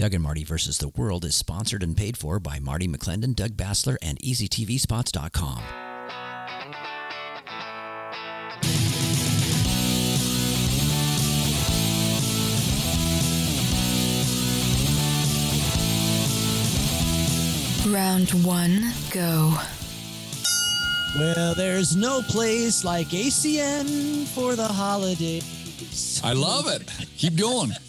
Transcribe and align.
Doug 0.00 0.14
and 0.14 0.22
Marty 0.22 0.44
versus 0.44 0.78
the 0.78 0.88
World 0.88 1.26
is 1.26 1.34
sponsored 1.34 1.82
and 1.82 1.94
paid 1.94 2.16
for 2.16 2.40
by 2.40 2.58
Marty 2.58 2.88
McClendon, 2.88 3.36
Doug 3.36 3.50
Basler, 3.50 3.98
and 4.00 4.18
EasyTVSpots.com. 4.20 5.60
Round 17.92 18.30
one, 18.42 18.94
go. 19.10 19.54
Well, 21.18 21.54
there's 21.54 21.94
no 21.94 22.22
place 22.22 22.84
like 22.84 23.08
ACN 23.08 24.26
for 24.28 24.56
the 24.56 24.66
holidays. 24.66 25.59
I 26.22 26.32
love 26.32 26.66
it. 26.68 26.82
Keep 27.16 27.36
going. 27.36 27.70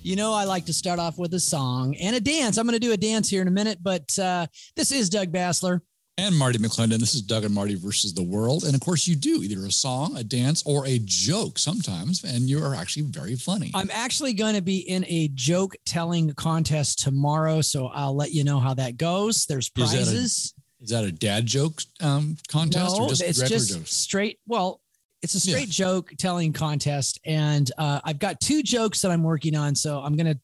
You 0.00 0.16
know, 0.16 0.32
I 0.32 0.44
like 0.44 0.64
to 0.66 0.72
start 0.72 0.98
off 1.00 1.18
with 1.18 1.34
a 1.34 1.40
song 1.40 1.94
and 1.96 2.14
a 2.16 2.20
dance. 2.20 2.56
I'm 2.56 2.66
going 2.66 2.80
to 2.80 2.86
do 2.86 2.92
a 2.92 2.96
dance 2.96 3.28
here 3.28 3.42
in 3.42 3.48
a 3.48 3.50
minute, 3.50 3.78
but 3.82 4.16
uh, 4.18 4.46
this 4.76 4.90
is 4.92 5.10
Doug 5.10 5.32
Basler. 5.32 5.80
And 6.16 6.34
Marty 6.36 6.58
McClendon. 6.58 6.98
This 6.98 7.14
is 7.14 7.20
Doug 7.20 7.44
and 7.44 7.54
Marty 7.54 7.74
versus 7.74 8.14
the 8.14 8.22
world. 8.22 8.64
And 8.64 8.74
of 8.74 8.80
course, 8.80 9.06
you 9.06 9.16
do 9.16 9.42
either 9.42 9.66
a 9.66 9.70
song, 9.70 10.16
a 10.16 10.24
dance, 10.24 10.62
or 10.64 10.86
a 10.86 10.98
joke 11.04 11.58
sometimes. 11.58 12.24
And 12.24 12.48
you 12.48 12.64
are 12.64 12.74
actually 12.74 13.02
very 13.02 13.34
funny. 13.36 13.70
I'm 13.74 13.90
actually 13.92 14.32
going 14.32 14.54
to 14.54 14.62
be 14.62 14.78
in 14.78 15.04
a 15.08 15.28
joke 15.34 15.76
telling 15.84 16.32
contest 16.34 17.00
tomorrow. 17.00 17.60
So 17.60 17.88
I'll 17.88 18.16
let 18.16 18.32
you 18.32 18.44
know 18.44 18.60
how 18.60 18.74
that 18.74 18.96
goes. 18.96 19.46
There's 19.46 19.66
Is 19.66 19.72
that 19.74 19.82
a- 19.82 19.96
prizes. 20.04 20.54
Is 20.80 20.90
that 20.90 21.04
a 21.04 21.12
dad 21.12 21.44
joke 21.44 21.82
um, 22.00 22.36
contest 22.48 22.96
no, 22.96 23.04
or 23.04 23.08
just 23.08 23.22
it's 23.22 23.40
regular 23.40 23.58
just 23.58 23.74
jokes? 23.74 23.92
straight. 23.92 24.38
Well, 24.46 24.80
it's 25.22 25.34
a 25.34 25.48
Yeah. 25.48 25.56
straight 25.56 25.70
joke 25.70 26.12
telling 26.18 26.52
contest, 26.52 27.18
and 27.24 27.70
uh, 27.78 28.00
I've 28.04 28.18
got 28.18 28.40
two 28.40 28.62
jokes 28.62 29.02
that 29.02 29.10
I'm 29.10 29.22
working 29.22 29.54
on. 29.56 29.74
So 29.74 30.00
I'm 30.00 30.16
gonna 30.16 30.36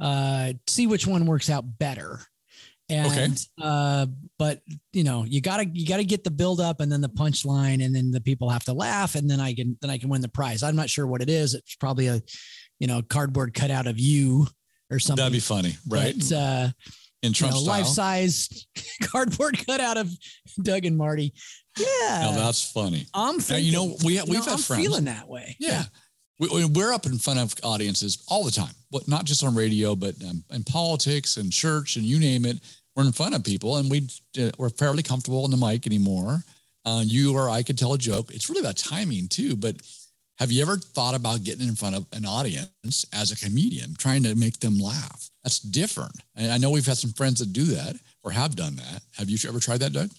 uh, 0.00 0.52
see 0.68 0.86
which 0.86 1.06
one 1.06 1.26
works 1.26 1.50
out 1.50 1.64
better. 1.78 2.20
And 2.90 3.32
Okay. 3.32 3.34
uh, 3.62 4.06
but 4.38 4.60
you 4.92 5.04
know, 5.04 5.24
you 5.24 5.40
gotta 5.40 5.66
you 5.72 5.86
gotta 5.86 6.04
get 6.04 6.22
the 6.22 6.30
build 6.30 6.60
up 6.60 6.80
and 6.80 6.92
then 6.92 7.00
the 7.00 7.08
punchline, 7.08 7.82
and 7.84 7.94
then 7.94 8.10
the 8.10 8.20
people 8.20 8.50
have 8.50 8.64
to 8.64 8.72
laugh, 8.74 9.14
and 9.14 9.28
then 9.30 9.40
I 9.40 9.54
can 9.54 9.78
then 9.80 9.90
I 9.90 9.96
can 9.98 10.10
win 10.10 10.20
the 10.20 10.28
prize. 10.28 10.62
I'm 10.62 10.76
not 10.76 10.90
sure 10.90 11.06
what 11.06 11.22
it 11.22 11.30
is. 11.30 11.54
It's 11.54 11.76
probably 11.76 12.08
a 12.08 12.20
you 12.78 12.86
know 12.86 13.00
cardboard 13.02 13.54
cutout 13.54 13.86
of 13.86 13.98
you 13.98 14.46
or 14.90 14.98
something. 14.98 15.22
That'd 15.22 15.32
be 15.32 15.40
funny, 15.40 15.74
right? 15.88 16.14
But, 16.18 16.32
uh, 16.36 16.68
In 17.22 17.30
you 17.30 17.34
Trump 17.34 17.54
know, 17.54 17.60
style. 17.62 17.78
life 17.78 17.86
size 17.86 18.66
cardboard 19.02 19.64
cutout 19.66 19.96
of 19.96 20.10
Doug 20.62 20.84
and 20.84 20.98
Marty. 20.98 21.32
Yeah, 21.78 21.86
Now 22.20 22.32
that's 22.32 22.70
funny. 22.70 23.06
I'm 23.14 23.38
Now, 23.50 23.56
you 23.56 23.72
know, 23.72 23.96
we 24.04 24.16
you 24.16 24.24
we've 24.28 24.38
know, 24.40 24.44
had 24.44 24.52
I'm 24.52 24.58
friends. 24.58 24.82
feeling 24.84 25.04
that 25.04 25.28
way. 25.28 25.56
Yeah. 25.58 25.84
We, 26.38 26.48
we- 26.48 26.64
we're 26.66 26.92
up 26.92 27.06
in 27.06 27.18
front 27.18 27.38
of 27.40 27.54
audiences 27.62 28.22
all 28.28 28.44
the 28.44 28.50
time, 28.50 28.74
but 28.90 29.06
not 29.08 29.24
just 29.24 29.42
on 29.44 29.54
radio, 29.54 29.94
but 29.94 30.14
um, 30.24 30.44
in 30.50 30.64
politics 30.64 31.36
and 31.36 31.52
church 31.52 31.96
and 31.96 32.04
you 32.04 32.18
name 32.18 32.44
it. 32.44 32.58
We're 32.96 33.04
in 33.04 33.12
front 33.12 33.34
of 33.34 33.42
people 33.42 33.76
and 33.78 33.90
we, 33.90 34.08
uh, 34.40 34.50
we're 34.58 34.68
fairly 34.70 35.02
comfortable 35.02 35.44
on 35.44 35.50
the 35.50 35.56
mic 35.56 35.86
anymore. 35.86 36.44
Uh, 36.84 37.02
you 37.04 37.34
or 37.34 37.48
I 37.50 37.62
could 37.62 37.78
tell 37.78 37.92
a 37.94 37.98
joke. 37.98 38.32
It's 38.32 38.48
really 38.48 38.60
about 38.60 38.76
timing 38.76 39.26
too. 39.28 39.56
But 39.56 39.76
have 40.38 40.52
you 40.52 40.62
ever 40.62 40.76
thought 40.76 41.14
about 41.14 41.42
getting 41.44 41.66
in 41.68 41.74
front 41.76 41.96
of 41.96 42.06
an 42.12 42.24
audience 42.26 43.04
as 43.12 43.32
a 43.32 43.36
comedian, 43.36 43.94
trying 43.96 44.22
to 44.24 44.34
make 44.34 44.60
them 44.60 44.78
laugh? 44.78 45.30
That's 45.42 45.60
different. 45.60 46.12
And 46.36 46.52
I 46.52 46.58
know 46.58 46.70
we've 46.70 46.86
had 46.86 46.98
some 46.98 47.12
friends 47.12 47.40
that 47.40 47.52
do 47.52 47.64
that 47.64 47.96
or 48.22 48.30
have 48.32 48.54
done 48.56 48.76
that. 48.76 49.02
Have 49.16 49.30
you 49.30 49.38
ever 49.48 49.60
tried 49.60 49.80
that, 49.80 49.92
Doug? 49.92 50.10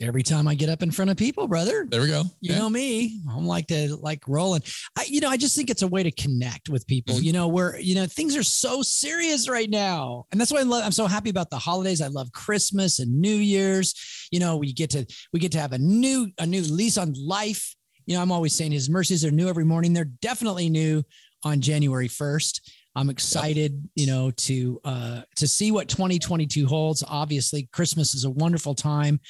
Every 0.00 0.22
time 0.22 0.46
I 0.46 0.54
get 0.54 0.68
up 0.68 0.82
in 0.82 0.90
front 0.90 1.10
of 1.10 1.16
people, 1.16 1.48
brother, 1.48 1.86
There 1.88 2.02
we 2.02 2.08
go. 2.08 2.24
you 2.42 2.52
Yeah. 2.52 2.58
know 2.58 2.68
me, 2.68 3.22
I'm 3.30 3.46
like 3.46 3.66
to 3.68 3.96
like 3.96 4.28
rolling. 4.28 4.62
I, 4.94 5.04
you 5.08 5.20
know, 5.22 5.30
I 5.30 5.38
just 5.38 5.56
think 5.56 5.70
it's 5.70 5.80
a 5.80 5.88
way 5.88 6.02
to 6.02 6.10
connect 6.10 6.68
with 6.68 6.86
people. 6.86 7.14
Mhm. 7.14 7.22
You 7.22 7.32
know, 7.32 7.48
where 7.48 7.80
you 7.80 7.94
know 7.94 8.04
things 8.06 8.36
are 8.36 8.42
so 8.42 8.82
serious 8.82 9.48
right 9.48 9.70
now, 9.70 10.26
and 10.32 10.40
that's 10.40 10.52
why 10.52 10.60
I 10.60 10.64
love, 10.64 10.84
I'm 10.84 10.92
so 10.92 11.06
happy 11.06 11.30
about 11.30 11.48
the 11.48 11.58
holidays. 11.58 12.02
I 12.02 12.08
love 12.08 12.30
Christmas 12.32 12.98
and 12.98 13.20
New 13.20 13.34
Year's. 13.36 13.94
You 14.30 14.38
know, 14.40 14.56
we 14.58 14.72
get 14.74 14.90
to 14.90 15.06
we 15.32 15.40
get 15.40 15.52
to 15.52 15.60
have 15.60 15.72
a 15.72 15.78
new 15.78 16.30
a 16.38 16.46
new 16.46 16.60
lease 16.62 16.98
on 16.98 17.14
life. 17.14 17.74
You 18.04 18.16
know, 18.16 18.22
I'm 18.22 18.30
always 18.32 18.54
saying 18.54 18.72
His 18.72 18.90
mercies 18.90 19.24
are 19.24 19.30
new 19.30 19.48
every 19.48 19.64
morning. 19.64 19.92
They're 19.94 20.04
definitely 20.04 20.68
new 20.68 21.04
on 21.42 21.60
January 21.62 22.08
1st. 22.08 22.60
I'm 22.94 23.10
excited, 23.10 23.88
you 23.94 24.06
know, 24.06 24.30
to 24.30 24.80
uh, 24.84 25.20
to 25.36 25.48
see 25.48 25.70
what 25.70 25.88
2022 25.88 26.66
holds. 26.66 27.02
Obviously, 27.06 27.68
Christmas 27.72 28.14
is 28.14 28.24
a 28.24 28.30
wonderful 28.30 28.74
time. 28.74 29.20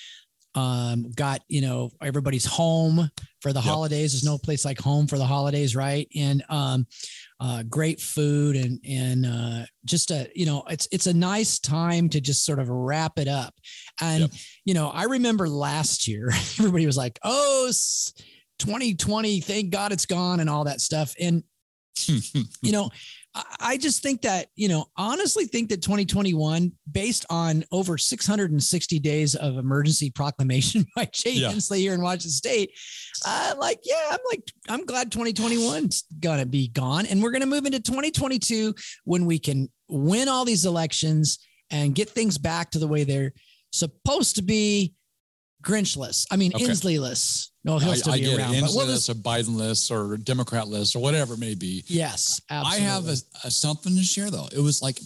Um, 0.56 1.10
got 1.14 1.42
you 1.48 1.60
know 1.60 1.90
everybody's 2.02 2.46
home 2.46 3.10
for 3.40 3.52
the 3.52 3.60
Yep. 3.60 3.64
holidays. 3.68 4.12
There's 4.12 4.24
no 4.24 4.38
place 4.38 4.64
like 4.64 4.78
home 4.80 5.06
for 5.06 5.18
the 5.18 5.26
holidays, 5.26 5.76
right? 5.76 6.08
And 6.16 6.42
um, 6.48 6.86
uh, 7.38 7.62
great 7.64 8.00
food 8.00 8.56
and 8.56 8.80
and 8.88 9.26
uh, 9.26 9.66
just 9.84 10.10
a 10.10 10.28
you 10.34 10.46
know 10.46 10.64
it's 10.70 10.88
it's 10.90 11.06
a 11.06 11.14
nice 11.14 11.58
time 11.58 12.08
to 12.08 12.20
just 12.20 12.44
sort 12.44 12.58
of 12.58 12.68
wrap 12.70 13.18
it 13.18 13.28
up. 13.28 13.54
And 14.00 14.22
Yep. 14.22 14.30
you 14.64 14.74
know 14.74 14.88
I 14.88 15.04
remember 15.04 15.48
last 15.48 16.08
year 16.08 16.30
everybody 16.58 16.86
was 16.86 16.96
like, 16.96 17.18
oh. 17.22 17.70
2020, 18.58 19.40
thank 19.40 19.70
God 19.70 19.92
it's 19.92 20.06
gone 20.06 20.40
and 20.40 20.48
all 20.48 20.64
that 20.64 20.80
stuff. 20.80 21.14
And 21.20 21.42
you 22.06 22.72
know, 22.72 22.88
I, 23.60 23.76
just 23.76 24.02
think 24.02 24.22
that, 24.22 24.48
you 24.56 24.68
know, 24.68 24.86
honestly 24.96 25.44
think 25.46 25.68
that 25.70 25.82
2021, 25.82 26.72
based 26.90 27.26
on 27.28 27.64
over 27.72 27.98
660 27.98 28.98
days 29.00 29.34
of 29.34 29.58
emergency 29.58 30.10
proclamation 30.14 30.86
by 30.96 31.06
Jay 31.12 31.32
Yeah. 31.32 31.52
Inslee 31.52 31.78
here 31.78 31.94
in 31.94 32.00
Washington 32.00 32.30
State, 32.30 32.70
uh, 33.26 33.54
like, 33.58 33.80
yeah, 33.84 34.08
I'm 34.10 34.18
like, 34.30 34.42
I'm 34.68 34.84
glad 34.84 35.10
2021's 35.10 36.04
gonna 36.20 36.46
be 36.46 36.68
gone. 36.68 37.06
And 37.06 37.22
we're 37.22 37.32
gonna 37.32 37.46
move 37.46 37.66
into 37.66 37.80
2022 37.80 38.74
when 39.04 39.26
we 39.26 39.38
can 39.38 39.68
win 39.88 40.28
all 40.28 40.44
these 40.44 40.64
elections 40.64 41.38
and 41.70 41.94
get 41.94 42.08
things 42.08 42.38
back 42.38 42.70
to 42.70 42.78
the 42.78 42.88
way 42.88 43.04
they're 43.04 43.32
supposed 43.72 44.36
to 44.36 44.42
be. 44.42 44.94
Grinchless. 45.62 46.26
I 46.30 46.36
mean, 46.36 46.52
Okay. 46.54 46.64
Inslee-less. 46.64 47.50
No, 47.66 47.78
he'll 47.78 47.90
I, 47.90 47.94
still 47.96 48.12
I 48.12 48.18
be 48.18 48.24
get 48.24 48.38
around. 48.38 48.54
it. 48.54 48.60
But 48.62 48.70
what 48.70 48.86
was, 48.86 49.10
or 49.10 49.14
Biden-less 49.14 49.90
or 49.90 50.16
Democrat-less 50.16 50.94
or 50.94 51.00
whatever 51.00 51.34
it 51.34 51.40
may 51.40 51.54
be. 51.54 51.82
yes, 51.88 52.40
absolutely. 52.48 52.86
I 52.86 52.90
have 52.90 53.08
a, 53.08 53.16
a 53.44 53.50
something 53.50 53.94
to 53.96 54.02
share 54.02 54.30
though. 54.30 54.48
It 54.52 54.60
was 54.60 54.80
like 54.80 55.00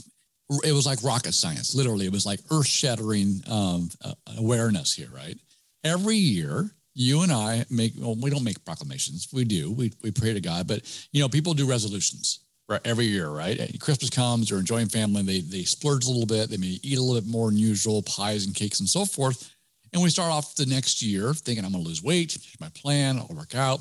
it 0.65 0.73
was 0.73 0.85
like 0.85 1.03
rocket 1.03 1.33
science. 1.33 1.75
Literally, 1.75 2.07
it 2.07 2.13
was 2.13 2.27
like 2.27 2.41
earth-shattering 2.51 3.43
um, 3.51 3.89
uh, 4.05 4.13
awareness 4.39 4.95
here. 4.95 5.09
Right. 5.15 5.39
Every 5.85 6.17
year, 6.17 6.71
you 6.95 7.23
and 7.23 7.33
I 7.33 7.65
make. 7.71 7.95
Well, 7.97 8.17
we 8.21 8.29
don't 8.31 8.45
make 8.45 8.63
proclamations. 8.65 9.29
We 9.33 9.45
do. 9.45 9.73
We 9.73 9.93
we 10.03 10.11
pray 10.11 10.35
to 10.35 10.41
God, 10.41 10.69
but 10.69 10.83
you 11.13 11.21
know, 11.23 11.29
people 11.29 11.55
do 11.55 11.67
resolutions. 11.67 12.41
Right, 12.69 12.81
every 12.85 13.07
year, 13.07 13.29
right? 13.29 13.59
And 13.59 13.81
Christmas 13.81 14.11
comes, 14.11 14.49
they're 14.49 14.59
enjoying 14.61 14.87
family, 14.87 15.23
they 15.23 15.41
they 15.41 15.65
splurge 15.65 16.07
a 16.07 16.09
little 16.09 16.25
bit, 16.25 16.51
they 16.51 16.57
may 16.57 16.79
eat 16.85 16.99
a 16.99 17.03
little 17.03 17.21
bit 17.21 17.29
more 17.29 17.49
than 17.51 17.59
usual, 17.59 18.01
pies 18.03 18.47
and 18.47 18.55
cakes 18.55 18.79
and 18.79 18.89
so 18.89 19.05
forth. 19.05 19.53
And 19.93 20.03
we 20.03 20.11
start 20.11 20.33
off 20.33 20.55
the 20.55 20.67
next 20.67 21.03
year 21.03 21.35
thinking 21.35 21.65
I'm 21.65 21.73
going 21.73 21.83
to 21.83 21.89
lose 21.89 22.03
weight, 22.03 22.39
my 22.61 22.69
plan, 22.71 23.19
I'll 23.19 23.37
work 23.37 23.55
out. 23.55 23.81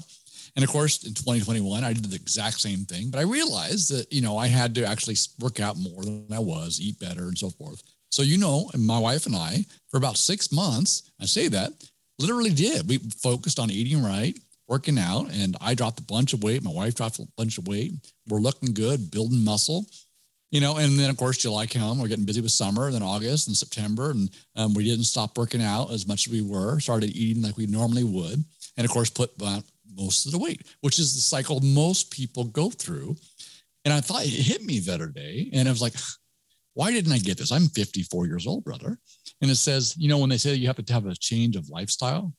And 0.55 0.63
of 0.63 0.71
course, 0.71 1.03
in 1.05 1.13
2021, 1.13 1.83
I 1.83 1.93
did 1.93 2.05
the 2.05 2.15
exact 2.15 2.59
same 2.59 2.79
thing, 2.79 3.09
but 3.11 3.19
I 3.19 3.23
realized 3.23 3.91
that, 3.91 4.11
you 4.11 4.21
know, 4.21 4.37
I 4.37 4.47
had 4.47 4.73
to 4.75 4.85
actually 4.85 5.15
work 5.39 5.59
out 5.59 5.77
more 5.77 6.03
than 6.03 6.25
I 6.33 6.39
was, 6.39 6.79
eat 6.81 6.99
better 6.99 7.27
and 7.27 7.37
so 7.37 7.49
forth. 7.49 7.83
So, 8.11 8.23
you 8.23 8.37
know, 8.37 8.69
my 8.75 8.97
wife 8.97 9.27
and 9.27 9.35
I, 9.35 9.63
for 9.89 9.97
about 9.97 10.17
six 10.17 10.51
months, 10.51 11.11
I 11.21 11.25
say 11.25 11.47
that, 11.49 11.71
literally 12.17 12.49
did. 12.49 12.89
We 12.89 12.97
focused 12.97 13.59
on 13.59 13.69
eating 13.69 14.03
right, 14.03 14.37
working 14.67 14.97
out, 14.97 15.31
and 15.31 15.55
I 15.61 15.75
dropped 15.75 15.99
a 15.99 16.03
bunch 16.03 16.33
of 16.33 16.43
weight. 16.43 16.63
My 16.63 16.71
wife 16.71 16.95
dropped 16.95 17.19
a 17.19 17.27
bunch 17.37 17.59
of 17.59 17.67
weight. 17.67 17.93
We're 18.27 18.39
looking 18.39 18.73
good, 18.73 19.11
building 19.11 19.43
muscle 19.43 19.85
you 20.51 20.61
know, 20.61 20.77
and 20.77 20.97
then 20.97 21.09
of 21.09 21.17
course 21.17 21.37
July 21.37 21.67
come, 21.67 21.99
we're 21.99 22.07
getting 22.07 22.25
busy 22.25 22.41
with 22.41 22.51
summer, 22.51 22.91
then 22.91 23.03
August 23.03 23.47
and 23.47 23.55
September, 23.55 24.11
and 24.11 24.29
um, 24.55 24.73
we 24.73 24.83
didn't 24.83 25.05
stop 25.05 25.37
working 25.37 25.61
out 25.61 25.91
as 25.91 26.07
much 26.07 26.27
as 26.27 26.33
we 26.33 26.41
were. 26.41 26.79
Started 26.79 27.15
eating 27.15 27.43
like 27.43 27.57
we 27.57 27.67
normally 27.67 28.03
would, 28.03 28.43
and 28.77 28.85
of 28.85 28.91
course 28.91 29.09
put 29.09 29.31
on 29.41 29.63
most 29.95 30.25
of 30.25 30.31
the 30.31 30.39
weight, 30.39 30.65
which 30.81 30.99
is 30.99 31.13
the 31.13 31.21
cycle 31.21 31.59
most 31.59 32.11
people 32.11 32.45
go 32.45 32.69
through. 32.69 33.15
And 33.85 33.93
I 33.93 34.01
thought 34.01 34.25
it 34.25 34.29
hit 34.29 34.63
me 34.63 34.79
the 34.79 34.93
other 34.93 35.07
day, 35.07 35.49
and 35.53 35.67
I 35.67 35.71
was 35.71 35.81
like, 35.81 35.93
why 36.73 36.91
didn't 36.91 37.13
I 37.13 37.17
get 37.17 37.37
this? 37.37 37.51
I'm 37.51 37.67
54 37.67 38.27
years 38.27 38.47
old, 38.47 38.63
brother. 38.63 38.97
And 39.41 39.49
it 39.49 39.55
says, 39.55 39.95
you 39.97 40.09
know, 40.09 40.17
when 40.17 40.29
they 40.29 40.37
say 40.37 40.53
you 40.53 40.67
have 40.67 40.83
to 40.83 40.93
have 40.93 41.05
a 41.05 41.15
change 41.15 41.55
of 41.55 41.69
lifestyle, 41.69 42.33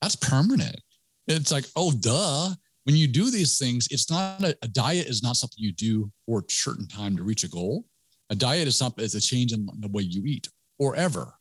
that's 0.00 0.16
permanent. 0.16 0.80
It's 1.28 1.52
like, 1.52 1.64
oh, 1.76 1.92
duh 1.92 2.54
when 2.86 2.94
you 2.94 3.08
do 3.08 3.32
these 3.32 3.58
things, 3.58 3.88
it's 3.90 4.08
not 4.08 4.44
a, 4.44 4.56
a, 4.62 4.68
diet 4.68 5.08
is 5.08 5.20
not 5.20 5.36
something 5.36 5.58
you 5.58 5.72
do 5.72 6.08
for 6.24 6.38
a 6.38 6.42
certain 6.48 6.86
time 6.86 7.16
to 7.16 7.24
reach 7.24 7.42
a 7.42 7.48
goal. 7.48 7.84
A 8.30 8.36
diet 8.36 8.68
is 8.68 8.76
something 8.76 9.04
is 9.04 9.16
a 9.16 9.20
change 9.20 9.52
in 9.52 9.68
the 9.80 9.88
way 9.88 10.02
you 10.02 10.24
eat 10.24 10.48
forever. 10.78 11.34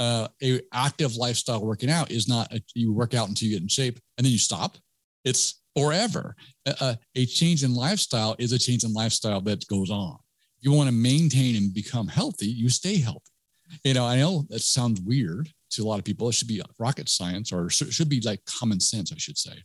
Uh, 0.00 0.26
a 0.42 0.60
active 0.72 1.14
lifestyle 1.14 1.64
working 1.64 1.88
out 1.88 2.10
is 2.10 2.28
not 2.28 2.52
a, 2.52 2.60
you 2.74 2.92
work 2.92 3.14
out 3.14 3.28
until 3.28 3.46
you 3.46 3.54
get 3.54 3.62
in 3.62 3.68
shape 3.68 4.00
and 4.16 4.24
then 4.24 4.32
you 4.32 4.38
stop. 4.38 4.76
It's 5.24 5.62
forever. 5.76 6.34
A, 6.66 6.98
a 7.14 7.26
change 7.26 7.62
in 7.62 7.74
lifestyle 7.74 8.34
is 8.40 8.50
a 8.50 8.58
change 8.58 8.82
in 8.82 8.92
lifestyle 8.92 9.40
that 9.42 9.68
goes 9.68 9.90
on. 9.90 10.18
If 10.58 10.64
you 10.64 10.72
want 10.72 10.88
to 10.88 10.94
maintain 10.94 11.54
and 11.54 11.72
become 11.72 12.08
healthy, 12.08 12.48
you 12.48 12.68
stay 12.68 12.98
healthy. 12.98 13.30
You 13.84 13.94
know, 13.94 14.04
I 14.04 14.16
know 14.16 14.46
that 14.48 14.62
sounds 14.62 15.00
weird 15.00 15.48
to 15.70 15.82
a 15.82 15.86
lot 15.86 16.00
of 16.00 16.04
people. 16.04 16.28
It 16.28 16.34
should 16.34 16.48
be 16.48 16.60
rocket 16.80 17.08
science 17.08 17.52
or 17.52 17.70
should 17.70 18.08
be 18.08 18.20
like 18.20 18.44
common 18.46 18.80
sense, 18.80 19.12
I 19.12 19.16
should 19.18 19.38
say 19.38 19.62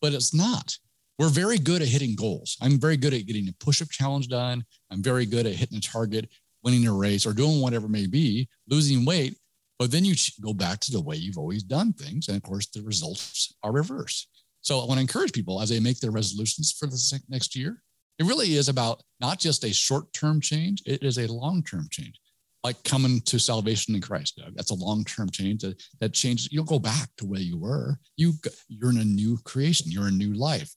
but 0.00 0.14
it's 0.14 0.34
not. 0.34 0.76
we're 1.18 1.28
very 1.30 1.58
good 1.58 1.80
at 1.80 1.88
hitting 1.88 2.14
goals. 2.14 2.58
I'm 2.60 2.78
very 2.78 2.98
good 2.98 3.14
at 3.14 3.26
getting 3.26 3.48
a 3.48 3.64
push-up 3.64 3.88
challenge 3.88 4.28
done. 4.28 4.62
I'm 4.90 5.02
very 5.02 5.24
good 5.24 5.46
at 5.46 5.54
hitting 5.54 5.78
a 5.78 5.80
target, 5.80 6.28
winning 6.62 6.86
a 6.86 6.92
race, 6.92 7.24
or 7.24 7.32
doing 7.32 7.62
whatever 7.62 7.88
may 7.88 8.06
be, 8.06 8.48
losing 8.68 9.06
weight. 9.06 9.38
But 9.78 9.90
then 9.90 10.04
you 10.04 10.14
go 10.42 10.52
back 10.52 10.80
to 10.80 10.92
the 10.92 11.00
way 11.00 11.16
you've 11.16 11.38
always 11.38 11.62
done 11.62 11.94
things, 11.94 12.28
and 12.28 12.36
of 12.36 12.42
course, 12.42 12.66
the 12.66 12.82
results 12.82 13.54
are 13.62 13.72
reversed. 13.72 14.28
So 14.60 14.80
I 14.80 14.84
want 14.84 14.98
to 14.98 15.02
encourage 15.02 15.32
people 15.32 15.60
as 15.60 15.70
they 15.70 15.80
make 15.80 16.00
their 16.00 16.10
resolutions 16.10 16.72
for 16.72 16.86
the 16.86 17.20
next 17.28 17.56
year. 17.56 17.82
It 18.18 18.24
really 18.26 18.56
is 18.56 18.68
about 18.68 19.02
not 19.20 19.38
just 19.38 19.64
a 19.64 19.72
short-term 19.72 20.40
change; 20.40 20.82
it 20.86 21.02
is 21.02 21.18
a 21.18 21.32
long-term 21.32 21.88
change 21.90 22.18
like 22.64 22.82
coming 22.84 23.20
to 23.22 23.38
salvation 23.38 23.94
in 23.94 24.00
Christ, 24.00 24.36
Doug. 24.36 24.54
That's 24.56 24.70
a 24.70 24.74
long-term 24.74 25.30
change 25.30 25.62
that, 25.62 25.80
that 26.00 26.14
changes. 26.14 26.50
You 26.50 26.58
don't 26.58 26.68
go 26.68 26.78
back 26.78 27.08
to 27.18 27.26
where 27.26 27.40
you 27.40 27.58
were. 27.58 27.98
You, 28.16 28.32
you're 28.68 28.90
in 28.90 28.98
a 28.98 29.04
new 29.04 29.38
creation. 29.44 29.90
You're 29.90 30.08
a 30.08 30.12
new 30.12 30.34
life. 30.34 30.74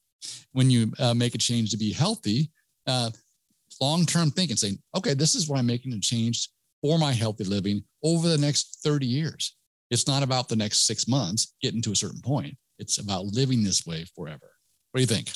When 0.52 0.70
you 0.70 0.92
uh, 1.00 1.14
make 1.14 1.36
a 1.36 1.40
change 1.40 1.72
to 1.72 1.78
be 1.78 1.92
healthy, 1.92 2.52
uh, 2.86 3.10
long-term 3.82 4.32
thinking, 4.32 4.58
saying, 4.58 4.78
okay, 4.96 5.14
this 5.14 5.36
is 5.36 5.48
what 5.48 5.60
I'm 5.60 5.66
making 5.66 5.94
a 5.94 6.00
change 6.00 6.50
for 6.82 7.00
my 7.00 7.12
healthy 7.12 7.44
living 7.44 7.84
over 8.04 8.28
the 8.28 8.38
next 8.38 8.80
30 8.84 9.06
years. 9.06 9.56
It's 9.90 10.08
not 10.08 10.24
about 10.24 10.48
the 10.48 10.56
next 10.56 10.86
six 10.86 11.08
months 11.08 11.56
getting 11.62 11.82
to 11.84 11.92
a 11.92 11.96
certain 11.96 12.22
point. 12.22 12.56
It's 12.78 13.00
about 13.00 13.26
living 13.26 13.64
this 13.64 13.86
way 13.86 14.06
forever. 14.16 14.52
What 14.92 14.98
do 14.98 15.02
you 15.02 15.08
think? 15.08 15.32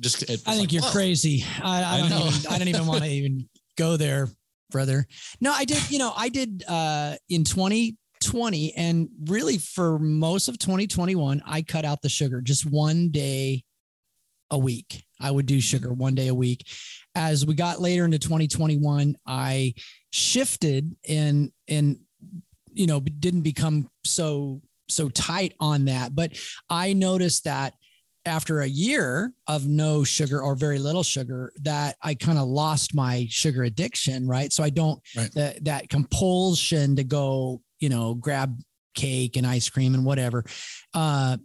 Just, 0.00 0.30
I 0.30 0.36
think 0.36 0.46
like, 0.46 0.72
you're 0.72 0.82
whoa. 0.82 0.90
crazy. 0.90 1.44
I, 1.62 1.82
I, 1.82 1.98
don't 1.98 2.12
I 2.12 2.28
even, 2.28 2.52
I 2.52 2.58
don't 2.58 2.68
even 2.68 2.86
want 2.86 3.04
to 3.04 3.10
even 3.10 3.48
go 3.78 3.96
there 3.96 4.28
brother. 4.70 5.06
No, 5.40 5.52
I 5.52 5.64
did, 5.64 5.90
you 5.90 5.98
know, 5.98 6.12
I 6.16 6.28
did 6.28 6.64
uh 6.68 7.16
in 7.28 7.44
2020 7.44 8.74
and 8.74 9.08
really 9.26 9.58
for 9.58 9.98
most 9.98 10.48
of 10.48 10.58
2021, 10.58 11.42
I 11.46 11.62
cut 11.62 11.84
out 11.84 12.02
the 12.02 12.08
sugar 12.08 12.40
just 12.40 12.64
one 12.66 13.10
day 13.10 13.64
a 14.50 14.58
week. 14.58 15.04
I 15.20 15.30
would 15.30 15.46
do 15.46 15.60
sugar 15.60 15.92
one 15.92 16.14
day 16.14 16.28
a 16.28 16.34
week. 16.34 16.66
As 17.14 17.46
we 17.46 17.54
got 17.54 17.80
later 17.80 18.04
into 18.04 18.18
2021, 18.18 19.16
I 19.26 19.74
shifted 20.10 20.94
and 21.08 21.52
and 21.68 21.98
you 22.72 22.86
know 22.86 23.00
didn't 23.00 23.42
become 23.42 23.88
so 24.04 24.60
so 24.88 25.08
tight 25.08 25.54
on 25.58 25.86
that. 25.86 26.14
But 26.14 26.32
I 26.70 26.92
noticed 26.92 27.44
that 27.44 27.74
after 28.26 28.60
a 28.60 28.66
year 28.66 29.32
of 29.46 29.66
no 29.66 30.04
sugar 30.04 30.42
or 30.42 30.54
very 30.54 30.78
little 30.78 31.02
sugar 31.02 31.52
that 31.62 31.96
I 32.02 32.14
kind 32.14 32.38
of 32.38 32.48
lost 32.48 32.94
my 32.94 33.26
sugar 33.30 33.62
addiction, 33.62 34.26
right? 34.26 34.52
So 34.52 34.62
I 34.64 34.70
don't 34.70 35.00
right. 35.16 35.32
that 35.34 35.64
that 35.64 35.88
compulsion 35.88 36.96
to 36.96 37.04
go, 37.04 37.62
you 37.78 37.88
know, 37.88 38.14
grab 38.14 38.60
cake 38.94 39.36
and 39.36 39.46
ice 39.46 39.68
cream 39.68 39.94
and 39.94 40.04
whatever 40.04 40.44
uh 40.94 41.36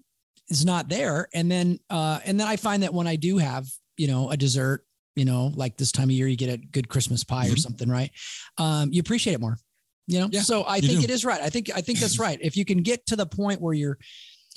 is 0.49 0.65
not 0.65 0.89
there. 0.89 1.27
And 1.33 1.51
then 1.51 1.79
uh 1.89 2.19
and 2.25 2.39
then 2.39 2.47
I 2.47 2.55
find 2.55 2.83
that 2.83 2.93
when 2.93 3.07
I 3.07 3.15
do 3.15 3.37
have, 3.37 3.67
you 3.97 4.07
know, 4.07 4.31
a 4.31 4.37
dessert, 4.37 4.83
you 5.15 5.25
know, 5.25 5.51
like 5.55 5.77
this 5.77 5.91
time 5.91 6.05
of 6.05 6.11
year 6.11 6.27
you 6.27 6.37
get 6.37 6.53
a 6.53 6.57
good 6.57 6.89
Christmas 6.89 7.23
pie 7.23 7.45
mm-hmm. 7.45 7.53
or 7.53 7.57
something, 7.57 7.89
right? 7.89 8.11
Um 8.57 8.91
you 8.91 8.99
appreciate 8.99 9.33
it 9.33 9.41
more. 9.41 9.57
You 10.07 10.19
know, 10.19 10.29
yeah, 10.31 10.41
so 10.41 10.65
I 10.67 10.81
think 10.81 10.99
do. 10.99 11.03
it 11.05 11.09
is 11.09 11.23
right. 11.23 11.39
I 11.39 11.49
think 11.49 11.69
I 11.73 11.81
think 11.81 11.99
that's 11.99 12.19
right. 12.19 12.37
If 12.41 12.57
you 12.57 12.65
can 12.65 12.79
get 12.79 13.05
to 13.07 13.15
the 13.15 13.25
point 13.25 13.61
where 13.61 13.73
you're 13.73 13.97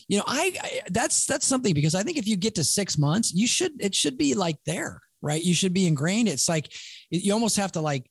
you 0.08 0.18
know, 0.18 0.24
I, 0.26 0.54
I 0.62 0.80
that's 0.90 1.26
that's 1.26 1.46
something 1.46 1.74
because 1.74 1.94
I 1.94 2.02
think 2.02 2.18
if 2.18 2.26
you 2.26 2.36
get 2.36 2.54
to 2.56 2.64
six 2.64 2.98
months, 2.98 3.32
you 3.32 3.46
should 3.46 3.72
it 3.80 3.94
should 3.94 4.18
be 4.18 4.34
like 4.34 4.56
there, 4.66 5.00
right? 5.22 5.42
You 5.42 5.54
should 5.54 5.72
be 5.72 5.86
ingrained. 5.86 6.28
It's 6.28 6.48
like 6.48 6.72
you 7.10 7.32
almost 7.32 7.56
have 7.56 7.72
to 7.72 7.80
like, 7.80 8.10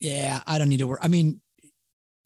yeah, 0.00 0.40
I 0.46 0.58
don't 0.58 0.68
need 0.68 0.78
to 0.78 0.86
work. 0.86 1.00
I 1.02 1.08
mean, 1.08 1.40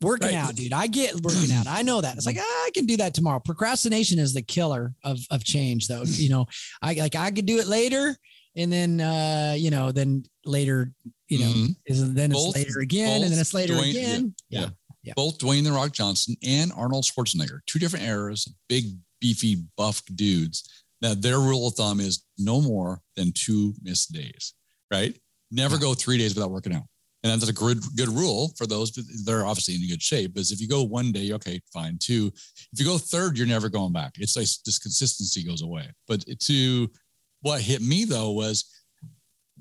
working 0.01 0.29
right. 0.29 0.37
out, 0.37 0.55
dude. 0.55 0.73
I 0.73 0.87
get 0.89 1.15
working 1.23 1.53
out. 1.53 1.67
I 1.67 1.83
know 1.83 2.01
that. 2.01 2.17
It's 2.17 2.27
like 2.27 2.39
ah, 2.39 2.65
I 2.67 2.71
can 2.75 2.87
do 2.87 2.97
that 2.99 3.15
tomorrow. 3.15 3.41
Procrastination 3.41 4.19
is 4.19 4.35
the 4.35 4.43
killer 4.43 4.95
of 5.05 5.21
of 5.31 5.45
change, 5.45 5.89
though. 5.89 6.03
You 6.07 6.31
know, 6.31 6.47
I 6.83 6.95
like 6.95 7.15
I 7.15 7.31
could 7.31 7.47
do 7.47 7.59
it 7.59 7.67
later, 7.67 8.17
and 8.57 8.73
then 8.73 9.01
uh, 9.01 9.55
you 9.57 9.71
know, 9.71 9.93
then 9.93 10.25
later, 10.45 10.93
you 11.29 11.39
know, 11.41 11.47
mm-hmm. 11.47 11.73
is 11.87 12.13
then 12.15 12.31
both, 12.31 12.57
it's 12.57 12.67
later 12.67 12.81
again, 12.81 13.23
and 13.23 13.31
then 13.31 13.39
it's 13.39 13.55
later 13.55 13.75
again. 13.79 14.35
yeah. 14.49 14.61
yeah. 14.61 14.69
Yeah. 15.07 15.13
Both 15.15 15.39
Dwayne 15.39 15.63
the 15.63 15.71
Rock 15.71 15.93
Johnson 15.93 16.35
and 16.45 16.73
Arnold 16.77 17.05
Schwarzenegger, 17.05 17.61
two 17.67 17.79
different 17.79 18.05
eras, 18.05 18.53
big, 18.69 18.87
beefy, 19.21 19.63
buff 19.77 20.03
dudes. 20.17 20.85
Now 21.01 21.15
their 21.15 21.39
rule 21.39 21.69
of 21.69 21.75
thumb 21.75 22.01
is 22.01 22.25
no 22.39 22.61
more 22.61 23.01
than 23.15 23.31
two 23.33 23.73
missed 23.83 24.13
days, 24.13 24.55
right? 24.93 25.17
Never 25.53 25.79
go 25.79 25.95
three 25.95 26.19
days 26.19 26.35
without 26.35 26.51
working 26.51 26.75
out. 26.75 26.83
And 27.23 27.33
that's 27.33 27.49
a 27.49 27.53
good 27.53 27.79
good 27.97 28.09
rule 28.09 28.53
for 28.57 28.67
those 28.67 28.91
that 28.93 29.33
are 29.33 29.47
obviously 29.47 29.77
in 29.77 29.89
good 29.89 30.03
shape. 30.03 30.35
Because 30.35 30.51
if 30.51 30.61
you 30.61 30.67
go 30.67 30.83
one 30.83 31.13
day, 31.13 31.33
okay, 31.33 31.61
fine. 31.73 31.99
Two, 32.01 32.33
if 32.73 32.81
you 32.81 32.85
go 32.85 32.99
third, 32.99 33.39
you're 33.39 33.47
never 33.47 33.69
going 33.69 33.93
back. 33.93 34.15
It's 34.19 34.37
like 34.37 34.49
this 34.65 34.81
consistency 34.81 35.45
goes 35.45 35.63
away. 35.63 35.89
But 36.09 36.25
to 36.41 36.91
what 37.43 37.61
hit 37.61 37.81
me 37.81 38.05
though 38.05 38.33
was 38.33 38.65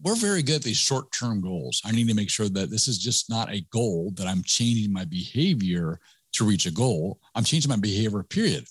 we're 0.03 0.15
very 0.15 0.43
good 0.43 0.57
at 0.57 0.63
these 0.63 0.77
short 0.77 1.11
term 1.11 1.41
goals. 1.41 1.81
I 1.85 1.91
need 1.91 2.07
to 2.09 2.13
make 2.13 2.29
sure 2.29 2.49
that 2.49 2.69
this 2.69 2.87
is 2.87 2.97
just 2.97 3.29
not 3.29 3.51
a 3.51 3.65
goal 3.71 4.11
that 4.15 4.27
I'm 4.27 4.43
changing 4.43 4.91
my 4.91 5.05
behavior 5.05 5.99
to 6.33 6.45
reach 6.45 6.65
a 6.65 6.71
goal. 6.71 7.19
I'm 7.33 7.43
changing 7.43 7.69
my 7.69 7.77
behavior, 7.77 8.23
period. 8.23 8.65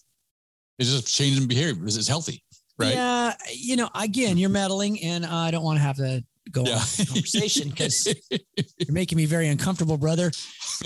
It's 0.78 0.90
just 0.90 1.14
changing 1.14 1.46
behavior 1.46 1.74
because 1.74 1.96
it's 1.96 2.08
healthy. 2.08 2.42
Right. 2.78 2.94
Yeah. 2.94 3.34
You 3.52 3.76
know, 3.76 3.88
again, 3.94 4.36
you're 4.36 4.50
meddling 4.50 5.02
and 5.02 5.24
I 5.24 5.50
don't 5.50 5.62
want 5.62 5.78
to 5.78 5.82
have 5.82 5.96
to 5.96 6.24
go 6.54 6.64
yeah. 6.64 6.76
on 6.76 7.06
conversation 7.06 7.68
because 7.68 8.06
you're 8.30 8.92
making 8.92 9.16
me 9.16 9.26
very 9.26 9.48
uncomfortable, 9.48 9.98
brother. 9.98 10.30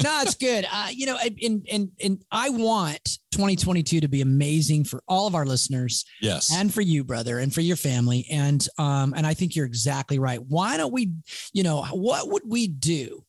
No, 0.03 0.21
it's 0.23 0.35
good. 0.35 0.67
Uh, 0.73 0.89
you 0.91 1.07
know, 1.07 1.17
and, 1.19 1.67
and, 1.71 1.91
and 2.03 2.25
I 2.33 2.51
want 2.51 3.19
2022 3.33 4.01
to 4.01 4.09
be 4.09 4.23
amazing 4.23 4.85
for 4.85 5.03
all 5.07 5.27
of 5.27 5.35
our 5.35 5.47
listeners. 5.47 6.05
Yes. 6.21 6.53
And 6.53 6.73
for 6.73 6.81
you, 6.81 7.05
brother, 7.05 7.39
and 7.39 7.55
for 7.55 7.61
your 7.61 7.77
family. 7.77 8.27
And, 8.31 8.67
um, 8.79 9.15
and 9.17 9.27
I 9.27 9.35
think 9.35 9.55
you're 9.55 9.67
exactly 9.67 10.19
right. 10.19 10.41
Why 10.43 10.77
don't 10.77 10.93
we, 10.93 11.13
you 11.53 11.63
know, 11.63 11.85
what 11.85 12.29
would 12.29 12.43
we 12.47 12.67
do? 12.67 13.25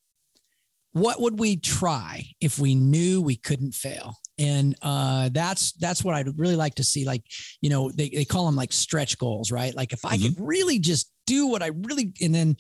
What 0.94 1.22
would 1.22 1.38
we 1.38 1.58
try 1.58 2.26
if 2.42 2.58
we 2.58 2.74
knew 2.74 3.22
we 3.22 3.36
couldn't 3.36 3.74
fail? 3.74 4.18
and 4.40 4.76
uh, 4.82 5.30
that's 5.34 5.74
that's 5.74 6.04
what 6.04 6.16
I'd 6.16 6.40
really 6.40 6.56
like 6.56 6.76
to 6.76 6.84
see. 6.84 7.06
Like, 7.06 7.24
you 7.62 7.70
know, 7.70 7.92
they, 7.92 8.10
they 8.10 8.26
call 8.26 8.46
them 8.46 8.56
like 8.56 8.72
stretch 8.72 9.18
goals, 9.20 9.52
right? 9.52 9.76
Like 9.76 9.92
if 9.92 10.06
I 10.06 10.16
mm-hmm. 10.16 10.30
could 10.30 10.36
really 10.40 10.80
just 10.80 11.12
do 11.30 11.48
what 11.48 11.64
I 11.64 11.68
really 11.68 12.12
and 12.22 12.34
then 12.34 12.58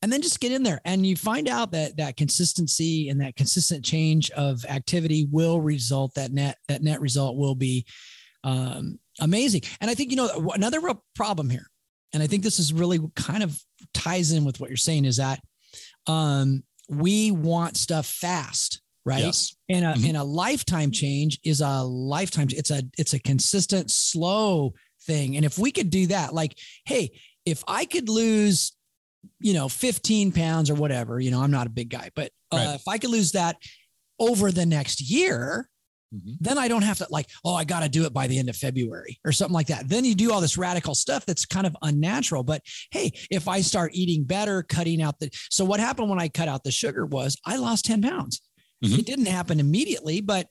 and 0.00 0.12
then 0.12 0.22
just 0.22 0.40
get 0.40 0.52
in 0.52 0.62
there 0.62 0.80
and 0.84 1.06
you 1.06 1.16
find 1.16 1.48
out 1.48 1.72
that 1.72 1.96
that 1.96 2.16
consistency 2.16 3.08
and 3.08 3.20
that 3.20 3.36
consistent 3.36 3.84
change 3.84 4.30
of 4.32 4.64
activity 4.64 5.28
will 5.30 5.60
result 5.60 6.14
that 6.14 6.32
net 6.32 6.58
that 6.68 6.82
net 6.82 7.00
result 7.00 7.36
will 7.36 7.54
be 7.54 7.86
um, 8.44 8.98
amazing. 9.20 9.62
And 9.80 9.90
I 9.90 9.94
think 9.94 10.10
you 10.10 10.16
know 10.16 10.50
another 10.54 10.80
real 10.80 11.04
problem 11.14 11.50
here, 11.50 11.66
and 12.12 12.22
I 12.22 12.26
think 12.26 12.42
this 12.42 12.58
is 12.58 12.72
really 12.72 13.00
kind 13.14 13.42
of 13.42 13.58
ties 13.94 14.32
in 14.32 14.44
with 14.44 14.60
what 14.60 14.70
you're 14.70 14.76
saying 14.76 15.04
is 15.04 15.16
that 15.18 15.40
um, 16.06 16.62
we 16.88 17.30
want 17.30 17.76
stuff 17.76 18.06
fast 18.06 18.80
right 19.04 19.24
yes. 19.24 19.56
and 19.68 19.84
a 19.84 19.88
mm-hmm. 19.88 20.06
and 20.06 20.16
a 20.16 20.22
lifetime 20.22 20.90
change 20.92 21.40
is 21.44 21.60
a 21.60 21.82
lifetime 21.82 22.46
it's 22.50 22.70
a 22.70 22.82
it's 22.96 23.14
a 23.14 23.18
consistent 23.18 23.90
slow 23.90 24.72
thing 25.06 25.34
and 25.34 25.44
if 25.44 25.58
we 25.58 25.72
could 25.72 25.90
do 25.90 26.06
that 26.06 26.32
like 26.32 26.56
hey 26.84 27.10
if 27.46 27.62
i 27.66 27.84
could 27.84 28.08
lose 28.08 28.72
you 29.40 29.54
know 29.54 29.68
15 29.68 30.32
pounds 30.32 30.70
or 30.70 30.74
whatever 30.74 31.20
you 31.20 31.30
know 31.30 31.40
i'm 31.40 31.50
not 31.50 31.66
a 31.66 31.70
big 31.70 31.90
guy 31.90 32.10
but 32.14 32.30
uh, 32.50 32.56
right. 32.56 32.74
if 32.74 32.88
i 32.88 32.98
could 32.98 33.10
lose 33.10 33.32
that 33.32 33.56
over 34.18 34.50
the 34.50 34.66
next 34.66 35.00
year 35.00 35.68
mm-hmm. 36.14 36.32
then 36.40 36.58
i 36.58 36.68
don't 36.68 36.82
have 36.82 36.98
to 36.98 37.06
like 37.10 37.28
oh 37.44 37.54
i 37.54 37.64
got 37.64 37.80
to 37.80 37.88
do 37.88 38.04
it 38.04 38.12
by 38.12 38.26
the 38.26 38.38
end 38.38 38.48
of 38.48 38.56
february 38.56 39.18
or 39.24 39.32
something 39.32 39.54
like 39.54 39.68
that 39.68 39.88
then 39.88 40.04
you 40.04 40.14
do 40.14 40.32
all 40.32 40.40
this 40.40 40.58
radical 40.58 40.94
stuff 40.94 41.24
that's 41.24 41.46
kind 41.46 41.66
of 41.66 41.76
unnatural 41.82 42.42
but 42.42 42.62
hey 42.90 43.12
if 43.30 43.48
i 43.48 43.60
start 43.60 43.92
eating 43.94 44.24
better 44.24 44.62
cutting 44.62 45.00
out 45.00 45.18
the 45.20 45.30
so 45.50 45.64
what 45.64 45.80
happened 45.80 46.08
when 46.08 46.20
i 46.20 46.28
cut 46.28 46.48
out 46.48 46.64
the 46.64 46.72
sugar 46.72 47.06
was 47.06 47.36
i 47.46 47.56
lost 47.56 47.84
10 47.84 48.02
pounds 48.02 48.40
Mm-hmm. 48.84 48.98
It 48.98 49.06
didn't 49.06 49.26
happen 49.26 49.60
immediately, 49.60 50.20
but 50.20 50.48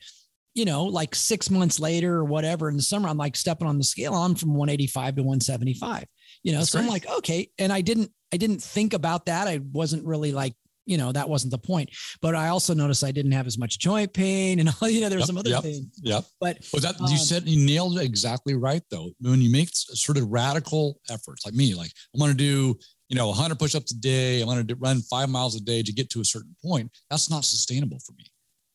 you 0.54 0.66
know, 0.66 0.84
like 0.84 1.16
six 1.16 1.50
months 1.50 1.80
later 1.80 2.16
or 2.16 2.26
whatever 2.26 2.70
in 2.70 2.76
the 2.76 2.84
summer, 2.84 3.08
I'm 3.08 3.18
like 3.18 3.38
stepping 3.38 3.68
on 3.68 3.78
the 3.78 3.84
scale. 3.84 4.14
I'm 4.14 4.36
from 4.36 4.54
185 4.54 5.16
to 5.16 5.22
175. 5.22 6.06
You 6.44 6.54
know, 6.54 6.60
That's 6.60 6.72
so 6.72 6.80
great. 6.80 6.86
I'm 6.86 6.92
like, 6.92 7.10
okay. 7.18 7.50
And 7.60 7.72
I 7.72 7.82
didn't, 7.82 8.12
I 8.34 8.38
didn't 8.38 8.62
think 8.62 8.94
about 8.94 9.26
that. 9.26 9.48
I 9.48 9.60
wasn't 9.72 10.06
really 10.06 10.32
like, 10.32 10.56
you 10.86 10.98
know, 10.98 11.12
that 11.12 11.30
wasn't 11.30 11.52
the 11.52 11.58
point. 11.58 11.90
But 12.22 12.36
I 12.36 12.48
also 12.48 12.74
noticed 12.74 13.04
I 13.04 13.12
didn't 13.12 13.34
have 13.34 13.48
as 13.48 13.58
much 13.58 13.80
joint 13.80 14.14
pain 14.14 14.60
and 14.60 14.70
all, 14.82 14.90
you 14.90 15.02
know, 15.02 15.10
there 15.10 15.18
was 15.18 15.24
yep, 15.24 15.28
some 15.28 15.38
other 15.38 15.50
yep, 15.50 15.64
things. 15.64 16.00
Yep. 16.02 16.26
But 16.40 16.58
well, 16.74 16.82
that 16.82 17.00
um, 17.00 17.08
you 17.08 17.18
said 17.18 17.48
you 17.48 17.64
nailed 17.64 18.00
it 18.00 18.06
exactly 18.06 18.56
right 18.56 18.82
though. 18.90 19.12
When 19.20 19.42
you 19.42 19.52
make 19.52 19.70
sort 19.72 20.18
of 20.18 20.28
radical 20.30 21.00
efforts 21.10 21.46
like 21.46 21.54
me, 21.54 21.76
like 21.76 21.92
I 22.16 22.20
want 22.20 22.32
to 22.32 22.38
do, 22.38 22.78
you 23.10 23.16
know, 23.16 23.28
100 23.28 23.60
push-ups 23.60 23.92
a 23.92 24.00
day. 24.00 24.42
I 24.42 24.46
want 24.46 24.68
to 24.68 24.76
run 24.76 25.02
five 25.02 25.30
miles 25.30 25.56
a 25.56 25.62
day 25.62 25.84
to 25.84 25.94
get 25.94 26.10
to 26.12 26.22
a 26.22 26.26
certain 26.26 26.56
point. 26.64 26.92
That's 27.10 27.30
not 27.30 27.46
sustainable 27.46 28.00
for 28.06 28.14
me. 28.14 28.26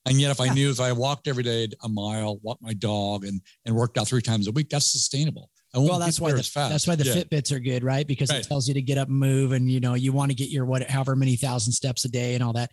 And 0.07 0.21
yet, 0.21 0.31
if 0.31 0.41
I 0.41 0.49
knew 0.49 0.71
if 0.71 0.81
I 0.81 0.93
walked 0.93 1.27
every 1.27 1.43
day 1.43 1.69
a 1.83 1.89
mile, 1.89 2.39
walked 2.41 2.63
my 2.63 2.75
dog, 2.75 3.25
and 3.25 3.41
and 3.65 3.75
worked 3.75 3.99
out 3.99 4.07
three 4.07 4.23
times 4.23 4.47
a 4.47 4.53
week, 4.53 4.69
that's 4.71 4.91
sustainable. 4.91 5.51
Well, 5.83 5.99
that's 5.99 6.21
why 6.21 6.33
the, 6.33 6.50
that's 6.54 6.87
why 6.87 6.95
the 6.95 7.04
yeah. 7.04 7.14
Fitbits 7.14 7.52
are 7.52 7.61
good, 7.61 7.85
right? 7.85 8.06
Because 8.06 8.30
right. 8.30 8.40
it 8.40 8.49
tells 8.49 8.68
you 8.68 8.75
to 8.75 8.83
get 8.83 8.99
up 8.99 9.09
and 9.09 9.18
move, 9.18 9.52
and 9.52 9.71
you 9.71 9.80
know 9.80 9.95
you 9.95 10.12
want 10.12 10.30
to 10.30 10.35
get 10.35 10.49
your 10.49 10.64
what 10.64 10.88
however 10.88 11.16
many 11.16 11.37
thousand 11.37 11.73
steps 11.73 12.04
a 12.04 12.09
day 12.09 12.35
and 12.35 12.42
all 12.42 12.52
that. 12.54 12.71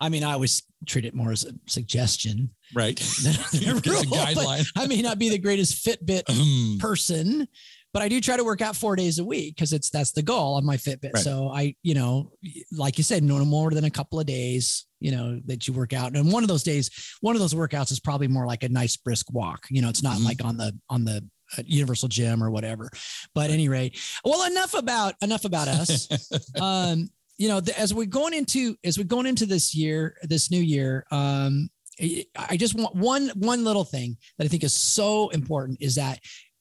I 0.00 0.08
mean, 0.08 0.24
I 0.24 0.32
always 0.32 0.62
treat 0.86 1.04
it 1.04 1.14
more 1.14 1.32
as 1.32 1.44
a 1.44 1.52
suggestion, 1.66 2.50
right? 2.74 2.96
Than 3.22 3.34
a 3.34 3.74
rule, 3.74 3.80
guideline. 3.80 4.66
I 4.76 4.86
may 4.86 5.02
not 5.02 5.18
be 5.18 5.30
the 5.30 5.38
greatest 5.38 5.86
Fitbit 5.86 6.78
person, 6.78 7.48
but 7.92 8.02
I 8.02 8.08
do 8.08 8.20
try 8.20 8.36
to 8.36 8.44
work 8.44 8.60
out 8.60 8.76
four 8.76 8.94
days 8.94 9.18
a 9.18 9.24
week 9.24 9.56
because 9.56 9.72
it's 9.72 9.88
that's 9.88 10.12
the 10.12 10.22
goal 10.22 10.56
on 10.56 10.66
my 10.66 10.76
Fitbit. 10.76 11.14
Right. 11.14 11.22
So 11.22 11.48
I, 11.48 11.74
you 11.82 11.94
know, 11.94 12.32
like 12.70 12.98
you 12.98 13.04
said, 13.04 13.22
no 13.22 13.42
more 13.44 13.70
than 13.70 13.84
a 13.84 13.90
couple 13.90 14.20
of 14.20 14.26
days, 14.26 14.84
you 15.00 15.12
know, 15.12 15.40
that 15.46 15.66
you 15.66 15.72
work 15.72 15.94
out. 15.94 16.14
And 16.14 16.30
one 16.30 16.42
of 16.44 16.48
those 16.48 16.62
days, 16.62 16.90
one 17.22 17.34
of 17.34 17.40
those 17.40 17.54
workouts 17.54 17.90
is 17.90 18.00
probably 18.00 18.28
more 18.28 18.46
like 18.46 18.64
a 18.64 18.68
nice 18.68 18.98
brisk 18.98 19.32
walk. 19.32 19.66
You 19.70 19.80
know, 19.80 19.88
it's 19.88 20.02
not 20.02 20.18
Mhm. 20.18 20.24
like 20.26 20.44
on 20.44 20.58
the 20.58 20.78
on 20.90 21.06
the 21.06 21.24
uh, 21.56 21.62
Universal 21.66 22.08
Gym 22.08 22.42
or 22.42 22.50
whatever. 22.50 22.90
But 23.34 23.46
at 23.46 23.50
any 23.50 23.68
rate, 23.68 23.98
well, 24.24 24.50
enough 24.50 24.74
about 24.74 25.14
enough 25.22 25.44
about 25.44 25.68
us. 25.68 26.08
um, 26.60 27.08
you 27.38 27.48
know, 27.48 27.60
the, 27.60 27.78
as 27.78 27.92
we're 27.92 28.06
going 28.06 28.34
into 28.34 28.76
as 28.84 28.98
we're 28.98 29.04
going 29.04 29.26
into 29.26 29.46
this 29.46 29.74
year, 29.74 30.16
this 30.22 30.50
new 30.50 30.60
year, 30.60 31.06
um, 31.10 31.68
I 32.00 32.24
I 32.34 32.56
just 32.56 32.74
want 32.74 32.94
one 32.94 33.30
one 33.36 33.64
little 33.64 33.84
thing 33.84 34.16
that 34.38 34.44
I 34.44 34.48
think 34.48 34.64
is 34.64 34.74
so 34.74 35.28
important 35.30 35.82
is 35.82 35.96
that 35.96 36.20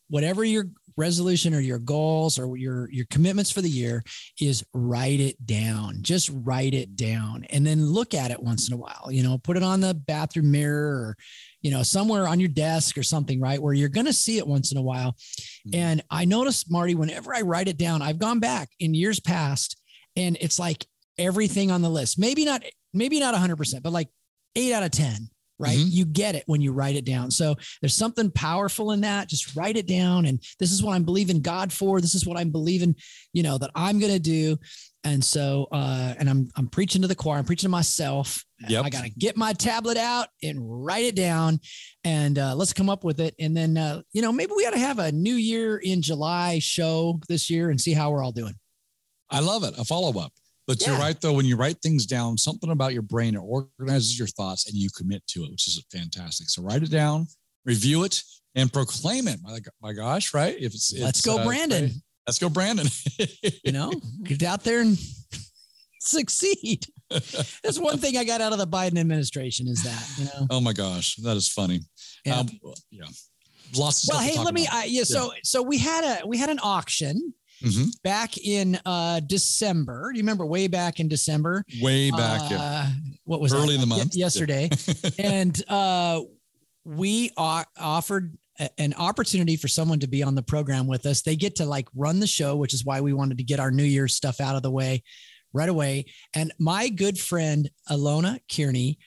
whatever 0.10 0.44
your 0.44 0.68
resolution 0.98 1.54
or 1.54 1.60
your 1.60 1.80
goals 1.80 2.40
or 2.40 2.56
your 2.56 2.90
your 2.90 3.06
commitments 3.10 3.52
for 3.52 3.62
the 3.62 3.70
year 3.70 4.04
is 4.40 4.64
write 4.74 5.20
it 5.20 5.46
down 5.46 5.98
just 6.02 6.32
write 6.34 6.74
it 6.74 6.96
down 6.96 7.46
and 7.50 7.68
then 7.68 7.86
look 7.86 8.14
at 8.14 8.32
it 8.32 8.42
once 8.42 8.70
in 8.70 8.74
a 8.74 8.78
while 8.78 9.10
you 9.10 9.22
know 9.22 9.38
put 9.38 9.58
it 9.58 9.64
on 9.64 9.82
the 9.82 9.94
bathroom 9.94 10.52
mirror 10.52 10.88
or 10.88 11.18
you 11.66 11.72
know 11.72 11.82
somewhere 11.84 12.28
on 12.28 12.40
your 12.40 12.54
desk 12.66 12.96
or 12.98 13.04
something 13.04 13.40
right 13.42 13.60
where 13.62 13.74
you're 13.74 13.90
going 13.98 14.06
to 14.06 14.14
see 14.26 14.38
it 14.38 14.46
once 14.56 14.72
in 14.72 14.78
a 14.78 14.82
while. 14.92 15.12
Mhm. 15.68 15.76
and 15.84 15.98
i 16.12 16.24
noticed 16.26 16.70
marty 16.70 16.94
whenever 17.02 17.34
i 17.34 17.42
write 17.42 17.68
it 17.68 17.78
down 17.86 18.04
i've 18.04 18.20
gone 18.20 18.40
back 18.40 18.70
in 18.80 18.94
years 18.94 19.20
past 19.20 19.70
and 20.16 20.38
it's 20.46 20.60
like 20.60 20.86
everything 21.18 21.72
on 21.72 21.82
the 21.82 21.90
list. 21.90 22.20
Maybe 22.20 22.44
not 22.46 22.62
maybe 22.94 23.20
not 23.20 23.34
100% 23.34 23.82
but 23.84 23.92
like 24.00 24.10
8 24.56 24.74
out 24.74 24.84
of 24.84 24.92
10 24.92 25.30
right? 25.58 25.78
Mhm. 25.80 25.88
you 25.90 26.06
get 26.06 26.36
it 26.36 26.44
when 26.48 26.60
you 26.62 26.74
write 26.74 26.98
it 26.98 27.06
down. 27.06 27.32
So 27.32 27.56
there's 27.82 27.94
something 27.96 28.30
powerful 28.30 28.92
in 28.92 29.00
that. 29.02 29.30
Just 29.30 29.56
write 29.56 29.78
it 29.78 29.88
down 29.88 30.26
and 30.26 30.38
this 30.60 30.72
is 30.74 30.84
what 30.84 30.94
i'm 30.96 31.06
believing 31.06 31.40
god 31.42 31.72
for. 31.72 32.02
This 32.02 32.14
is 32.16 32.26
what 32.28 32.38
i'm 32.38 32.52
believing 32.52 32.94
you 33.34 33.42
know 33.44 33.58
that 33.58 33.72
i'm 33.74 33.98
going 34.00 34.12
to 34.14 34.20
do 34.20 34.58
and 35.06 35.24
so 35.24 35.68
uh 35.72 36.14
and 36.18 36.30
i'm 36.30 36.50
i'm 36.58 36.68
preaching 36.68 37.02
to 37.02 37.08
the 37.08 37.16
choir 37.16 37.38
i'm 37.38 37.46
preaching 37.46 37.68
to 37.68 37.72
myself 37.72 38.44
Yep. 38.68 38.86
i 38.86 38.90
got 38.90 39.04
to 39.04 39.10
get 39.10 39.38
my 39.38 39.54
tablet 39.54 39.98
out 39.98 40.28
and 40.42 40.58
write 40.60 41.06
it 41.06 41.16
down 41.16 41.60
and 42.04 42.38
uh 42.38 42.56
let's 42.56 42.74
come 42.74 42.90
up 42.90 43.04
with 43.04 43.20
it 43.20 43.36
and 43.40 43.56
then 43.56 43.78
uh 43.78 44.02
you 44.14 44.22
know 44.22 44.32
maybe 44.32 44.54
we 44.56 44.66
ought 44.66 44.72
to 44.72 44.80
have 44.80 45.00
a 45.00 45.12
new 45.12 45.36
year 45.36 45.78
in 45.78 46.02
july 46.02 46.60
show 46.60 47.20
this 47.30 47.50
year 47.50 47.70
and 47.70 47.80
see 47.80 47.94
how 47.94 48.12
we're 48.12 48.24
all 48.24 48.32
doing 48.32 48.56
I 49.30 49.40
love 49.40 49.64
it. 49.64 49.74
A 49.78 49.86
follow 49.86 50.20
up. 50.20 50.32
But 50.68 50.86
you're 50.86 50.98
right, 50.98 51.20
though, 51.22 51.34
when 51.34 51.46
you 51.46 51.58
write 51.58 51.78
things 51.82 52.08
down, 52.08 52.40
something 52.40 52.72
about 52.72 52.94
your 52.94 53.04
brain 53.04 53.36
organizes 53.36 54.18
your 54.18 54.28
thoughts 54.30 54.68
and 54.68 54.76
you 54.76 54.90
commit 54.98 55.26
to 55.28 55.44
it, 55.44 55.52
which 55.52 55.68
is 55.68 55.84
fantastic. 55.92 56.50
So 56.50 56.64
write 56.64 56.82
it 56.82 56.90
down, 56.90 57.28
review 57.66 58.04
it, 58.04 58.24
and 58.56 58.74
proclaim 58.74 59.28
it. 59.28 59.40
My, 59.44 59.60
my 59.80 59.94
gosh, 59.94 60.34
right? 60.34 60.56
If 60.58 60.74
it's, 60.74 60.92
let's 60.98 61.20
it's, 61.20 61.26
go 61.26 61.38
uh, 61.38 61.46
brandon 61.46 61.86
great. 61.86 62.02
Let's 62.28 62.40
go, 62.40 62.50
Brandon. 62.50 62.88
you 63.64 63.72
know 63.72 63.92
get 64.24 64.44
out 64.44 64.64
there 64.64 64.82
and 64.82 64.98
succeed 66.00 66.86
that's 67.64 67.80
one 67.80 67.98
thing 67.98 68.18
i 68.18 68.24
got 68.24 68.42
out 68.42 68.52
of 68.52 68.58
the 68.60 68.68
biden 68.68 69.00
administration 69.00 69.68
is 69.68 69.82
that 69.84 70.10
you 70.18 70.26
know 70.26 70.48
oh 70.50 70.60
my 70.62 70.74
gosh, 70.74 71.16
that 71.18 71.38
is 71.38 71.48
funny. 71.50 71.82
Yeah. 72.26 72.40
Um, 72.40 72.50
yeah. 72.92 73.06
Lots 73.76 74.08
well 74.10 74.20
hey 74.20 74.40
let 74.40 74.54
me. 74.54 74.68
I, 74.72 74.86
yeah 74.86 75.04
so 75.04 75.32
so 75.44 75.62
we 75.62 75.78
had 75.78 76.04
a 76.22 76.28
we 76.28 76.38
had 76.38 76.50
an 76.50 76.60
auction 76.62 77.34
Mhm. 77.64 77.88
back 78.04 78.38
in 78.38 78.78
uh 78.86 79.22
december 79.22 80.12
do 80.12 80.18
you 80.18 80.24
remember 80.24 80.46
way 80.46 80.68
back 80.68 81.00
in 81.00 81.08
december 81.08 81.64
Way 81.82 82.12
back. 82.12 82.52
yeah. 82.52 82.58
uh, 82.62 82.90
what 83.24 83.40
was 83.40 83.54
Early 83.54 83.68
that? 83.70 83.74
in 83.76 83.80
the 83.82 83.88
month. 83.88 84.14
yesterday 84.14 84.70
and 85.18 85.64
uh 85.70 86.20
we 86.84 87.32
offered 87.38 88.38
an 88.78 88.94
opportunity 88.96 89.56
for 89.58 89.68
someone 89.68 90.00
to 90.00 90.08
be 90.08 90.24
on 90.24 90.36
the 90.36 90.44
program 90.44 90.88
with 90.88 91.06
us. 91.06 91.22
They 91.22 91.36
get 91.36 91.56
to 91.58 91.66
like 91.66 91.88
run 91.96 92.20
the 92.20 92.28
show 92.28 92.56
which 92.56 92.74
is 92.74 92.86
why 92.86 93.02
we 93.02 93.14
wanted 93.14 93.38
to 93.38 93.44
get 93.44 93.60
our 93.60 93.72
new 93.72 93.84
year's 93.84 94.16
stuff 94.16 94.40
out 94.40 94.56
of 94.56 94.64
the 94.64 94.72
way 94.72 95.04
right 95.54 95.70
away. 95.70 96.06
And 96.34 96.54
my 96.60 96.90
good 96.90 97.18
friend 97.20 97.70
alona 97.90 98.40
kearney 98.54 98.98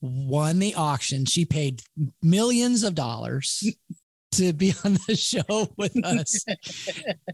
won 0.00 0.58
the 0.58 0.74
auction. 0.74 1.24
She 1.24 1.44
paid 1.44 1.82
millions 2.22 2.82
of 2.84 2.94
dollars 2.94 3.62
to 4.32 4.52
be 4.52 4.74
on 4.84 4.98
the 5.06 5.16
show 5.16 5.68
with 5.76 5.96
us. 6.04 6.44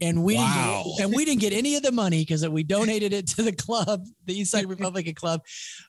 And 0.01 0.23
we 0.23 0.35
Wow. 0.35 0.83
didn't 0.83 0.97
get, 0.97 1.05
and 1.05 1.15
we 1.15 1.25
didn't 1.25 1.41
get 1.41 1.53
any 1.53 1.75
of 1.75 1.83
the 1.83 1.91
money 1.91 2.21
because 2.21 2.47
we 2.47 2.63
donated 2.63 3.13
it 3.13 3.27
to 3.29 3.41
the 3.43 3.51
club 3.51 4.05
the 4.25 4.39
eastside 4.39 4.69
republican 4.69 5.13
club. 5.15 5.41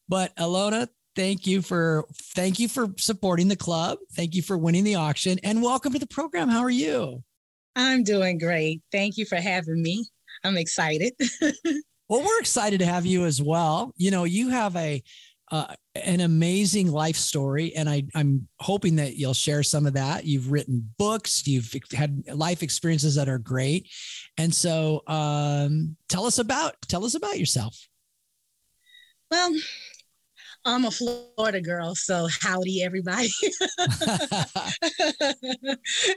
But 0.08 0.34
alona 0.36 0.88
thank 1.16 1.46
you 1.46 1.62
for 1.62 2.06
thank 2.34 2.58
you 2.58 2.68
for 2.68 2.88
supporting 2.96 3.48
the 3.48 3.56
club. 3.56 3.98
Thank 4.12 4.34
you 4.34 4.42
for 4.42 4.58
winning 4.58 4.84
the 4.84 4.96
auction 4.96 5.38
and 5.42 5.62
welcome 5.62 5.92
to 5.92 5.98
the 5.98 6.06
program. 6.06 6.48
How 6.48 6.60
are 6.60 6.70
you? 6.70 7.22
I'm 7.76 8.04
doing 8.04 8.38
great. 8.38 8.82
Thank 8.92 9.16
you 9.16 9.24
for 9.24 9.36
having 9.36 9.82
me. 9.82 10.06
I'm 10.44 10.56
excited. 10.56 11.14
well 12.08 12.22
we're 12.22 12.40
excited 12.40 12.80
to 12.80 12.86
have 12.86 13.06
you 13.06 13.24
as 13.24 13.40
well. 13.42 13.92
You 13.96 14.10
know 14.10 14.24
you 14.24 14.50
have 14.50 14.76
a 14.76 15.02
uh, 15.52 15.74
an 15.94 16.20
amazing 16.20 16.90
life 16.90 17.16
story 17.16 17.76
and 17.76 17.88
I, 17.88 18.04
i'm 18.14 18.48
hoping 18.58 18.96
that 18.96 19.16
you'll 19.16 19.34
share 19.34 19.62
some 19.62 19.86
of 19.86 19.92
that. 19.92 20.24
You've 20.24 20.50
written 20.50 20.90
books. 20.98 21.46
You've 21.46 21.72
had 21.92 22.24
life 22.28 22.62
experiences 22.62 23.14
that 23.16 23.28
are 23.28 23.38
great. 23.38 23.88
And 24.38 24.52
so 24.52 25.02
um, 25.06 25.96
tell 26.08 26.24
us 26.24 26.38
about 26.38 26.76
tell 26.88 27.04
us 27.04 27.14
about 27.14 27.38
yourself. 27.38 27.88
Well, 29.30 29.52
I'm 30.66 30.86
a 30.86 30.90
Florida 30.90 31.60
girl, 31.60 31.94
so 31.94 32.26
howdy, 32.40 32.82
everybody. 32.82 33.28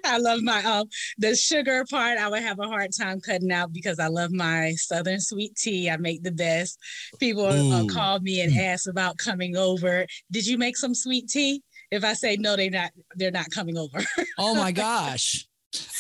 I 0.06 0.18
love 0.20 0.42
my 0.42 0.64
um 0.64 0.88
the 1.18 1.36
sugar 1.36 1.84
part. 1.90 2.18
I 2.18 2.30
would 2.30 2.44
have 2.44 2.60
a 2.60 2.68
hard 2.68 2.92
time 2.98 3.20
cutting 3.20 3.52
out 3.52 3.74
because 3.74 4.00
I 4.00 4.08
love 4.08 4.32
my 4.32 4.72
southern 4.78 5.20
sweet 5.20 5.56
tea. 5.56 5.90
I 5.90 5.98
make 5.98 6.24
the 6.24 6.32
best. 6.32 6.80
People 7.20 7.48
uh, 7.48 7.86
call 7.86 8.20
me 8.20 8.42
and 8.42 8.58
ask 8.58 8.88
about 8.88 9.18
coming 9.18 9.58
over. 9.58 10.06
Did 10.32 10.48
you 10.48 10.58
make 10.58 10.78
some 10.78 10.96
sweet 10.96 11.28
tea? 11.28 11.62
If 11.92 12.04
I 12.06 12.14
say 12.14 12.38
no, 12.38 12.56
they're 12.56 12.70
not 12.70 12.92
they're 13.16 13.32
not 13.32 13.52
coming 13.52 13.78
over. 13.78 14.00
oh 14.38 14.56
my 14.56 14.72
gosh 14.84 15.47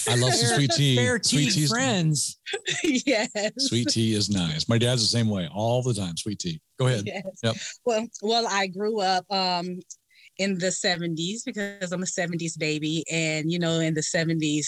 I 0.09 0.15
love 0.15 0.33
some 0.33 0.55
sweet 0.55 0.71
tea. 0.71 0.95
fair 0.95 1.19
Sweet 1.21 1.45
tea 1.47 1.51
tea's- 1.51 1.69
friends 1.69 2.39
yes. 2.83 3.29
Sweet 3.57 3.89
tea 3.89 4.13
is 4.13 4.29
nice. 4.29 4.69
My 4.69 4.77
dad's 4.77 5.01
the 5.01 5.07
same 5.07 5.29
way 5.29 5.49
all 5.53 5.81
the 5.83 5.93
time. 5.93 6.15
Sweet 6.15 6.39
tea. 6.39 6.61
Go 6.79 6.87
ahead. 6.87 7.03
Yes. 7.05 7.23
Yep. 7.43 7.55
Well, 7.85 8.07
well, 8.21 8.47
I 8.49 8.67
grew 8.67 9.01
up 9.01 9.25
um, 9.29 9.79
in 10.37 10.57
the 10.57 10.67
70s 10.67 11.39
because 11.45 11.91
I'm 11.91 12.03
a 12.03 12.05
70s 12.05 12.57
baby. 12.57 13.03
And, 13.11 13.51
you 13.51 13.59
know, 13.59 13.79
in 13.79 13.93
the 13.95 14.01
70s, 14.01 14.67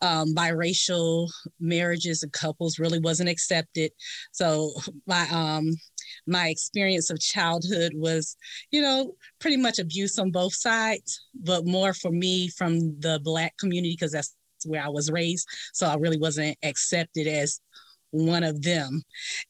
um, 0.00 0.34
biracial 0.34 1.28
marriages 1.60 2.22
and 2.22 2.32
couples 2.32 2.78
really 2.78 2.98
wasn't 3.00 3.28
accepted. 3.28 3.92
So 4.32 4.72
my, 5.06 5.28
um, 5.30 5.74
my 6.28 6.48
experience 6.48 7.10
of 7.10 7.20
childhood 7.20 7.92
was, 7.94 8.36
you 8.70 8.82
know, 8.82 9.14
pretty 9.40 9.56
much 9.56 9.78
abuse 9.78 10.18
on 10.18 10.30
both 10.30 10.54
sides, 10.54 11.20
but 11.34 11.66
more 11.66 11.94
for 11.94 12.10
me 12.10 12.48
from 12.48 12.78
the 13.00 13.20
Black 13.22 13.56
community 13.58 13.94
because 13.94 14.12
that's 14.12 14.36
where 14.64 14.82
I 14.82 14.88
was 14.88 15.10
raised. 15.10 15.46
So 15.72 15.86
I 15.86 15.96
really 15.96 16.18
wasn't 16.18 16.56
accepted 16.62 17.26
as 17.26 17.60
one 18.10 18.42
of 18.42 18.62
them. 18.62 19.02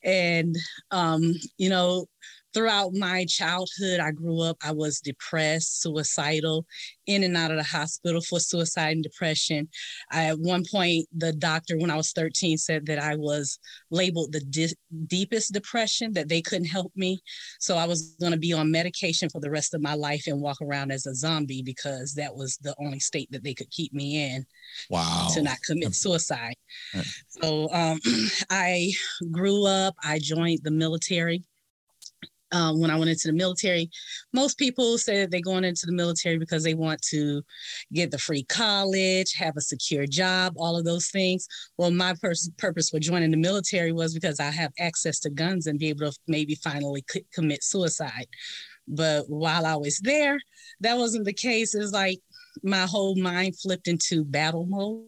And, 0.03 0.57
um, 0.91 1.35
you 1.59 1.69
know, 1.69 2.07
throughout 2.55 2.95
my 2.95 3.25
childhood, 3.26 4.00
I 4.00 4.11
grew 4.11 4.40
up, 4.43 4.57
I 4.62 4.73
was 4.73 5.00
depressed, 5.00 5.83
suicidal, 5.83 6.67
in 7.07 7.23
and 7.23 7.37
out 7.37 7.50
of 7.50 7.57
the 7.57 7.62
hospital 7.62 8.21
for 8.21 8.40
suicide 8.40 8.93
and 8.93 9.02
depression. 9.02 9.69
I, 10.11 10.25
at 10.26 10.38
one 10.38 10.64
point, 10.71 11.07
the 11.17 11.33
doctor, 11.33 11.76
when 11.78 11.90
I 11.90 11.97
was 11.97 12.12
13, 12.12 12.59
said 12.59 12.87
that 12.87 12.99
I 12.99 13.17
was 13.17 13.59
labeled 13.90 14.33
the 14.33 14.40
di- 14.40 14.75
deepest 15.07 15.52
depression, 15.52 16.12
that 16.14 16.28
they 16.28 16.43
couldn't 16.43 16.67
help 16.67 16.93
me. 16.97 17.19
So 17.61 17.76
I 17.76 17.87
was 17.87 18.14
going 18.21 18.33
to 18.33 18.38
be 18.38 18.52
on 18.52 18.71
medication 18.71 19.28
for 19.28 19.40
the 19.40 19.50
rest 19.50 19.75
of 19.75 19.83
my 19.83 19.95
life 19.95 20.25
and 20.26 20.40
walk 20.40 20.59
around 20.62 20.90
as 20.90 21.07
a 21.07 21.14
zombie 21.14 21.62
because 21.62 22.14
that 22.14 22.35
was 22.35 22.57
the 22.59 22.75
only 22.78 23.00
state 23.00 23.31
that 23.33 23.45
they 23.45 23.55
could 23.55 23.71
keep 23.71 23.93
me 23.93 24.33
in 24.33 24.47
Wow. 24.90 25.28
to 25.35 25.43
not 25.43 25.59
commit 25.67 25.95
suicide. 25.95 26.55
So 27.28 27.69
um, 27.73 27.99
I 28.50 28.90
grew 29.31 29.67
up, 29.67 29.95
I 30.02 30.19
joined 30.23 30.61
the 30.62 30.71
military. 30.71 31.45
Um, 32.50 32.81
when 32.81 32.90
I 32.90 32.97
went 32.97 33.11
into 33.11 33.28
the 33.28 33.35
military, 33.35 33.90
most 34.33 34.57
people 34.59 34.97
say 34.97 35.21
that 35.21 35.31
they're 35.31 35.40
going 35.40 35.64
into 35.64 35.85
the 35.87 35.93
military 35.93 36.38
because 36.38 36.64
they 36.64 36.75
want 36.75 37.02
to 37.11 37.43
get 37.93 38.11
the 38.11 38.19
free 38.19 38.45
college, 38.45 39.35
have 39.35 39.57
a 39.57 39.61
secure 39.61 40.07
job, 40.07 40.55
all 40.57 40.76
of 40.76 40.85
those 40.85 41.09
things. 41.09 41.47
Well, 41.76 41.90
my 41.90 42.14
pers- 42.21 42.50
purpose 42.57 42.88
for 42.90 43.00
joining 43.00 43.31
the 43.33 43.37
military 43.37 43.93
was 43.93 44.14
because 44.14 44.40
I 44.40 44.50
have 44.50 44.73
access 44.78 45.19
to 45.21 45.31
guns 45.31 45.67
and 45.67 45.78
be 45.78 45.88
able 45.90 46.11
to 46.11 46.19
maybe 46.26 46.55
finally 46.55 47.05
c- 47.11 47.25
commit 47.35 47.62
suicide. 47.62 48.26
But 48.87 49.28
while 49.28 49.67
I 49.67 49.76
was 49.76 49.99
there, 49.99 50.38
that 50.81 50.97
wasn't 50.97 51.26
the 51.26 51.35
case. 51.35 51.75
It's 51.75 51.93
like 51.93 52.21
my 52.62 52.87
whole 52.87 53.14
mind 53.17 53.59
flipped 53.59 53.88
into 53.88 54.25
battle 54.25 54.64
mode 54.67 55.05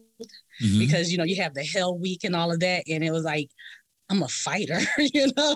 Mhm. 0.61 0.77
because 0.77 1.11
you 1.11 1.17
know 1.17 1.23
you 1.23 1.41
have 1.41 1.55
the 1.55 1.63
hell 1.63 1.97
week 1.97 2.23
and 2.23 2.35
all 2.35 2.51
of 2.51 2.59
that 2.59 2.83
and 2.87 3.03
it 3.03 3.09
was 3.11 3.23
like 3.23 3.49
I'm 4.11 4.23
a 4.23 4.27
fighter, 4.27 4.79
you 4.97 5.31
know? 5.37 5.55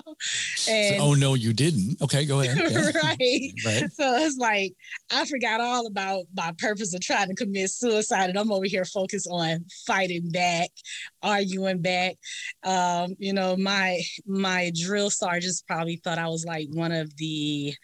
And 0.68 0.96
so, 0.96 1.02
oh 1.02 1.14
no, 1.14 1.34
you 1.34 1.52
didn't. 1.52 2.00
Okay, 2.02 2.24
go 2.24 2.40
ahead. 2.40 2.56
Yeah. 2.76 2.90
right. 3.04 3.52
right. 3.64 3.92
So 3.92 4.16
it's 4.16 4.38
like 4.38 4.74
I 5.12 5.24
forgot 5.26 5.60
all 5.60 5.86
about 5.86 6.24
my 6.34 6.52
purpose 6.58 6.94
of 6.94 7.00
trying 7.00 7.28
to 7.28 7.34
commit 7.34 7.70
suicide. 7.70 8.30
And 8.30 8.38
I'm 8.38 8.50
over 8.50 8.64
here 8.64 8.84
focused 8.84 9.28
on 9.30 9.64
fighting 9.86 10.30
back, 10.30 10.70
arguing 11.22 11.82
back. 11.82 12.16
Um, 12.64 13.14
you 13.18 13.32
know, 13.32 13.56
my 13.56 14.00
my 14.26 14.72
drill 14.74 15.10
sergeants 15.10 15.62
probably 15.66 15.96
thought 15.96 16.18
I 16.18 16.28
was 16.28 16.44
like 16.44 16.68
one 16.70 16.92
of 16.92 17.14
the 17.16 17.74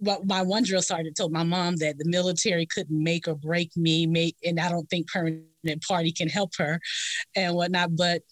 well, 0.00 0.22
my 0.24 0.42
one 0.42 0.62
drill 0.62 0.82
sergeant 0.82 1.16
told 1.16 1.32
my 1.32 1.42
mom 1.42 1.76
that 1.76 1.98
the 1.98 2.08
military 2.08 2.66
couldn't 2.66 3.02
make 3.02 3.28
or 3.28 3.34
break 3.34 3.76
me, 3.76 4.06
make, 4.06 4.36
and 4.44 4.58
I 4.58 4.68
don't 4.68 4.88
think 4.88 5.08
permanent 5.08 5.82
party 5.86 6.12
can 6.12 6.28
help 6.28 6.52
her 6.58 6.80
and 7.36 7.54
whatnot. 7.54 7.96
But 7.96 8.22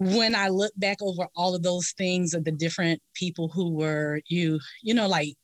when 0.00 0.34
I 0.34 0.48
look 0.48 0.72
back 0.76 0.96
over 1.02 1.28
all 1.36 1.54
of 1.54 1.62
those 1.62 1.92
things 1.92 2.32
of 2.32 2.44
the 2.44 2.52
different 2.52 3.02
people 3.14 3.48
who 3.48 3.70
were 3.70 4.20
you, 4.28 4.58
you 4.82 4.94
know, 4.94 5.06
like 5.06 5.34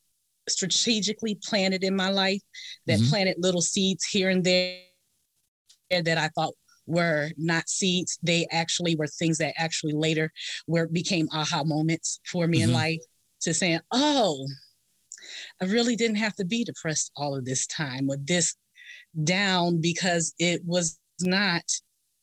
strategically 0.49 1.37
planted 1.43 1.83
in 1.83 1.95
my 1.95 2.09
life 2.09 2.41
that 2.87 2.99
mm-hmm. 2.99 3.09
planted 3.09 3.35
little 3.37 3.61
seeds 3.61 4.03
here 4.05 4.29
and 4.29 4.43
there 4.43 4.79
that 5.91 6.17
I 6.17 6.29
thought 6.29 6.55
were 6.87 7.29
not 7.37 7.69
seeds. 7.69 8.17
They 8.23 8.47
actually 8.51 8.95
were 8.95 9.07
things 9.07 9.37
that 9.37 9.53
actually 9.57 9.93
later 9.93 10.31
were 10.65 10.87
became 10.87 11.27
aha 11.31 11.63
moments 11.63 12.19
for 12.25 12.47
me 12.47 12.59
mm-hmm. 12.59 12.69
in 12.69 12.73
life 12.73 13.01
to 13.41 13.53
saying, 13.53 13.81
oh, 13.91 14.47
I 15.61 15.65
really 15.65 15.95
didn't 15.95 16.17
have 16.17 16.35
to 16.37 16.45
be 16.45 16.63
depressed 16.63 17.11
all 17.15 17.35
of 17.35 17.45
this 17.45 17.67
time 17.67 18.09
or 18.09 18.17
this 18.17 18.55
down 19.23 19.81
because 19.81 20.33
it 20.39 20.61
was 20.65 20.97
not 21.21 21.63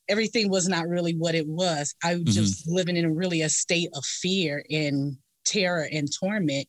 everything 0.09 0.51
was 0.51 0.69
not 0.69 0.89
really 0.89 1.15
what 1.15 1.35
it 1.35 1.47
was. 1.47 1.95
I 2.03 2.15
was 2.15 2.23
mm-hmm. 2.23 2.33
just 2.33 2.69
living 2.69 2.97
in 2.97 3.15
really 3.15 3.43
a 3.43 3.49
state 3.49 3.89
of 3.95 4.05
fear 4.05 4.65
and 4.71 5.17
terror 5.45 5.89
and 5.91 6.09
torment 6.13 6.67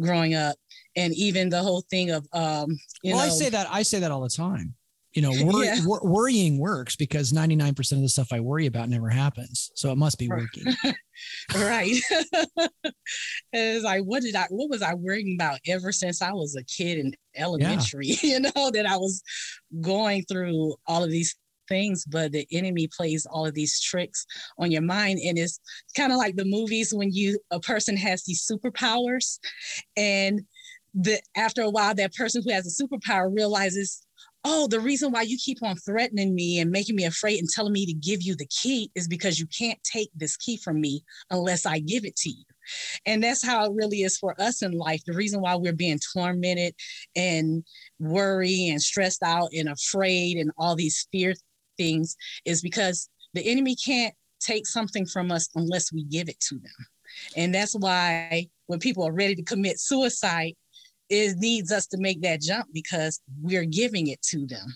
growing 0.00 0.34
up. 0.34 0.56
And 0.96 1.14
even 1.14 1.50
the 1.50 1.62
whole 1.62 1.84
thing 1.90 2.10
of, 2.10 2.26
um, 2.32 2.70
you 3.02 3.14
well, 3.14 3.26
know, 3.26 3.26
I 3.26 3.28
say 3.28 3.50
that, 3.50 3.66
I 3.70 3.82
say 3.82 4.00
that 4.00 4.10
all 4.10 4.22
the 4.22 4.28
time. 4.28 4.74
You 5.12 5.22
know, 5.22 5.30
worry, 5.44 5.66
yeah. 5.66 5.78
wor- 5.84 6.04
worrying 6.04 6.58
works 6.58 6.96
because 6.96 7.32
99% 7.32 7.92
of 7.92 8.00
the 8.02 8.08
stuff 8.08 8.32
I 8.32 8.40
worry 8.40 8.66
about 8.66 8.88
never 8.88 9.08
happens. 9.08 9.70
So 9.74 9.90
it 9.90 9.96
must 9.96 10.18
be 10.18 10.28
working. 10.28 10.74
right. 11.54 11.90
it's 13.52 13.84
like, 13.84 14.02
what 14.02 14.22
did 14.22 14.36
I, 14.36 14.46
what 14.50 14.70
was 14.70 14.82
I 14.82 14.94
worrying 14.94 15.36
about 15.38 15.58
ever 15.66 15.92
since 15.92 16.20
I 16.20 16.32
was 16.32 16.56
a 16.56 16.64
kid 16.64 16.98
in 16.98 17.12
elementary, 17.34 18.08
yeah. 18.08 18.16
you 18.22 18.40
know, 18.40 18.70
that 18.70 18.86
I 18.86 18.96
was 18.96 19.22
going 19.80 20.24
through 20.24 20.76
all 20.86 21.02
of 21.04 21.10
these 21.10 21.34
things, 21.68 22.04
but 22.04 22.32
the 22.32 22.46
enemy 22.52 22.88
plays 22.96 23.26
all 23.26 23.46
of 23.46 23.54
these 23.54 23.80
tricks 23.80 24.26
on 24.58 24.70
your 24.70 24.82
mind. 24.82 25.20
And 25.24 25.38
it's 25.38 25.60
kind 25.96 26.12
of 26.12 26.18
like 26.18 26.36
the 26.36 26.44
movies 26.44 26.92
when 26.94 27.12
you 27.12 27.38
a 27.50 27.60
person 27.60 27.96
has 27.96 28.24
these 28.24 28.46
superpowers 28.46 29.38
and 29.96 30.42
the 30.94 31.20
after 31.36 31.62
a 31.62 31.70
while 31.70 31.94
that 31.94 32.14
person 32.14 32.42
who 32.42 32.52
has 32.52 32.66
a 32.66 32.82
superpower 32.82 33.34
realizes 33.34 34.06
oh, 34.48 34.68
the 34.68 34.78
reason 34.78 35.10
why 35.10 35.22
you 35.22 35.36
keep 35.44 35.58
on 35.64 35.74
threatening 35.76 36.32
me 36.32 36.60
and 36.60 36.70
making 36.70 36.94
me 36.94 37.04
afraid 37.04 37.40
and 37.40 37.48
telling 37.48 37.72
me 37.72 37.84
to 37.84 37.92
give 37.92 38.22
you 38.22 38.36
the 38.36 38.46
key 38.46 38.88
is 38.94 39.08
because 39.08 39.40
you 39.40 39.46
can't 39.46 39.82
take 39.82 40.08
this 40.14 40.36
key 40.36 40.56
from 40.56 40.80
me 40.80 41.02
unless 41.32 41.66
I 41.66 41.80
give 41.80 42.04
it 42.04 42.14
to 42.18 42.30
you. 42.30 42.44
And 43.06 43.22
that's 43.22 43.44
how 43.44 43.64
it 43.64 43.72
really 43.74 44.02
is 44.02 44.16
for 44.16 44.40
us 44.40 44.62
in 44.62 44.70
life. 44.70 45.02
The 45.04 45.14
reason 45.14 45.40
why 45.40 45.56
we're 45.56 45.72
being 45.72 45.98
tormented 46.14 46.74
and 47.16 47.64
worry 47.98 48.68
and 48.68 48.80
stressed 48.80 49.24
out 49.24 49.50
and 49.52 49.68
afraid 49.68 50.36
and 50.36 50.52
all 50.58 50.76
these 50.76 51.08
fear 51.10 51.34
things 51.76 52.16
is 52.44 52.62
because 52.62 53.08
the 53.34 53.46
enemy 53.46 53.76
can't 53.76 54.14
take 54.40 54.66
something 54.66 55.06
from 55.06 55.30
us 55.30 55.48
unless 55.54 55.92
we 55.92 56.04
give 56.04 56.28
it 56.28 56.40
to 56.40 56.56
them. 56.56 56.86
And 57.36 57.54
that's 57.54 57.74
why 57.74 58.48
when 58.66 58.78
people 58.78 59.06
are 59.06 59.12
ready 59.12 59.34
to 59.34 59.42
commit 59.42 59.80
suicide, 59.80 60.54
it 61.08 61.36
needs 61.38 61.72
us 61.72 61.86
to 61.88 61.98
make 61.98 62.22
that 62.22 62.40
jump 62.40 62.66
because 62.72 63.20
we're 63.40 63.64
giving 63.64 64.08
it 64.08 64.20
to 64.22 64.46
them. 64.46 64.66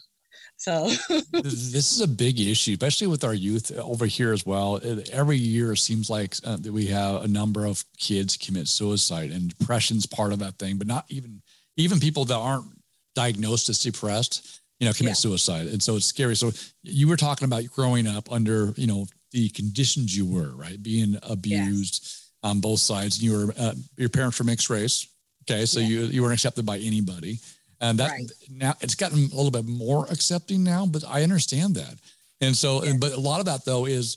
So 0.57 0.89
this 1.33 1.93
is 1.93 2.03
a 2.03 2.09
big 2.09 2.39
issue, 2.39 2.73
especially 2.73 3.07
with 3.07 3.25
our 3.25 3.35
youth 3.35 3.73
over 3.79 4.05
here 4.07 4.33
as 4.33 4.45
well. 4.45 4.79
Every 5.11 5.39
year 5.39 5.75
seems 5.75 6.11
like 6.11 6.35
uh, 6.45 6.57
that 6.59 6.73
we 6.73 6.87
have 6.87 7.25
a 7.25 7.29
number 7.29 7.65
of 7.65 7.83
kids 7.99 8.37
commit 8.37 8.69
suicide, 8.69 9.31
and 9.31 9.57
depression's 9.57 10.05
part 10.05 10.33
of 10.33 10.39
that 10.41 10.59
thing. 10.59 10.77
But 10.77 10.87
not 10.87 11.07
even 11.09 11.41
even 11.77 11.99
people 11.99 12.27
that 12.27 12.37
aren't 12.37 12.67
diagnosed 13.15 13.71
as 13.71 13.83
depressed 13.83 14.60
you 14.81 14.87
know, 14.87 14.93
commit 14.93 15.11
yeah. 15.11 15.15
suicide. 15.15 15.67
And 15.69 15.81
so 15.81 15.97
it's 15.97 16.07
scary. 16.07 16.35
So 16.35 16.51
you 16.83 17.07
were 17.07 17.17
talking 17.17 17.45
about 17.45 17.65
growing 17.67 18.07
up 18.07 18.33
under, 18.33 18.73
you 18.77 18.87
know, 18.87 19.07
the 19.31 19.49
conditions 19.51 20.17
you 20.17 20.27
were, 20.27 20.51
right? 20.57 20.83
Being 20.83 21.17
abused 21.23 22.03
yes. 22.03 22.31
on 22.43 22.61
both 22.61 22.81
sides. 22.81 23.19
And 23.19 23.25
you 23.25 23.47
were, 23.47 23.55
uh, 23.59 23.75
your 23.97 24.09
parents 24.09 24.39
were 24.39 24.47
mixed 24.47 24.71
race. 24.71 25.07
Okay. 25.45 25.67
So 25.67 25.79
yeah. 25.79 25.87
you, 25.87 26.01
you 26.07 26.23
weren't 26.23 26.35
accepted 26.35 26.67
by 26.67 26.79
anybody. 26.79 27.39
And 27.81 27.99
that 27.99 28.11
right. 28.11 28.31
now 28.51 28.75
it's 28.81 28.95
gotten 28.95 29.19
a 29.19 29.37
little 29.37 29.51
bit 29.51 29.67
more 29.67 30.07
accepting 30.11 30.65
now, 30.65 30.87
but 30.87 31.05
I 31.07 31.23
understand 31.23 31.77
that. 31.77 31.95
And 32.41 32.57
so, 32.57 32.83
yeah. 32.83 32.95
but 32.99 33.13
a 33.13 33.21
lot 33.21 33.41
of 33.41 33.47
that 33.47 33.65
though 33.65 33.87
is 33.87 34.17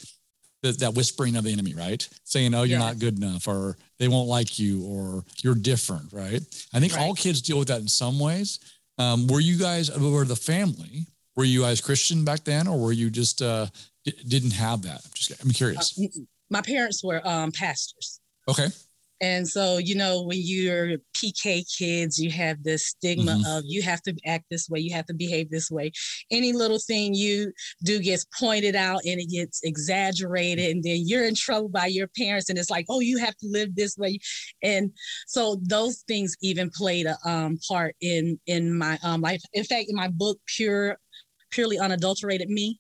that, 0.63 0.79
that 0.79 0.95
whispering 0.95 1.35
of 1.35 1.43
the 1.43 1.51
enemy, 1.51 1.73
right? 1.73 2.07
Saying, 2.23 2.53
oh, 2.55 2.63
you're 2.63 2.79
not 2.79 2.97
good 2.97 3.17
enough, 3.17 3.47
or 3.47 3.77
they 3.99 4.07
won't 4.07 4.29
like 4.29 4.57
you, 4.57 4.83
or 4.85 5.25
you're 5.43 5.55
different, 5.55 6.11
right? 6.13 6.41
I 6.73 6.79
think 6.79 6.93
right. 6.93 7.01
all 7.01 7.13
kids 7.13 7.41
deal 7.41 7.59
with 7.59 7.67
that 7.67 7.81
in 7.81 7.87
some 7.87 8.17
ways. 8.17 8.59
Um, 8.97 9.27
were 9.27 9.39
you 9.39 9.57
guys, 9.57 9.89
were 9.97 10.25
the 10.25 10.35
family, 10.35 11.07
were 11.35 11.43
you 11.43 11.61
guys 11.61 11.81
Christian 11.81 12.23
back 12.23 12.43
then, 12.43 12.67
or 12.67 12.79
were 12.79 12.91
you 12.91 13.09
just 13.09 13.41
uh, 13.41 13.67
d- 14.05 14.13
didn't 14.27 14.51
have 14.53 14.83
that? 14.83 15.01
I'm 15.03 15.11
just, 15.13 15.43
I'm 15.43 15.49
curious. 15.51 15.99
Uh, 15.99 16.21
my 16.49 16.61
parents 16.61 17.03
were 17.03 17.25
um, 17.27 17.51
pastors. 17.51 18.19
Okay. 18.47 18.67
And 19.23 19.47
so, 19.47 19.77
you 19.77 19.95
know, 19.95 20.21
when 20.21 20.39
you're 20.41 20.97
PK 21.15 21.63
kids, 21.77 22.19
you 22.19 22.29
have 22.31 22.61
this 22.61 22.87
stigma 22.87 23.31
mm-hmm. 23.31 23.57
of 23.57 23.63
you 23.65 23.81
have 23.81 24.01
to 24.01 24.13
act 24.25 24.43
this 24.51 24.67
way, 24.69 24.81
you 24.81 24.93
have 24.93 25.05
to 25.05 25.13
behave 25.13 25.49
this 25.49 25.71
way. 25.71 25.93
Any 26.29 26.51
little 26.51 26.77
thing 26.77 27.13
you 27.13 27.53
do 27.85 28.01
gets 28.01 28.25
pointed 28.37 28.75
out 28.75 28.99
and 29.05 29.21
it 29.21 29.29
gets 29.29 29.63
exaggerated, 29.63 30.71
and 30.71 30.83
then 30.83 31.03
you're 31.05 31.25
in 31.25 31.35
trouble 31.35 31.69
by 31.69 31.85
your 31.85 32.09
parents, 32.17 32.49
and 32.49 32.59
it's 32.59 32.69
like, 32.69 32.85
oh, 32.89 32.99
you 32.99 33.17
have 33.17 33.37
to 33.37 33.47
live 33.47 33.73
this 33.77 33.97
way. 33.97 34.19
And 34.61 34.91
so 35.25 35.57
those 35.61 36.03
things 36.05 36.35
even 36.41 36.69
played 36.69 37.05
a 37.05 37.15
um, 37.25 37.57
part 37.65 37.95
in 38.01 38.37
in 38.45 38.77
my 38.77 38.99
um, 39.03 39.21
life. 39.21 39.41
In 39.53 39.63
fact, 39.63 39.85
in 39.87 39.95
my 39.95 40.09
book, 40.09 40.37
Pure, 40.47 40.97
Purely 41.49 41.79
Unadulterated 41.79 42.49
Me, 42.49 42.77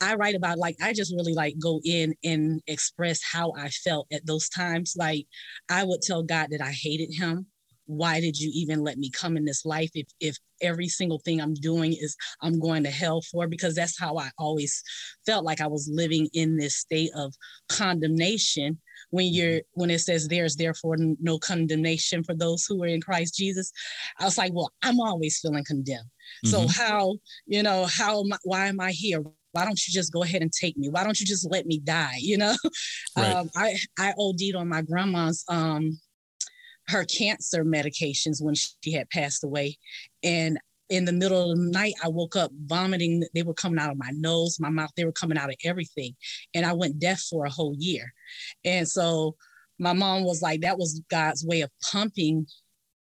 I 0.00 0.14
write 0.14 0.34
about 0.34 0.58
like 0.58 0.76
I 0.82 0.92
just 0.92 1.14
really 1.14 1.34
like 1.34 1.54
go 1.58 1.80
in 1.84 2.14
and 2.24 2.60
express 2.66 3.20
how 3.22 3.52
I 3.56 3.68
felt 3.68 4.06
at 4.12 4.26
those 4.26 4.48
times. 4.48 4.94
Like 4.96 5.26
I 5.70 5.84
would 5.84 6.02
tell 6.02 6.22
God 6.22 6.48
that 6.50 6.60
I 6.60 6.72
hated 6.72 7.14
him. 7.14 7.46
Why 7.88 8.20
did 8.20 8.36
you 8.36 8.50
even 8.52 8.82
let 8.82 8.98
me 8.98 9.10
come 9.10 9.36
in 9.36 9.44
this 9.44 9.64
life 9.64 9.90
if 9.94 10.08
if 10.20 10.36
every 10.60 10.88
single 10.88 11.20
thing 11.20 11.40
I'm 11.40 11.54
doing 11.54 11.92
is 11.92 12.16
I'm 12.42 12.58
going 12.58 12.82
to 12.82 12.90
hell 12.90 13.22
for? 13.22 13.46
Because 13.46 13.74
that's 13.74 13.98
how 13.98 14.18
I 14.18 14.30
always 14.38 14.82
felt 15.24 15.44
like 15.44 15.60
I 15.60 15.68
was 15.68 15.88
living 15.90 16.28
in 16.32 16.56
this 16.56 16.76
state 16.76 17.10
of 17.14 17.32
condemnation 17.68 18.80
when 19.10 19.26
you're 19.32 19.60
when 19.72 19.90
it 19.90 20.00
says 20.00 20.26
there's 20.26 20.56
therefore 20.56 20.96
no 20.98 21.38
condemnation 21.38 22.24
for 22.24 22.34
those 22.34 22.66
who 22.66 22.82
are 22.82 22.88
in 22.88 23.00
Christ 23.00 23.36
Jesus. 23.36 23.72
I 24.18 24.24
was 24.24 24.36
like, 24.36 24.52
well, 24.52 24.72
I'm 24.82 25.00
always 25.00 25.38
feeling 25.38 25.64
condemned. 25.64 26.10
Mm-hmm. 26.44 26.48
So 26.48 26.66
how, 26.68 27.16
you 27.46 27.62
know, 27.62 27.86
how 27.86 28.20
am 28.20 28.32
I, 28.32 28.38
why 28.44 28.66
am 28.66 28.80
I 28.80 28.90
here? 28.90 29.22
Why 29.56 29.64
don't 29.64 29.86
you 29.86 29.92
just 29.92 30.12
go 30.12 30.22
ahead 30.22 30.42
and 30.42 30.52
take 30.52 30.76
me? 30.76 30.90
Why 30.90 31.02
don't 31.02 31.18
you 31.18 31.24
just 31.24 31.50
let 31.50 31.64
me 31.64 31.78
die? 31.78 32.18
You 32.18 32.36
know, 32.36 32.54
right. 33.16 33.32
um, 33.32 33.48
I 33.56 33.76
I 33.98 34.12
OD'd 34.18 34.54
on 34.54 34.68
my 34.68 34.82
grandma's 34.82 35.44
um 35.48 35.98
her 36.88 37.04
cancer 37.04 37.64
medications 37.64 38.42
when 38.42 38.54
she 38.54 38.92
had 38.92 39.08
passed 39.08 39.42
away, 39.42 39.78
and 40.22 40.58
in 40.90 41.06
the 41.06 41.12
middle 41.12 41.50
of 41.50 41.56
the 41.56 41.70
night, 41.70 41.94
I 42.04 42.08
woke 42.08 42.36
up 42.36 42.50
vomiting. 42.66 43.24
They 43.34 43.42
were 43.42 43.54
coming 43.54 43.78
out 43.78 43.90
of 43.90 43.96
my 43.96 44.10
nose, 44.12 44.60
my 44.60 44.68
mouth. 44.68 44.90
They 44.94 45.06
were 45.06 45.12
coming 45.12 45.38
out 45.38 45.48
of 45.48 45.56
everything, 45.64 46.14
and 46.52 46.66
I 46.66 46.74
went 46.74 46.98
deaf 46.98 47.20
for 47.20 47.46
a 47.46 47.50
whole 47.50 47.74
year. 47.78 48.12
And 48.62 48.86
so 48.86 49.36
my 49.78 49.94
mom 49.94 50.24
was 50.24 50.42
like, 50.42 50.60
"That 50.60 50.78
was 50.78 51.00
God's 51.10 51.46
way 51.46 51.62
of 51.62 51.70
pumping 51.90 52.46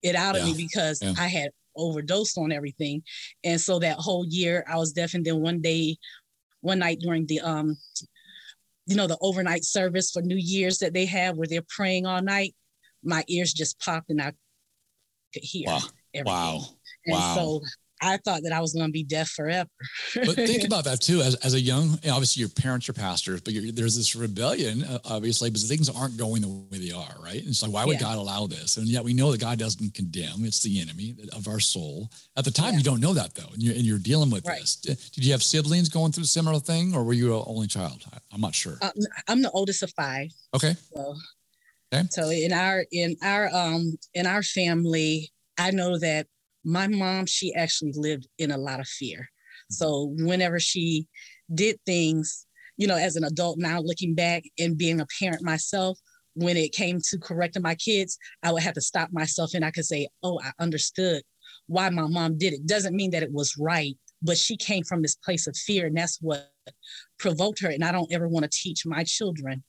it 0.02 0.14
out 0.14 0.36
yeah. 0.36 0.40
of 0.40 0.46
me 0.46 0.54
because 0.56 1.02
yeah. 1.02 1.12
I 1.18 1.26
had 1.26 1.50
overdosed 1.76 2.38
on 2.38 2.52
everything. 2.52 3.02
And 3.44 3.60
so 3.60 3.78
that 3.78 3.96
whole 3.96 4.24
year 4.28 4.64
I 4.68 4.76
was 4.76 4.92
deaf. 4.92 5.14
And 5.14 5.24
then 5.24 5.40
one 5.40 5.60
day 5.60 5.96
one 6.60 6.78
night 6.78 7.00
during 7.00 7.26
the 7.26 7.40
um 7.40 7.76
you 8.86 8.96
know 8.96 9.06
the 9.06 9.18
overnight 9.20 9.64
service 9.64 10.10
for 10.10 10.22
new 10.22 10.36
year's 10.36 10.78
that 10.78 10.92
they 10.92 11.06
have 11.06 11.36
where 11.36 11.46
they're 11.46 11.62
praying 11.68 12.06
all 12.06 12.22
night 12.22 12.54
my 13.02 13.24
ears 13.28 13.52
just 13.52 13.78
popped 13.80 14.10
and 14.10 14.20
i 14.20 14.32
could 15.32 15.42
hear 15.44 15.66
wow 15.66 15.78
everything. 16.14 16.24
wow 16.24 16.60
and 17.06 17.14
wow. 17.14 17.34
so 17.34 17.60
I 18.02 18.16
thought 18.18 18.42
that 18.44 18.52
I 18.52 18.60
was 18.60 18.72
going 18.72 18.86
to 18.86 18.92
be 18.92 19.04
deaf 19.04 19.28
forever. 19.28 19.68
but 20.14 20.34
think 20.34 20.64
about 20.66 20.84
that 20.84 21.00
too. 21.00 21.20
As, 21.20 21.34
as 21.36 21.54
a 21.54 21.60
young, 21.60 21.98
obviously 22.10 22.40
your 22.40 22.48
parents 22.48 22.88
are 22.88 22.92
pastors, 22.92 23.40
but 23.40 23.54
there's 23.74 23.96
this 23.96 24.16
rebellion, 24.16 24.84
uh, 24.84 24.98
obviously, 25.04 25.50
because 25.50 25.68
things 25.68 25.88
aren't 25.88 26.16
going 26.16 26.42
the 26.42 26.48
way 26.48 26.78
they 26.78 26.92
are, 26.92 27.14
right? 27.22 27.44
And 27.44 27.54
so 27.54 27.68
why 27.68 27.84
would 27.84 27.94
yeah. 27.94 28.06
God 28.06 28.18
allow 28.18 28.46
this? 28.46 28.76
And 28.76 28.88
yet 28.88 29.04
we 29.04 29.12
know 29.12 29.30
that 29.32 29.40
God 29.40 29.58
doesn't 29.58 29.94
condemn; 29.94 30.44
it's 30.44 30.62
the 30.62 30.80
enemy 30.80 31.16
of 31.32 31.48
our 31.48 31.60
soul. 31.60 32.10
At 32.36 32.44
the 32.44 32.50
time, 32.50 32.72
yeah. 32.72 32.78
you 32.78 32.84
don't 32.84 33.00
know 33.00 33.14
that 33.14 33.34
though, 33.34 33.48
and 33.52 33.62
you're, 33.62 33.74
and 33.74 33.84
you're 33.84 33.98
dealing 33.98 34.30
with 34.30 34.46
right. 34.46 34.60
this. 34.60 34.76
Did 34.76 35.24
you 35.24 35.32
have 35.32 35.42
siblings 35.42 35.88
going 35.88 36.12
through 36.12 36.24
a 36.24 36.26
similar 36.26 36.60
thing, 36.60 36.94
or 36.94 37.04
were 37.04 37.12
you 37.12 37.36
an 37.36 37.44
only 37.46 37.66
child? 37.66 38.04
I'm 38.32 38.40
not 38.40 38.54
sure. 38.54 38.78
Uh, 38.80 38.90
I'm 39.28 39.42
the 39.42 39.50
oldest 39.50 39.82
of 39.82 39.92
five. 39.92 40.30
Okay. 40.54 40.74
So, 40.94 41.14
okay. 41.92 42.06
so 42.10 42.30
in 42.30 42.52
our 42.52 42.84
in 42.92 43.16
our 43.22 43.54
um 43.54 43.98
in 44.14 44.26
our 44.26 44.42
family, 44.42 45.32
I 45.58 45.70
know 45.70 45.98
that 45.98 46.26
my 46.64 46.86
mom, 46.86 47.26
she 47.26 47.54
actually 47.54 47.92
lived 47.94 48.28
in 48.38 48.50
a 48.50 48.58
lot 48.58 48.80
of 48.80 48.86
fear. 48.86 49.20
Mm-hmm. 49.20 49.74
So 49.74 50.14
whenever 50.18 50.60
she 50.60 51.06
did 51.52 51.78
things, 51.86 52.46
you 52.76 52.86
know, 52.86 52.96
as 52.96 53.16
an 53.16 53.24
adult 53.24 53.58
now 53.58 53.80
looking 53.80 54.14
back 54.14 54.44
and 54.58 54.78
being 54.78 55.00
a 55.00 55.06
parent 55.18 55.42
myself, 55.42 55.98
when 56.34 56.56
it 56.56 56.72
came 56.72 57.00
to 57.10 57.18
correcting 57.18 57.62
my 57.62 57.74
kids, 57.74 58.16
I 58.42 58.52
would 58.52 58.62
have 58.62 58.74
to 58.74 58.80
stop 58.80 59.10
myself 59.12 59.50
and 59.54 59.64
I 59.64 59.70
could 59.70 59.84
say, 59.84 60.08
Oh, 60.22 60.40
I 60.42 60.52
understood 60.60 61.22
why 61.66 61.90
my 61.90 62.06
mom 62.06 62.38
did 62.38 62.52
it. 62.52 62.66
Doesn't 62.66 62.96
mean 62.96 63.10
that 63.10 63.22
it 63.22 63.32
was 63.32 63.56
right, 63.58 63.96
but 64.22 64.38
she 64.38 64.56
came 64.56 64.84
from 64.84 65.02
this 65.02 65.16
place 65.16 65.46
of 65.46 65.56
fear, 65.56 65.86
and 65.86 65.96
that's 65.96 66.18
what 66.20 66.50
provoked 67.18 67.60
her. 67.60 67.70
And 67.70 67.84
I 67.84 67.92
don't 67.92 68.12
ever 68.12 68.28
want 68.28 68.44
to 68.44 68.50
teach 68.52 68.84
my 68.86 69.04
children 69.04 69.62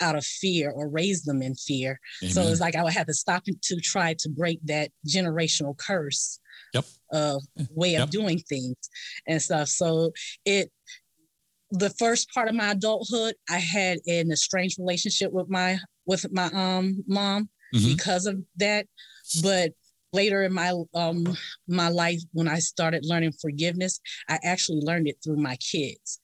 out 0.00 0.16
of 0.16 0.24
fear 0.24 0.70
or 0.70 0.88
raise 0.88 1.22
them 1.22 1.42
in 1.42 1.54
fear. 1.54 1.98
Amen. 2.22 2.34
So 2.34 2.42
it's 2.42 2.60
like 2.60 2.76
I 2.76 2.82
would 2.82 2.92
have 2.92 3.06
to 3.06 3.14
stop 3.14 3.44
to 3.44 3.80
try 3.80 4.14
to 4.18 4.28
break 4.28 4.60
that 4.64 4.90
generational 5.06 5.76
curse 5.76 6.40
yep. 6.74 6.84
uh, 7.12 7.38
way 7.70 7.92
yep. 7.92 8.04
of 8.04 8.10
doing 8.10 8.38
things 8.38 8.76
and 9.26 9.40
stuff. 9.40 9.68
So 9.68 10.12
it 10.44 10.70
the 11.70 11.90
first 11.90 12.28
part 12.34 12.48
of 12.48 12.54
my 12.54 12.72
adulthood, 12.72 13.34
I 13.48 13.58
had 13.58 13.98
an 14.06 14.30
estranged 14.30 14.78
relationship 14.78 15.32
with 15.32 15.48
my 15.48 15.78
with 16.06 16.26
my 16.32 16.46
um 16.52 17.02
mom 17.06 17.48
mm-hmm. 17.74 17.94
because 17.94 18.26
of 18.26 18.42
that. 18.56 18.86
But 19.42 19.72
later 20.12 20.42
in 20.42 20.52
my 20.52 20.72
um 20.94 21.26
my 21.68 21.88
life 21.88 22.20
when 22.32 22.48
i 22.48 22.58
started 22.58 23.04
learning 23.04 23.32
forgiveness 23.40 24.00
i 24.28 24.38
actually 24.44 24.80
learned 24.80 25.08
it 25.08 25.16
through 25.24 25.36
my 25.36 25.56
kids 25.56 26.20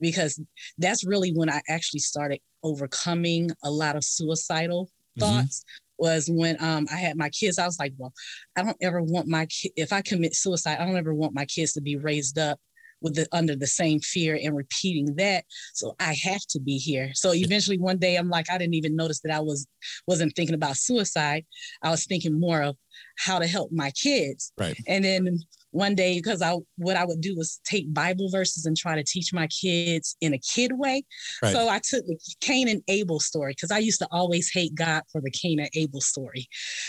because 0.00 0.40
that's 0.78 1.04
really 1.04 1.32
when 1.32 1.50
i 1.50 1.60
actually 1.68 2.00
started 2.00 2.40
overcoming 2.62 3.50
a 3.64 3.70
lot 3.70 3.96
of 3.96 4.04
suicidal 4.04 4.86
mm-hmm. 4.86 5.20
thoughts 5.20 5.64
was 5.98 6.28
when 6.28 6.56
um, 6.60 6.84
I 6.92 6.96
had 6.96 7.16
my 7.16 7.28
kids. 7.28 7.60
I 7.60 7.64
was 7.64 7.78
like, 7.78 7.92
well, 7.96 8.12
I 8.56 8.62
don't 8.64 8.76
ever 8.82 9.00
want 9.00 9.28
my 9.28 9.46
ki- 9.46 9.72
if 9.76 9.92
I 9.92 10.02
commit 10.02 10.34
suicide, 10.34 10.78
I 10.80 10.84
don't 10.84 10.96
ever 10.96 11.14
want 11.14 11.32
my 11.32 11.44
kids 11.44 11.74
to 11.74 11.80
be 11.80 11.96
raised 11.96 12.40
up 12.40 12.58
with 13.02 13.14
the 13.14 13.26
under 13.32 13.56
the 13.56 13.66
same 13.66 14.00
fear 14.00 14.38
and 14.42 14.56
repeating 14.56 15.14
that. 15.16 15.44
So 15.74 15.94
I 16.00 16.14
have 16.22 16.42
to 16.50 16.60
be 16.60 16.78
here. 16.78 17.10
So 17.14 17.34
eventually 17.34 17.78
one 17.78 17.98
day 17.98 18.16
I'm 18.16 18.28
like, 18.28 18.50
I 18.50 18.58
didn't 18.58 18.74
even 18.74 18.96
notice 18.96 19.20
that 19.20 19.32
I 19.32 19.40
was 19.40 19.66
wasn't 20.06 20.34
thinking 20.34 20.54
about 20.54 20.76
suicide. 20.76 21.44
I 21.82 21.90
was 21.90 22.06
thinking 22.06 22.38
more 22.38 22.62
of 22.62 22.76
how 23.18 23.38
to 23.38 23.46
help 23.46 23.70
my 23.72 23.90
kids. 23.90 24.52
Right. 24.58 24.78
And 24.86 25.04
then 25.04 25.38
one 25.70 25.94
day 25.94 26.16
because 26.16 26.42
I 26.42 26.54
what 26.76 26.96
I 26.96 27.04
would 27.04 27.20
do 27.20 27.34
was 27.34 27.60
take 27.64 27.92
Bible 27.92 28.28
verses 28.30 28.66
and 28.66 28.76
try 28.76 28.94
to 28.94 29.02
teach 29.02 29.32
my 29.32 29.46
kids 29.48 30.16
in 30.20 30.34
a 30.34 30.38
kid 30.38 30.72
way. 30.74 31.02
Right. 31.42 31.52
So 31.52 31.68
I 31.68 31.78
took 31.78 32.06
the 32.06 32.18
Cain 32.40 32.68
and 32.68 32.82
Abel 32.88 33.20
story 33.20 33.52
because 33.52 33.70
I 33.70 33.78
used 33.78 33.98
to 34.00 34.08
always 34.10 34.50
hate 34.52 34.74
God 34.74 35.02
for 35.10 35.20
the 35.20 35.30
Cain 35.30 35.58
and 35.58 35.70
Abel 35.74 36.00
story. 36.00 36.46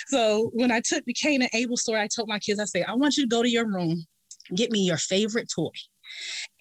So 0.08 0.52
when 0.54 0.72
I 0.72 0.82
took 0.82 1.06
the 1.06 1.14
Cain 1.14 1.42
and 1.42 1.52
Abel 1.54 1.78
story, 1.78 2.02
I 2.02 2.08
told 2.14 2.28
my 2.28 2.40
kids, 2.40 2.60
I 2.60 2.66
say, 2.66 2.84
I 2.84 2.94
want 2.94 3.16
you 3.18 3.24
to 3.24 3.30
go 3.30 3.42
to 3.42 3.50
your 3.50 3.66
room, 3.66 4.06
get 4.54 4.72
me 4.72 4.82
your 4.82 4.98
favorite 4.98 5.50
toy. 5.54 5.72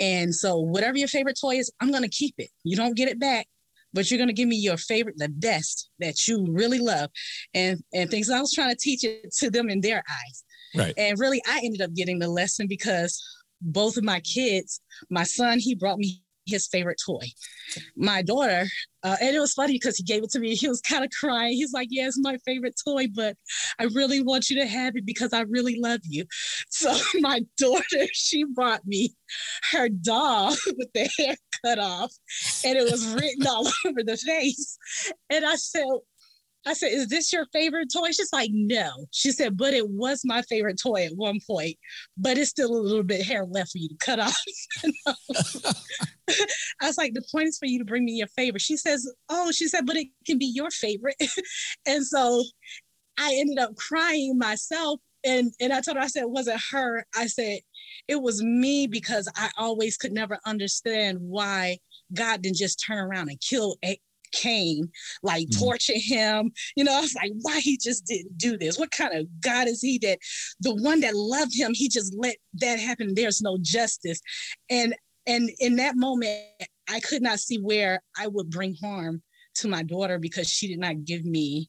And 0.00 0.34
so 0.34 0.58
whatever 0.58 0.98
your 0.98 1.08
favorite 1.08 1.38
toy 1.40 1.56
is, 1.56 1.72
I'm 1.80 1.90
gonna 1.90 2.08
keep 2.08 2.34
it. 2.38 2.50
You 2.64 2.76
don't 2.76 2.96
get 2.96 3.08
it 3.08 3.20
back 3.20 3.46
but 3.94 4.10
you're 4.10 4.16
going 4.16 4.28
to 4.28 4.32
give 4.32 4.48
me 4.48 4.56
your 4.56 4.78
favorite, 4.78 5.18
the 5.18 5.28
best 5.28 5.90
that 5.98 6.26
you 6.26 6.46
really 6.48 6.78
love, 6.78 7.10
and 7.52 7.78
and 7.92 8.10
things. 8.10 8.30
I 8.30 8.40
was 8.40 8.50
trying 8.50 8.70
to 8.70 8.80
teach 8.80 9.04
it 9.04 9.30
to 9.34 9.50
them 9.50 9.68
in 9.68 9.82
their 9.82 9.98
eyes, 9.98 10.44
Right. 10.74 10.94
And 10.96 11.18
really, 11.18 11.42
I 11.46 11.60
ended 11.62 11.82
up 11.82 11.94
getting 11.94 12.18
the 12.18 12.28
lesson 12.28 12.66
because 12.66 13.22
both 13.60 13.96
of 13.96 14.04
my 14.04 14.20
kids, 14.20 14.80
my 15.10 15.24
son, 15.24 15.58
he 15.58 15.74
brought 15.74 15.98
me 15.98 16.22
his 16.46 16.66
favorite 16.66 17.00
toy. 17.04 17.26
My 17.96 18.22
daughter, 18.22 18.66
uh, 19.04 19.16
and 19.20 19.34
it 19.34 19.40
was 19.40 19.52
funny 19.52 19.74
because 19.74 19.96
he 19.96 20.02
gave 20.02 20.22
it 20.22 20.30
to 20.30 20.40
me. 20.40 20.54
He 20.54 20.68
was 20.68 20.80
kind 20.80 21.04
of 21.04 21.10
crying. 21.10 21.52
He's 21.52 21.72
like, 21.72 21.88
"Yeah, 21.90 22.06
it's 22.06 22.18
my 22.20 22.36
favorite 22.44 22.74
toy, 22.84 23.06
but 23.14 23.36
I 23.78 23.84
really 23.84 24.22
want 24.22 24.50
you 24.50 24.56
to 24.60 24.66
have 24.66 24.96
it 24.96 25.06
because 25.06 25.32
I 25.32 25.42
really 25.42 25.78
love 25.80 26.00
you." 26.04 26.24
So 26.68 26.92
my 27.20 27.42
daughter, 27.58 28.06
she 28.12 28.44
brought 28.44 28.84
me 28.86 29.14
her 29.70 29.88
doll 29.88 30.50
with 30.76 30.92
the 30.94 31.08
hair 31.18 31.36
cut 31.64 31.78
off, 31.78 32.12
and 32.64 32.76
it 32.76 32.90
was 32.90 33.06
written 33.14 33.46
all 33.46 33.68
over 33.86 34.02
the 34.02 34.16
face. 34.16 34.78
And 35.30 35.44
I 35.44 35.56
said, 35.56 35.84
I 36.66 36.74
said, 36.74 36.92
Is 36.92 37.08
this 37.08 37.32
your 37.32 37.46
favorite 37.52 37.90
toy? 37.92 38.10
She's 38.12 38.32
like, 38.32 38.50
No. 38.52 39.06
She 39.10 39.32
said, 39.32 39.56
But 39.56 39.74
it 39.74 39.88
was 39.88 40.22
my 40.24 40.42
favorite 40.42 40.78
toy 40.82 41.04
at 41.06 41.16
one 41.16 41.38
point, 41.46 41.76
but 42.16 42.38
it's 42.38 42.50
still 42.50 42.72
a 42.72 42.78
little 42.78 43.02
bit 43.02 43.24
hair 43.24 43.44
left 43.44 43.72
for 43.72 43.78
you 43.78 43.88
to 43.88 43.96
cut 43.96 44.20
off. 44.20 44.36
I 46.80 46.86
was 46.86 46.98
like, 46.98 47.14
The 47.14 47.24
point 47.32 47.48
is 47.48 47.58
for 47.58 47.66
you 47.66 47.78
to 47.78 47.84
bring 47.84 48.04
me 48.04 48.12
your 48.12 48.28
favorite. 48.28 48.62
She 48.62 48.76
says, 48.76 49.10
Oh, 49.28 49.50
she 49.50 49.68
said, 49.68 49.86
But 49.86 49.96
it 49.96 50.08
can 50.26 50.38
be 50.38 50.46
your 50.46 50.70
favorite. 50.70 51.16
and 51.86 52.06
so 52.06 52.44
I 53.18 53.34
ended 53.38 53.58
up 53.58 53.76
crying 53.76 54.38
myself. 54.38 55.00
And, 55.24 55.52
and 55.60 55.72
I 55.72 55.80
told 55.80 55.96
her, 55.96 56.02
I 56.02 56.08
said, 56.08 56.22
it 56.22 56.30
wasn't 56.30 56.60
her. 56.72 57.06
I 57.14 57.28
said, 57.28 57.60
it 58.08 58.20
was 58.20 58.42
me 58.42 58.88
because 58.88 59.30
I 59.36 59.50
always 59.56 59.96
could 59.96 60.10
never 60.10 60.40
understand 60.44 61.18
why 61.20 61.78
God 62.12 62.42
didn't 62.42 62.56
just 62.56 62.82
turn 62.84 62.98
around 62.98 63.28
and 63.28 63.40
kill 63.40 63.76
Cain, 64.32 64.90
like 65.22 65.48
mm-hmm. 65.48 65.64
torture 65.64 65.94
him. 65.96 66.52
You 66.76 66.84
know, 66.84 66.96
I 66.96 67.00
was 67.00 67.14
like, 67.14 67.32
why 67.42 67.60
he 67.60 67.76
just 67.76 68.06
didn't 68.06 68.36
do 68.38 68.58
this? 68.58 68.78
What 68.78 68.90
kind 68.90 69.14
of 69.14 69.26
God 69.40 69.68
is 69.68 69.80
he 69.80 69.98
that 69.98 70.18
the 70.60 70.74
one 70.74 71.00
that 71.00 71.14
loved 71.14 71.54
him, 71.54 71.72
he 71.74 71.88
just 71.88 72.14
let 72.16 72.36
that 72.54 72.78
happen? 72.78 73.14
There's 73.14 73.40
no 73.40 73.58
justice. 73.60 74.20
And 74.70 74.94
and 75.26 75.50
in 75.60 75.76
that 75.76 75.96
moment, 75.96 76.40
I 76.90 77.00
could 77.00 77.22
not 77.22 77.38
see 77.38 77.58
where 77.58 78.02
I 78.18 78.26
would 78.26 78.50
bring 78.50 78.76
harm 78.82 79.22
to 79.56 79.68
my 79.68 79.82
daughter 79.82 80.18
because 80.18 80.48
she 80.48 80.66
did 80.66 80.78
not 80.78 81.04
give 81.04 81.24
me 81.24 81.68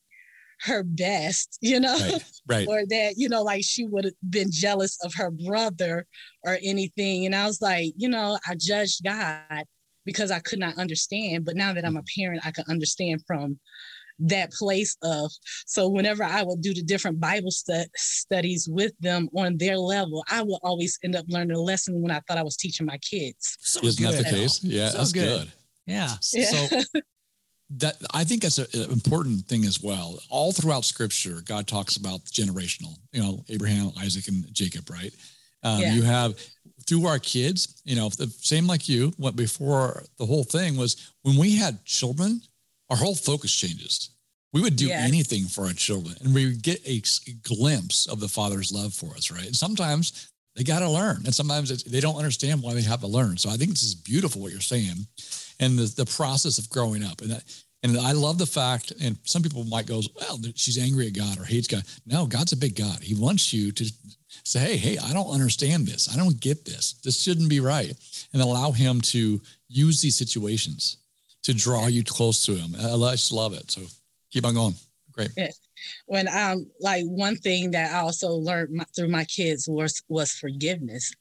her 0.62 0.84
best, 0.84 1.58
you 1.62 1.80
know, 1.80 1.98
right, 2.00 2.24
right. 2.48 2.68
or 2.70 2.86
that, 2.88 3.16
you 3.18 3.28
know, 3.28 3.44
like 3.44 3.64
she 3.64 3.86
would 3.86 4.06
have 4.06 4.14
been 4.30 4.50
jealous 4.50 4.98
of 5.04 5.14
her 5.16 5.30
brother 5.30 6.06
or 6.44 6.58
anything. 6.64 7.26
And 7.26 7.36
I 7.36 7.46
was 7.46 7.62
like, 7.62 7.94
you 7.98 8.08
know, 8.08 8.40
I 8.48 8.56
judged 8.58 9.04
God 9.04 9.66
because 10.06 10.32
I 10.32 10.40
could 10.40 10.60
not 10.60 10.78
understand. 10.78 11.46
But 11.46 11.56
now 11.56 11.74
that 11.74 11.86
I'm 11.86 11.98
a 11.98 12.02
mm-hmm. 12.02 12.22
parent, 12.22 12.46
I 12.46 12.52
can 12.52 12.66
understand 12.70 13.24
from 13.26 13.60
that 14.20 14.52
place 14.52 14.96
of 15.02 15.32
so 15.66 15.90
whenever 15.90 16.24
I 16.24 16.44
would 16.44 16.62
do 16.62 16.74
the 16.74 16.84
different 16.84 17.20
Bible 17.20 17.52
stu- 17.52 17.86
studies 17.96 18.70
with 18.72 18.92
them 19.00 19.28
on 19.36 19.58
their 19.58 19.78
level, 19.78 20.24
I 20.30 20.44
would 20.44 20.60
always 20.64 21.00
end 21.04 21.16
up 21.16 21.26
learning 21.28 21.56
a 21.56 21.60
lesson 21.60 22.02
when 22.02 22.12
I 22.12 22.22
thought 22.28 22.38
I 22.38 22.44
was 22.44 22.56
teaching 22.56 22.86
my 22.86 22.98
kids. 23.00 23.58
So 23.60 23.82
Isn't 23.84 24.06
good. 24.06 24.14
that 24.14 24.24
the 24.24 24.30
case? 24.30 24.64
Yeah, 24.64 24.90
so 24.90 24.98
that's 25.00 25.12
good. 25.12 25.40
good. 25.40 25.52
Yeah. 25.86 26.16
yeah. 26.34 26.46
So 26.84 27.02
that 27.78 27.96
I 28.14 28.24
think 28.24 28.44
that's 28.44 28.60
an 28.60 28.92
important 28.92 29.48
thing 29.48 29.66
as 29.66 29.82
well. 29.82 30.20
All 30.30 30.52
throughout 30.52 30.86
Scripture, 30.86 31.42
God 31.46 31.68
talks 31.68 31.96
about 31.96 32.24
generational. 32.26 32.96
You 33.12 33.24
know, 33.24 33.44
Abraham, 33.50 33.92
Isaac, 34.00 34.28
and 34.28 34.46
Jacob. 34.54 34.90
Right. 34.90 35.14
Um, 35.64 35.80
yeah. 35.80 35.94
You 35.94 36.02
have 36.04 36.36
through 36.86 37.06
our 37.06 37.20
kids, 37.20 37.82
you 37.86 37.96
know, 37.96 38.10
the 38.10 38.28
same 38.42 38.68
like 38.68 38.90
you, 38.90 39.14
what 39.18 39.36
before 39.36 40.04
the 40.18 40.26
whole 40.26 40.44
thing 40.44 40.78
was 40.78 41.14
when 41.22 41.38
we 41.38 41.56
had 41.56 41.84
children, 41.86 42.42
our 42.90 42.98
whole 42.98 43.16
focus 43.16 43.54
changes. 43.54 44.10
We 44.52 44.62
would 44.62 44.76
do 44.76 44.88
yes. 44.88 45.08
anything 45.08 45.46
for 45.46 45.66
our 45.66 45.74
children 45.74 46.16
and 46.22 46.34
we 46.34 46.46
would 46.46 46.62
get 46.62 46.88
a 46.88 47.02
glimpse 47.42 48.06
of 48.06 48.20
the 48.20 48.28
father's 48.28 48.72
love 48.72 48.94
for 48.94 49.08
us, 49.16 49.32
right? 49.32 49.46
And 49.46 49.56
sometimes 49.56 50.32
they 50.56 50.64
got 50.64 50.80
to 50.80 50.90
learn 50.90 51.24
and 51.26 51.34
sometimes 51.34 51.84
they 51.84 52.00
don't 52.00 52.18
understand 52.18 52.62
why 52.62 52.74
they 52.74 52.84
have 52.84 53.00
to 53.02 53.08
learn. 53.08 53.38
So 53.38 53.50
I 53.50 53.58
think 53.58 53.72
this 53.72 53.84
is 53.84 53.96
beautiful 53.96 54.42
what 54.42 54.52
you're 54.52 54.62
saying 54.62 55.08
and 55.60 55.80
the, 55.80 55.92
the 56.04 56.06
process 56.06 56.60
of 56.60 56.70
growing 56.70 57.04
up. 57.04 57.22
And 57.22 57.32
that, 57.32 57.44
and 57.82 57.98
I 57.98 58.14
love 58.14 58.38
the 58.38 58.46
fact, 58.46 58.94
and 59.02 59.18
some 59.24 59.42
people 59.42 59.66
might 59.66 59.86
go, 59.86 60.02
well, 60.16 60.40
she's 60.56 60.78
angry 60.78 61.08
at 61.08 61.18
God 61.18 61.38
or 61.38 61.44
hates 61.44 61.68
God. 61.68 61.84
No, 62.06 62.26
God's 62.26 62.54
a 62.54 62.58
big 62.58 62.78
God. 62.78 63.00
He 63.02 63.14
wants 63.14 63.52
you 63.52 63.74
to 63.74 63.92
say, 64.44 64.60
hey, 64.60 64.78
hey, 64.78 64.98
I 64.98 65.14
don't 65.14 65.32
understand 65.32 65.88
this. 65.88 66.14
I 66.14 66.18
don't 66.18 66.40
get 66.40 66.66
this. 66.66 66.94
This 67.04 67.22
shouldn't 67.22 67.50
be 67.50 67.60
right. 67.60 67.94
And 68.34 68.42
allow 68.42 68.72
him 68.72 69.02
to 69.02 69.42
use 69.68 70.02
these 70.02 70.16
situations 70.16 70.98
to 71.44 71.54
draw 71.54 71.88
you 71.88 72.04
close 72.04 72.46
to 72.46 72.56
him. 72.56 72.76
I 72.76 73.12
just 73.12 73.32
love 73.32 73.54
it. 73.54 73.72
So 73.72 73.82
keep 74.32 74.46
on 74.46 74.54
going. 74.54 74.76
Great. 75.12 75.32
Yeah. 75.38 75.52
When 76.06 76.28
um 76.30 76.66
like 76.80 77.04
one 77.06 77.36
thing 77.36 77.72
that 77.72 77.94
I 77.94 78.00
also 78.00 78.30
learned 78.30 78.72
my, 78.74 78.86
through 78.96 79.10
my 79.10 79.26
kids 79.26 79.68
was 79.68 80.02
was 80.08 80.32
forgiveness 80.32 81.14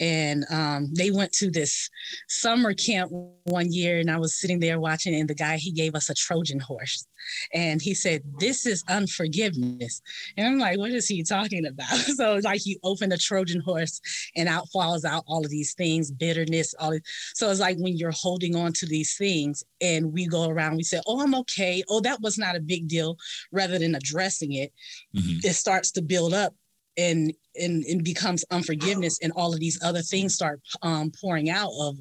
and 0.00 0.44
um, 0.50 0.92
they 0.94 1.10
went 1.10 1.32
to 1.32 1.50
this 1.50 1.88
summer 2.28 2.74
camp 2.74 3.10
one 3.44 3.72
year, 3.72 3.98
and 3.98 4.10
I 4.10 4.18
was 4.18 4.34
sitting 4.34 4.60
there 4.60 4.80
watching, 4.80 5.14
and 5.14 5.28
the 5.28 5.34
guy 5.34 5.56
he 5.56 5.72
gave 5.72 5.94
us 5.94 6.10
a 6.10 6.14
Trojan 6.14 6.60
horse, 6.60 7.06
and 7.52 7.80
he 7.80 7.94
said, 7.94 8.22
"This 8.38 8.66
is 8.66 8.84
unforgiveness," 8.88 10.00
and 10.36 10.46
I'm 10.46 10.58
like, 10.58 10.78
"What 10.78 10.90
is 10.90 11.06
he 11.06 11.22
talking 11.22 11.66
about?" 11.66 11.88
so 12.16 12.34
it's 12.34 12.44
like 12.44 12.66
you 12.66 12.78
open 12.82 13.12
a 13.12 13.18
Trojan 13.18 13.60
horse, 13.60 14.00
and 14.36 14.48
out 14.48 14.68
falls 14.72 15.04
out 15.04 15.24
all 15.26 15.44
of 15.44 15.50
these 15.50 15.74
things, 15.74 16.10
bitterness, 16.10 16.74
all. 16.78 16.90
this. 16.90 17.02
So 17.34 17.50
it's 17.50 17.60
like 17.60 17.78
when 17.78 17.96
you're 17.96 18.12
holding 18.12 18.56
on 18.56 18.72
to 18.74 18.86
these 18.86 19.16
things, 19.16 19.64
and 19.80 20.12
we 20.12 20.26
go 20.26 20.48
around, 20.48 20.76
we 20.76 20.82
say, 20.82 21.00
"Oh, 21.06 21.20
I'm 21.20 21.34
okay. 21.36 21.82
Oh, 21.88 22.00
that 22.00 22.20
was 22.20 22.38
not 22.38 22.56
a 22.56 22.60
big 22.60 22.88
deal," 22.88 23.16
rather 23.52 23.78
than 23.78 23.94
addressing 23.94 24.52
it, 24.52 24.72
mm-hmm. 25.14 25.46
it 25.46 25.54
starts 25.54 25.90
to 25.92 26.02
build 26.02 26.34
up 26.34 26.54
and 26.96 27.32
and, 27.56 27.84
and 27.84 28.02
becomes 28.02 28.44
unforgiveness 28.50 29.18
and 29.22 29.32
all 29.36 29.54
of 29.54 29.60
these 29.60 29.80
other 29.82 30.02
things 30.02 30.34
start 30.34 30.60
um, 30.82 31.12
pouring 31.20 31.50
out 31.50 31.70
of 31.78 31.98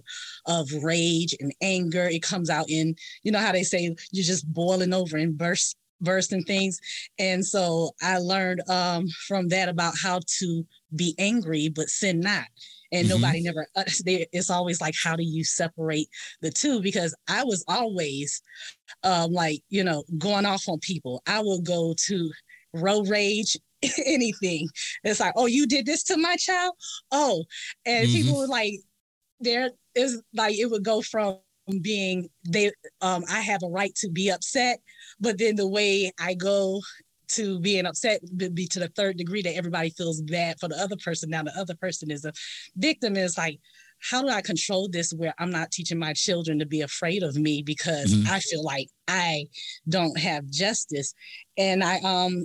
of 0.47 0.69
rage 0.83 1.35
and 1.39 1.53
anger. 1.61 2.05
It 2.05 2.23
comes 2.23 2.49
out 2.49 2.69
in 2.69 2.95
you 3.23 3.31
know 3.31 3.39
how 3.39 3.51
they 3.51 3.63
say 3.63 3.95
you're 4.11 4.25
just 4.25 4.51
boiling 4.51 4.93
over 4.93 5.17
and 5.17 5.37
burst 5.37 5.77
bursting 6.01 6.43
things? 6.43 6.79
And 7.17 7.45
so 7.45 7.91
i 8.01 8.17
learned 8.17 8.61
um, 8.69 9.07
from 9.27 9.47
that 9.49 9.69
about 9.69 9.93
how 10.01 10.19
to 10.39 10.65
be 10.95 11.15
angry 11.17 11.69
but 11.69 11.89
sin 11.89 12.19
not. 12.19 12.45
And 12.91 13.07
mm-hmm. 13.07 13.21
nobody 13.21 13.41
never 13.41 13.67
uh, 13.75 13.83
it's 14.05 14.49
always 14.49 14.81
like 14.81 14.95
how 15.01 15.15
do 15.15 15.23
you 15.23 15.43
separate 15.43 16.07
the 16.41 16.51
two? 16.51 16.81
Because 16.81 17.15
i 17.27 17.43
was 17.43 17.63
always 17.67 18.41
um, 19.03 19.31
like 19.31 19.61
you 19.69 19.83
know 19.83 20.03
going 20.17 20.45
off 20.45 20.67
on 20.67 20.79
people. 20.79 21.21
I 21.27 21.39
will 21.39 21.61
go 21.61 21.95
to 22.07 22.31
road 22.73 23.07
rage 23.07 23.57
anything. 24.05 24.67
It's 25.03 25.19
like, 25.19 25.33
oh, 25.35 25.45
you 25.45 25.67
did 25.67 25.85
this 25.85 26.03
to 26.03 26.17
my 26.17 26.35
child. 26.35 26.73
Oh, 27.11 27.43
and 27.85 28.07
mm-hmm. 28.07 28.15
people 28.15 28.37
were 28.37 28.47
like, 28.47 28.73
there 29.39 29.71
is 29.95 30.21
like 30.33 30.57
it 30.57 30.65
would 30.65 30.83
go 30.83 31.01
from 31.01 31.37
being 31.81 32.29
they 32.49 32.71
um 33.01 33.23
I 33.29 33.41
have 33.41 33.63
a 33.63 33.67
right 33.67 33.93
to 33.95 34.09
be 34.09 34.29
upset, 34.29 34.79
but 35.19 35.37
then 35.37 35.55
the 35.55 35.67
way 35.67 36.11
I 36.19 36.33
go 36.33 36.81
to 37.29 37.59
being 37.59 37.85
upset 37.85 38.21
would 38.39 38.53
be 38.53 38.67
to 38.67 38.79
the 38.79 38.89
third 38.89 39.17
degree 39.17 39.41
that 39.41 39.55
everybody 39.55 39.89
feels 39.89 40.21
bad 40.21 40.59
for 40.59 40.67
the 40.67 40.75
other 40.75 40.97
person. 40.97 41.29
Now 41.29 41.43
the 41.43 41.57
other 41.57 41.75
person 41.75 42.11
is 42.11 42.25
a 42.25 42.33
victim. 42.75 43.15
Is 43.15 43.37
like, 43.37 43.59
how 44.09 44.21
do 44.21 44.29
I 44.29 44.41
control 44.41 44.89
this 44.89 45.13
where 45.13 45.33
I'm 45.39 45.49
not 45.49 45.71
teaching 45.71 45.99
my 45.99 46.13
children 46.13 46.59
to 46.59 46.65
be 46.65 46.81
afraid 46.81 47.23
of 47.23 47.35
me 47.35 47.63
because 47.63 48.13
mm-hmm. 48.13 48.31
I 48.31 48.39
feel 48.39 48.63
like 48.63 48.89
I 49.07 49.45
don't 49.87 50.17
have 50.19 50.49
justice. 50.49 51.13
And 51.57 51.83
I 51.83 51.99
um 51.99 52.43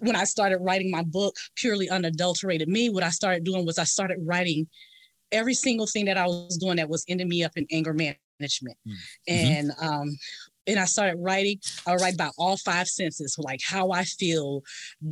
when 0.00 0.16
I 0.16 0.24
started 0.24 0.58
writing 0.58 0.90
my 0.90 1.02
book, 1.02 1.36
Purely 1.56 1.90
Unadulterated 1.90 2.68
Me, 2.68 2.88
what 2.88 3.02
I 3.02 3.10
started 3.10 3.44
doing 3.44 3.66
was 3.66 3.78
I 3.78 3.84
started 3.84 4.18
writing 4.22 4.68
every 5.30 5.54
single 5.54 5.86
thing 5.86 6.04
that 6.04 6.18
I 6.18 6.26
was 6.26 6.58
doing 6.58 6.76
that 6.76 6.88
was 6.88 7.04
ending 7.08 7.28
me 7.28 7.42
up 7.42 7.52
in 7.56 7.66
anger 7.70 7.92
management. 7.92 8.78
Mm-hmm. 8.86 8.94
And 9.28 9.72
um, 9.80 10.18
and 10.66 10.78
I 10.78 10.84
started 10.84 11.16
writing. 11.16 11.58
I 11.86 11.92
would 11.92 12.00
write 12.00 12.14
about 12.14 12.34
all 12.38 12.56
five 12.56 12.86
senses, 12.86 13.36
like 13.38 13.60
how 13.64 13.90
I 13.90 14.04
feel, 14.04 14.62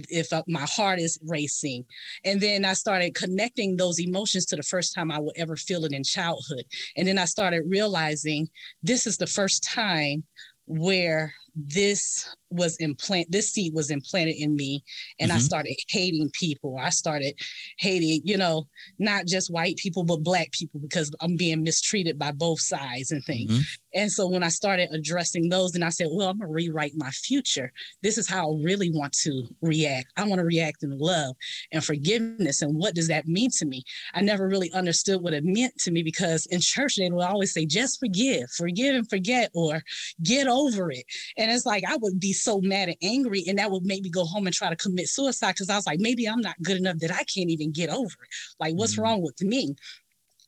if 0.08 0.32
uh, 0.32 0.42
my 0.46 0.66
heart 0.70 1.00
is 1.00 1.18
racing, 1.26 1.84
and 2.24 2.40
then 2.40 2.64
I 2.64 2.74
started 2.74 3.14
connecting 3.14 3.76
those 3.76 3.98
emotions 3.98 4.46
to 4.46 4.56
the 4.56 4.62
first 4.62 4.94
time 4.94 5.10
I 5.10 5.18
would 5.18 5.36
ever 5.36 5.56
feel 5.56 5.84
it 5.84 5.92
in 5.92 6.04
childhood, 6.04 6.64
and 6.96 7.06
then 7.06 7.18
I 7.18 7.24
started 7.24 7.64
realizing 7.66 8.48
this 8.82 9.06
is 9.06 9.16
the 9.16 9.26
first 9.26 9.64
time 9.64 10.22
where 10.66 11.34
this 11.56 12.28
was 12.50 12.76
implant 12.78 13.30
this 13.30 13.52
seed 13.52 13.74
was 13.74 13.90
implanted 13.90 14.36
in 14.36 14.54
me 14.56 14.82
and 15.18 15.30
mm-hmm. 15.30 15.38
i 15.38 15.40
started 15.40 15.74
hating 15.88 16.30
people. 16.32 16.76
I 16.80 16.90
started 16.90 17.34
hating 17.78 18.22
you 18.24 18.36
know 18.36 18.66
not 18.98 19.26
just 19.26 19.52
white 19.52 19.76
people 19.76 20.04
but 20.04 20.22
black 20.22 20.50
people 20.52 20.80
because 20.80 21.12
i'm 21.20 21.36
being 21.36 21.62
mistreated 21.62 22.18
by 22.18 22.32
both 22.32 22.60
sides 22.60 23.12
and 23.12 23.24
things. 23.24 23.52
Mm-hmm. 23.52 23.62
and 23.94 24.12
so 24.12 24.28
when 24.28 24.42
i 24.42 24.48
started 24.48 24.88
addressing 24.92 25.48
those 25.48 25.74
and 25.74 25.84
i 25.84 25.88
said 25.88 26.08
well 26.10 26.28
i'm 26.28 26.38
going 26.38 26.48
to 26.48 26.54
rewrite 26.54 26.92
my 26.96 27.10
future. 27.10 27.72
This 28.02 28.18
is 28.18 28.28
how 28.28 28.50
i 28.50 28.62
really 28.62 28.90
want 28.90 29.12
to 29.24 29.46
react. 29.62 30.08
I 30.16 30.24
want 30.24 30.40
to 30.40 30.44
react 30.44 30.82
in 30.82 30.96
love 30.98 31.36
and 31.72 31.84
forgiveness. 31.84 32.62
And 32.62 32.76
what 32.76 32.94
does 32.94 33.08
that 33.08 33.26
mean 33.26 33.50
to 33.58 33.66
me? 33.66 33.84
I 34.14 34.20
never 34.20 34.48
really 34.48 34.72
understood 34.72 35.22
what 35.22 35.34
it 35.34 35.44
meant 35.44 35.76
to 35.78 35.90
me 35.90 36.02
because 36.02 36.46
in 36.46 36.60
church 36.60 36.96
they 36.96 37.10
would 37.10 37.22
always 37.22 37.52
say 37.52 37.66
just 37.66 38.00
forgive 38.00 38.50
forgive 38.50 38.94
and 38.94 39.08
forget 39.08 39.50
or 39.54 39.82
get 40.22 40.46
over 40.46 40.90
it. 40.90 41.04
And 41.36 41.50
it's 41.50 41.66
like 41.66 41.84
I 41.88 41.96
would 41.96 42.20
be 42.20 42.32
so 42.42 42.60
mad 42.60 42.88
and 42.88 42.96
angry, 43.02 43.44
and 43.46 43.58
that 43.58 43.70
would 43.70 43.84
make 43.84 44.02
me 44.02 44.10
go 44.10 44.24
home 44.24 44.46
and 44.46 44.54
try 44.54 44.70
to 44.70 44.76
commit 44.76 45.08
suicide 45.08 45.52
because 45.52 45.70
I 45.70 45.76
was 45.76 45.86
like, 45.86 46.00
maybe 46.00 46.26
I'm 46.26 46.40
not 46.40 46.60
good 46.62 46.76
enough 46.76 46.98
that 46.98 47.12
I 47.12 47.24
can't 47.24 47.50
even 47.50 47.72
get 47.72 47.90
over 47.90 48.04
it. 48.04 48.28
Like, 48.58 48.74
what's 48.74 48.94
mm-hmm. 48.94 49.02
wrong 49.02 49.22
with 49.22 49.40
me? 49.42 49.74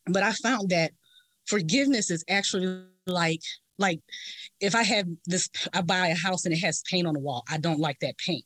But 0.07 0.22
I 0.22 0.33
found 0.33 0.70
that 0.70 0.92
forgiveness 1.46 2.11
is 2.11 2.24
actually 2.28 2.85
like 3.07 3.42
like 3.78 4.00
if 4.61 4.74
I 4.74 4.83
have 4.83 5.07
this, 5.26 5.48
I 5.72 5.83
buy 5.83 6.09
a 6.09 6.14
house 6.14 6.44
and 6.44 6.55
it 6.55 6.61
has 6.61 6.83
paint 6.88 7.07
on 7.07 7.14
the 7.14 7.20
wall. 7.20 7.42
I 7.50 7.59
don't 7.59 7.81
like 7.81 7.98
that 8.00 8.16
paint. 8.18 8.44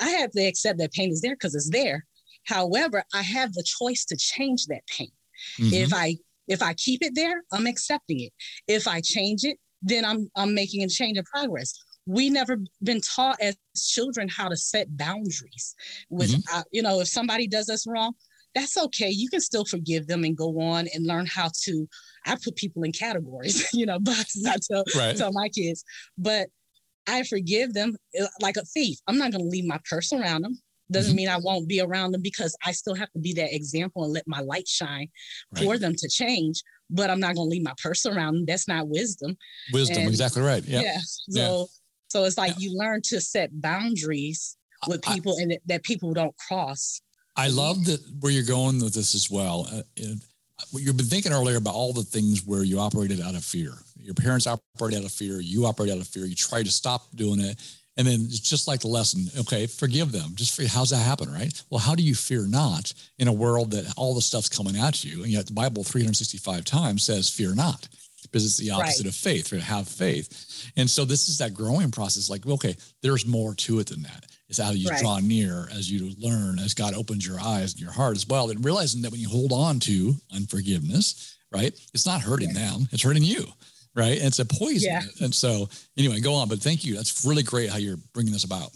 I 0.00 0.08
have 0.10 0.30
to 0.32 0.44
accept 0.44 0.78
that 0.78 0.92
paint 0.92 1.12
is 1.12 1.20
there 1.20 1.34
because 1.34 1.54
it's 1.54 1.70
there. 1.70 2.06
However, 2.46 3.04
I 3.14 3.22
have 3.22 3.52
the 3.52 3.62
choice 3.62 4.04
to 4.06 4.16
change 4.16 4.66
that 4.66 4.86
paint. 4.86 5.12
Mm-hmm. 5.58 5.74
If 5.74 5.94
I 5.94 6.16
if 6.46 6.62
I 6.62 6.74
keep 6.74 7.02
it 7.02 7.14
there, 7.14 7.42
I'm 7.52 7.66
accepting 7.66 8.20
it. 8.20 8.32
If 8.68 8.86
I 8.86 9.00
change 9.00 9.44
it, 9.44 9.58
then 9.82 10.04
I'm 10.04 10.28
I'm 10.36 10.54
making 10.54 10.82
a 10.82 10.88
change 10.88 11.18
of 11.18 11.24
progress. 11.26 11.78
We 12.06 12.30
never 12.30 12.58
been 12.82 13.00
taught 13.00 13.40
as 13.40 13.56
children 13.76 14.28
how 14.28 14.48
to 14.48 14.56
set 14.56 14.96
boundaries. 14.96 15.74
With 16.10 16.30
mm-hmm. 16.30 16.58
uh, 16.58 16.62
you 16.70 16.82
know, 16.82 17.00
if 17.00 17.08
somebody 17.08 17.46
does 17.46 17.68
us 17.68 17.86
wrong, 17.86 18.14
that's 18.54 18.76
okay. 18.76 19.10
You 19.10 19.28
can 19.28 19.40
still 19.40 19.64
forgive 19.64 20.06
them 20.06 20.24
and 20.24 20.36
go 20.36 20.60
on 20.60 20.86
and 20.94 21.06
learn 21.06 21.26
how 21.26 21.50
to. 21.64 21.88
I 22.26 22.36
put 22.42 22.56
people 22.56 22.82
in 22.82 22.92
categories, 22.92 23.68
you 23.74 23.86
know, 23.86 23.98
boxes. 23.98 24.46
I 24.48 24.56
tell 24.70 24.84
right. 24.96 25.16
tell 25.16 25.32
my 25.32 25.48
kids, 25.48 25.84
but 26.18 26.48
I 27.06 27.22
forgive 27.24 27.74
them 27.74 27.96
uh, 28.20 28.26
like 28.40 28.56
a 28.56 28.64
thief. 28.64 28.98
I'm 29.06 29.18
not 29.18 29.32
going 29.32 29.44
to 29.44 29.50
leave 29.50 29.66
my 29.66 29.80
purse 29.88 30.12
around 30.12 30.42
them. 30.42 30.58
Doesn't 30.90 31.12
mm-hmm. 31.12 31.16
mean 31.16 31.28
I 31.30 31.38
won't 31.38 31.66
be 31.66 31.80
around 31.80 32.12
them 32.12 32.20
because 32.20 32.54
I 32.64 32.72
still 32.72 32.94
have 32.94 33.10
to 33.12 33.18
be 33.18 33.32
that 33.34 33.54
example 33.54 34.04
and 34.04 34.12
let 34.12 34.28
my 34.28 34.40
light 34.40 34.68
shine 34.68 35.08
right. 35.54 35.64
for 35.64 35.78
them 35.78 35.94
to 35.96 36.08
change 36.08 36.62
but 36.90 37.10
I'm 37.10 37.20
not 37.20 37.34
going 37.34 37.46
to 37.46 37.50
leave 37.50 37.64
my 37.64 37.74
purse 37.82 38.06
around. 38.06 38.34
them. 38.34 38.44
That's 38.46 38.68
not 38.68 38.88
wisdom. 38.88 39.36
Wisdom, 39.72 40.02
and, 40.02 40.08
exactly 40.08 40.42
right. 40.42 40.62
Yep. 40.64 40.82
Yeah. 40.82 40.98
So, 41.02 41.58
yeah. 41.58 41.64
So 42.14 42.22
it's 42.24 42.38
like 42.38 42.52
yeah. 42.52 42.68
you 42.68 42.78
learn 42.78 43.02
to 43.06 43.20
set 43.20 43.50
boundaries 43.60 44.56
with 44.86 45.02
people 45.02 45.36
I, 45.40 45.42
and 45.42 45.58
that 45.66 45.82
people 45.82 46.12
don't 46.12 46.36
cross. 46.36 47.00
I 47.36 47.48
love 47.48 47.84
that 47.86 48.00
where 48.20 48.30
you're 48.30 48.44
going 48.44 48.80
with 48.80 48.94
this 48.94 49.16
as 49.16 49.28
well. 49.28 49.66
Uh, 49.72 49.82
you've 50.74 50.96
been 50.96 51.06
thinking 51.06 51.32
earlier 51.32 51.56
about 51.56 51.74
all 51.74 51.92
the 51.92 52.04
things 52.04 52.46
where 52.46 52.62
you 52.62 52.78
operated 52.78 53.20
out 53.20 53.34
of 53.34 53.44
fear. 53.44 53.72
Your 53.98 54.14
parents 54.14 54.46
operated 54.46 55.00
out 55.00 55.06
of 55.06 55.10
fear. 55.10 55.40
You 55.40 55.66
operate 55.66 55.90
out 55.90 55.98
of 55.98 56.06
fear. 56.06 56.24
You 56.24 56.36
try 56.36 56.62
to 56.62 56.70
stop 56.70 57.08
doing 57.16 57.40
it. 57.40 57.60
And 57.96 58.06
then 58.06 58.20
it's 58.22 58.38
just 58.38 58.68
like 58.68 58.80
the 58.80 58.88
lesson, 58.88 59.26
okay, 59.40 59.66
forgive 59.66 60.12
them. 60.12 60.32
Just 60.34 60.54
for, 60.54 60.66
how's 60.68 60.90
that 60.90 60.98
happen, 60.98 61.32
right? 61.32 61.62
Well, 61.70 61.80
how 61.80 61.96
do 61.96 62.02
you 62.04 62.14
fear 62.14 62.46
not 62.46 62.92
in 63.18 63.26
a 63.26 63.32
world 63.32 63.72
that 63.72 63.92
all 63.96 64.14
the 64.14 64.20
stuff's 64.20 64.48
coming 64.48 64.76
at 64.76 65.04
you? 65.04 65.24
And 65.24 65.32
yet 65.32 65.46
the 65.46 65.52
Bible 65.52 65.82
365 65.82 66.64
times 66.64 67.02
says, 67.02 67.28
fear 67.28 67.54
not, 67.54 67.88
because 68.34 68.46
it's 68.46 68.56
the 68.56 68.72
opposite 68.72 69.04
right. 69.04 69.10
of 69.10 69.14
faith, 69.14 69.52
right? 69.52 69.62
Have 69.62 69.86
faith. 69.86 70.72
And 70.76 70.90
so 70.90 71.04
this 71.04 71.28
is 71.28 71.38
that 71.38 71.54
growing 71.54 71.92
process. 71.92 72.28
Like, 72.28 72.44
okay, 72.44 72.74
there's 73.00 73.24
more 73.24 73.54
to 73.54 73.78
it 73.78 73.86
than 73.86 74.02
that. 74.02 74.26
It's 74.48 74.58
how 74.58 74.72
you 74.72 74.88
right. 74.88 75.00
draw 75.00 75.20
near 75.20 75.68
as 75.72 75.88
you 75.88 76.12
learn, 76.18 76.58
as 76.58 76.74
God 76.74 76.94
opens 76.94 77.24
your 77.24 77.38
eyes 77.38 77.74
and 77.74 77.80
your 77.80 77.92
heart 77.92 78.16
as 78.16 78.26
well. 78.26 78.50
And 78.50 78.64
realizing 78.64 79.02
that 79.02 79.12
when 79.12 79.20
you 79.20 79.28
hold 79.28 79.52
on 79.52 79.78
to 79.80 80.14
unforgiveness, 80.34 81.38
right, 81.52 81.72
it's 81.94 82.06
not 82.06 82.22
hurting 82.22 82.48
yeah. 82.48 82.70
them, 82.70 82.88
it's 82.90 83.04
hurting 83.04 83.22
you 83.22 83.46
right? 83.96 84.18
And 84.18 84.26
it's 84.26 84.40
a 84.40 84.44
poison. 84.44 84.90
Yeah. 84.90 85.02
And 85.20 85.32
so, 85.32 85.68
anyway, 85.96 86.18
go 86.18 86.34
on. 86.34 86.48
But 86.48 86.58
thank 86.58 86.84
you. 86.84 86.96
That's 86.96 87.24
really 87.24 87.44
great 87.44 87.70
how 87.70 87.76
you're 87.76 88.00
bringing 88.12 88.32
this 88.32 88.42
about. 88.42 88.72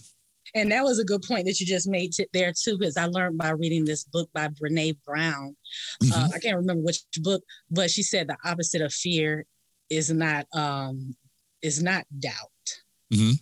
And 0.59 0.73
that 0.73 0.85
was 0.85 0.99
a 0.99 1.05
good 1.05 1.23
point 1.23 1.47
that 1.47 1.61
you 1.61 1.66
just 1.66 1.88
made 1.88 2.12
there 2.33 2.53
too, 2.53 2.77
because 2.79 2.97
I 2.97 3.07
learned 3.07 3.38
by 3.38 3.51
reading 3.51 3.85
this 3.85 4.05
book 4.05 4.29
by 4.33 4.49
Brene 4.49 4.97
Brown. 5.05 5.57
Mm-hmm. 6.03 6.12
Uh, 6.12 6.29
I 6.35 6.38
can't 6.38 6.57
remember 6.57 6.83
which 6.83 7.01
book, 7.21 7.42
but 7.71 7.90
she 7.90 8.03
said 8.03 8.29
the 8.29 8.37
opposite 8.44 8.83
of 8.83 8.92
fear 8.92 9.44
is 9.90 10.11
not 10.11 10.47
um, 10.53 11.14
is 11.62 11.83
not 11.83 12.05
doubt, 12.18 12.35
mm-hmm. 13.12 13.33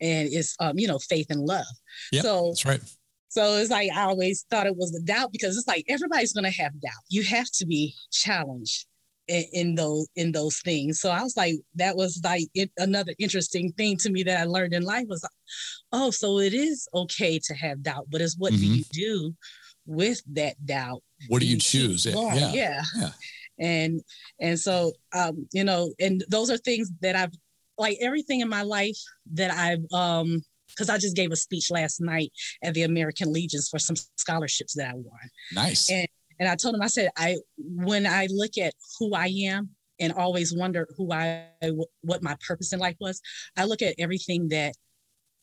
and 0.00 0.28
it's 0.32 0.56
um, 0.60 0.78
you 0.78 0.88
know 0.88 0.98
faith 0.98 1.26
and 1.30 1.40
love. 1.40 1.64
Yeah, 2.12 2.22
so 2.22 2.48
that's 2.48 2.64
right. 2.64 2.80
So 3.28 3.56
it's 3.56 3.70
like 3.70 3.90
I 3.94 4.02
always 4.02 4.44
thought 4.50 4.66
it 4.66 4.76
was 4.76 4.92
the 4.92 5.00
doubt 5.00 5.32
because 5.32 5.56
it's 5.56 5.66
like 5.66 5.84
everybody's 5.88 6.32
going 6.32 6.44
to 6.44 6.62
have 6.62 6.80
doubt. 6.80 6.92
You 7.08 7.22
have 7.24 7.50
to 7.52 7.66
be 7.66 7.94
challenged 8.10 8.86
in, 9.28 9.44
in, 9.52 9.74
those 9.74 10.08
in 10.16 10.32
those 10.32 10.58
things. 10.60 11.00
So 11.00 11.10
I 11.10 11.22
was 11.22 11.36
like, 11.36 11.54
that 11.76 11.96
was 11.96 12.20
like 12.22 12.46
it, 12.54 12.70
another 12.78 13.12
interesting 13.18 13.72
thing 13.72 13.96
to 13.98 14.10
me 14.10 14.22
that 14.24 14.40
I 14.40 14.44
learned 14.44 14.74
in 14.74 14.82
life 14.82 15.06
was, 15.08 15.22
like, 15.22 15.30
oh, 15.92 16.10
so 16.10 16.38
it 16.38 16.54
is 16.54 16.88
okay 16.94 17.38
to 17.44 17.54
have 17.54 17.82
doubt, 17.82 18.06
but 18.10 18.20
it's 18.20 18.36
what 18.38 18.52
mm-hmm. 18.52 18.62
do 18.62 18.66
you 18.66 18.84
do 18.92 19.34
with 19.86 20.22
that 20.34 20.54
doubt? 20.64 21.02
What 21.28 21.40
do 21.40 21.46
you, 21.46 21.54
you 21.54 21.60
choose? 21.60 22.06
Yeah. 22.06 22.50
yeah. 22.52 22.82
yeah. 22.96 23.10
And 23.58 24.00
and 24.40 24.58
so 24.58 24.92
um, 25.12 25.46
you 25.52 25.64
know, 25.64 25.92
and 26.00 26.24
those 26.28 26.50
are 26.50 26.58
things 26.58 26.90
that 27.00 27.14
I've 27.16 27.32
like 27.78 27.98
everything 28.00 28.40
in 28.40 28.48
my 28.48 28.62
life 28.62 28.98
that 29.32 29.50
I've 29.50 29.84
um 29.92 30.42
because 30.68 30.90
I 30.90 30.98
just 30.98 31.14
gave 31.14 31.30
a 31.30 31.36
speech 31.36 31.70
last 31.70 32.00
night 32.00 32.32
at 32.62 32.74
the 32.74 32.82
American 32.82 33.32
Legions 33.32 33.68
for 33.68 33.78
some 33.78 33.96
scholarships 34.16 34.74
that 34.74 34.90
I 34.90 34.94
won. 34.94 35.30
Nice. 35.52 35.90
And 35.90 36.08
And 36.38 36.48
I 36.48 36.56
told 36.56 36.74
him, 36.74 36.82
I 36.82 36.88
said, 36.88 37.10
I 37.16 37.36
when 37.56 38.06
I 38.06 38.26
look 38.30 38.58
at 38.58 38.74
who 38.98 39.14
I 39.14 39.26
am 39.46 39.70
and 40.00 40.12
always 40.12 40.54
wonder 40.54 40.88
who 40.96 41.12
I 41.12 41.46
what 42.02 42.22
my 42.22 42.36
purpose 42.46 42.72
in 42.72 42.78
life 42.78 42.96
was, 43.00 43.20
I 43.56 43.64
look 43.64 43.82
at 43.82 43.94
everything 43.98 44.48
that 44.48 44.74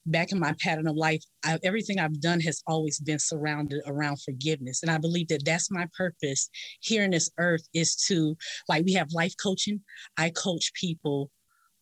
back 0.05 0.31
in 0.31 0.39
my 0.39 0.53
pattern 0.59 0.87
of 0.87 0.95
life, 0.95 1.23
I, 1.43 1.59
everything 1.63 1.99
I've 1.99 2.19
done 2.19 2.39
has 2.41 2.61
always 2.67 2.99
been 2.99 3.19
surrounded 3.19 3.81
around 3.85 4.21
forgiveness. 4.21 4.81
And 4.81 4.91
I 4.91 4.97
believe 4.97 5.27
that 5.27 5.45
that's 5.45 5.71
my 5.71 5.87
purpose 5.95 6.49
here 6.79 7.03
in 7.03 7.11
this 7.11 7.29
earth 7.37 7.67
is 7.73 7.95
to, 8.07 8.35
like, 8.67 8.83
we 8.85 8.93
have 8.93 9.11
life 9.13 9.33
coaching. 9.41 9.81
I 10.17 10.31
coach 10.31 10.73
people 10.73 11.29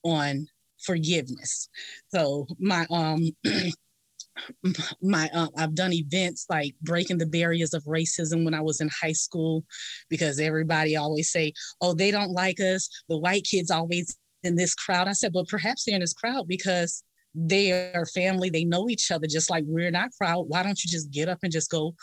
on 0.04 0.48
forgiveness. 0.84 1.70
So 2.10 2.48
my, 2.60 2.86
um, 2.90 3.30
my 5.02 5.30
uh, 5.34 5.48
I've 5.58 5.76
done 5.76 5.94
events 5.94 6.46
like 6.50 6.76
breaking 6.82 7.18
the 7.18 7.26
barriers 7.26 7.74
of 7.74 7.84
racism 7.84 8.46
when 8.46 8.54
I 8.54 8.62
was 8.62 8.82
in 8.82 8.90
high 8.90 9.14
school 9.14 9.64
because 10.10 10.40
everybody 10.40 10.96
always 10.96 11.32
say, 11.32 11.54
"Oh, 11.82 11.94
they 11.94 12.12
don't 12.12 12.32
like 12.32 12.60
us. 12.60 12.90
The 13.10 13.18
white 13.18 13.44
kids 13.44 13.72
always 13.72 14.18
in 14.44 14.56
this 14.56 14.76
crowd." 14.76 15.08
I 15.08 15.14
said, 15.14 15.32
"Well, 15.34 15.46
perhaps 15.48 15.86
they're 15.86 15.96
in 15.96 16.02
this 16.02 16.14
crowd 16.14 16.48
because 16.48 17.04
they 17.36 17.72
are 17.72 18.06
family. 18.08 18.50
They 18.50 18.66
know 18.66 18.90
each 18.90 19.12
other 19.12 19.28
just 19.28 19.50
like 19.50 19.64
we're 19.68 19.92
not 19.92 20.12
crowd. 20.20 20.46
Why 20.48 20.64
don't 20.64 20.84
you 20.84 20.90
just 20.90 21.12
get 21.12 21.30
up 21.30 21.40
and 21.44 21.52
just 21.52 21.70
go 21.70 21.96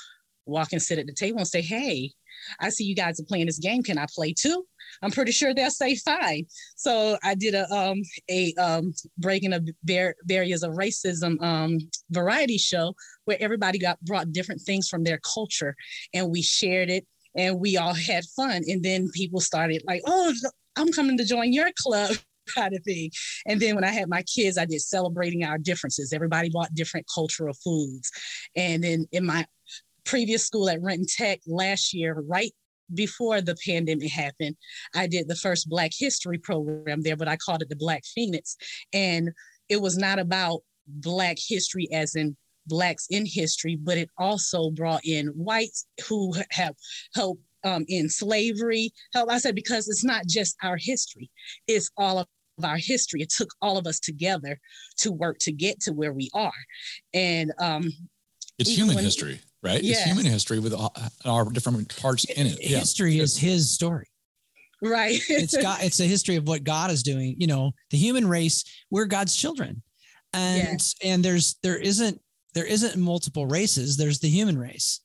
walk 0.46 0.72
and 0.72 0.82
sit 0.82 0.98
at 0.98 1.06
the 1.06 1.14
table 1.14 1.38
and 1.38 1.48
say, 1.48 1.62
"Hey, 1.62 2.12
I 2.60 2.70
see 2.70 2.84
you 2.84 2.94
guys 2.94 3.20
are 3.20 3.24
playing 3.24 3.46
this 3.46 3.58
game. 3.58 3.82
Can 3.82 3.98
I 3.98 4.06
play 4.14 4.32
too?" 4.32 4.64
I'm 5.02 5.10
pretty 5.10 5.32
sure 5.32 5.54
they'll 5.54 5.70
say 5.70 5.96
fine. 5.96 6.46
So 6.76 7.18
I 7.22 7.34
did 7.34 7.54
a 7.54 7.70
um 7.72 8.02
a 8.30 8.54
um 8.54 8.92
breaking 9.18 9.52
of 9.52 9.68
bar- 9.82 10.16
barriers 10.24 10.62
of 10.62 10.72
racism 10.72 11.42
um 11.42 11.78
variety 12.10 12.58
show 12.58 12.94
where 13.24 13.36
everybody 13.40 13.78
got 13.78 14.00
brought 14.04 14.32
different 14.32 14.60
things 14.62 14.88
from 14.88 15.04
their 15.04 15.20
culture 15.34 15.74
and 16.14 16.30
we 16.30 16.42
shared 16.42 16.90
it 16.90 17.06
and 17.36 17.60
we 17.60 17.76
all 17.76 17.94
had 17.94 18.24
fun 18.36 18.62
and 18.66 18.82
then 18.82 19.10
people 19.12 19.40
started 19.40 19.82
like 19.86 20.02
oh 20.06 20.32
I'm 20.76 20.92
coming 20.92 21.16
to 21.18 21.24
join 21.24 21.52
your 21.52 21.70
club 21.78 22.16
kind 22.54 22.74
of 22.74 22.82
thing. 22.84 23.10
And 23.46 23.60
then 23.60 23.74
when 23.74 23.82
I 23.82 23.90
had 23.90 24.08
my 24.08 24.22
kids, 24.22 24.58
I 24.58 24.66
did 24.66 24.80
celebrating 24.80 25.42
our 25.44 25.58
differences. 25.58 26.12
Everybody 26.12 26.50
bought 26.50 26.74
different 26.74 27.06
cultural 27.12 27.54
foods. 27.54 28.10
And 28.54 28.84
then 28.84 29.06
in 29.10 29.26
my 29.26 29.46
previous 30.06 30.46
school 30.46 30.68
at 30.70 30.80
Renton 30.80 31.06
Tech 31.06 31.40
last 31.46 31.92
year, 31.92 32.22
right 32.26 32.52
before 32.94 33.40
the 33.40 33.56
pandemic 33.66 34.10
happened, 34.10 34.56
I 34.94 35.06
did 35.06 35.28
the 35.28 35.36
first 35.36 35.68
Black 35.68 35.90
History 35.94 36.38
program 36.38 37.02
there, 37.02 37.16
but 37.16 37.28
I 37.28 37.36
called 37.36 37.62
it 37.62 37.68
the 37.68 37.76
Black 37.76 38.04
Phoenix. 38.04 38.56
And 38.92 39.32
it 39.68 39.80
was 39.80 39.98
not 39.98 40.18
about 40.18 40.60
Black 40.86 41.36
history 41.38 41.88
as 41.92 42.14
in 42.14 42.36
Blacks 42.68 43.06
in 43.10 43.26
history, 43.26 43.76
but 43.76 43.98
it 43.98 44.10
also 44.18 44.70
brought 44.70 45.04
in 45.04 45.28
whites 45.28 45.86
who 46.08 46.32
have 46.50 46.74
helped 47.14 47.40
um, 47.64 47.84
in 47.88 48.08
slavery. 48.08 48.90
Help, 49.12 49.30
I 49.30 49.38
said, 49.38 49.54
because 49.54 49.88
it's 49.88 50.04
not 50.04 50.26
just 50.26 50.56
our 50.62 50.76
history, 50.76 51.30
it's 51.66 51.90
all 51.96 52.18
of 52.18 52.26
our 52.64 52.76
history. 52.76 53.22
It 53.22 53.30
took 53.30 53.50
all 53.60 53.76
of 53.78 53.86
us 53.86 54.00
together 54.00 54.58
to 54.98 55.12
work 55.12 55.36
to 55.40 55.52
get 55.52 55.80
to 55.82 55.92
where 55.92 56.12
we 56.12 56.30
are. 56.34 56.52
And 57.12 57.52
um, 57.60 57.92
it's 58.58 58.70
human 58.70 58.98
history 58.98 59.40
right? 59.62 59.82
Yes. 59.82 59.98
It's 59.98 60.06
human 60.06 60.26
history 60.26 60.58
with 60.58 60.74
our 61.24 61.44
different 61.46 61.96
parts 61.96 62.24
in 62.24 62.46
it. 62.46 62.62
History 62.62 63.14
yeah. 63.14 63.22
is 63.22 63.36
his 63.36 63.70
story. 63.70 64.08
Right. 64.82 65.18
it's 65.28 65.56
got 65.56 65.82
it's 65.82 66.00
a 66.00 66.04
history 66.04 66.36
of 66.36 66.46
what 66.46 66.64
God 66.64 66.90
is 66.90 67.02
doing. 67.02 67.36
You 67.38 67.46
know, 67.46 67.72
the 67.90 67.98
human 67.98 68.28
race, 68.28 68.64
we're 68.90 69.06
God's 69.06 69.34
children. 69.34 69.82
And 70.32 70.58
yes. 70.58 70.94
and 71.02 71.24
there's 71.24 71.56
there 71.62 71.78
isn't 71.78 72.20
there 72.54 72.66
isn't 72.66 72.96
multiple 72.96 73.46
races, 73.46 73.96
there's 73.96 74.18
the 74.18 74.28
human 74.28 74.58
race. 74.58 75.00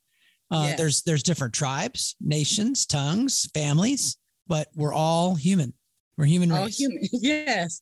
Uh, 0.50 0.66
yes. 0.68 0.78
there's 0.78 1.02
there's 1.04 1.24
different 1.24 1.54
tribes, 1.54 2.16
nations, 2.20 2.86
tongues, 2.86 3.50
families, 3.54 4.18
but 4.48 4.68
we're 4.76 4.94
all 4.94 5.36
human. 5.36 5.74
We're 6.18 6.26
human 6.26 6.52
all 6.52 6.66
race. 6.66 6.78
human. 6.78 7.00
Yes. 7.14 7.82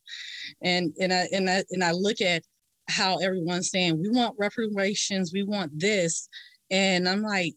And 0.63 0.93
and 0.99 1.11
I 1.11 1.27
and 1.31 1.49
I 1.49 1.63
and 1.71 1.83
I 1.83 1.91
look 1.91 2.21
at 2.21 2.43
how 2.87 3.17
everyone's 3.17 3.69
saying 3.69 3.99
we 3.99 4.09
want 4.09 4.35
reparations, 4.37 5.31
we 5.33 5.43
want 5.43 5.71
this, 5.77 6.29
and 6.71 7.07
I'm 7.07 7.21
like, 7.21 7.55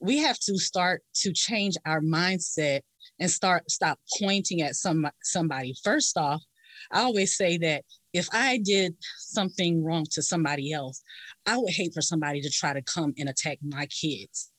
we 0.00 0.18
have 0.18 0.38
to 0.40 0.58
start 0.58 1.02
to 1.16 1.32
change 1.32 1.76
our 1.86 2.00
mindset 2.00 2.80
and 3.20 3.30
start 3.30 3.70
stop 3.70 3.98
pointing 4.20 4.62
at 4.62 4.74
some 4.74 5.08
somebody. 5.22 5.74
First 5.82 6.16
off, 6.16 6.42
I 6.90 7.02
always 7.02 7.36
say 7.36 7.58
that 7.58 7.84
if 8.12 8.28
I 8.32 8.58
did 8.58 8.94
something 9.18 9.82
wrong 9.84 10.04
to 10.12 10.22
somebody 10.22 10.72
else, 10.72 11.02
I 11.46 11.56
would 11.56 11.72
hate 11.72 11.94
for 11.94 12.02
somebody 12.02 12.40
to 12.42 12.50
try 12.50 12.72
to 12.72 12.82
come 12.82 13.14
and 13.18 13.28
attack 13.28 13.58
my 13.62 13.86
kids 13.86 14.50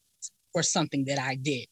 or 0.53 0.63
something 0.63 1.05
that 1.05 1.19
I 1.19 1.35
did. 1.35 1.67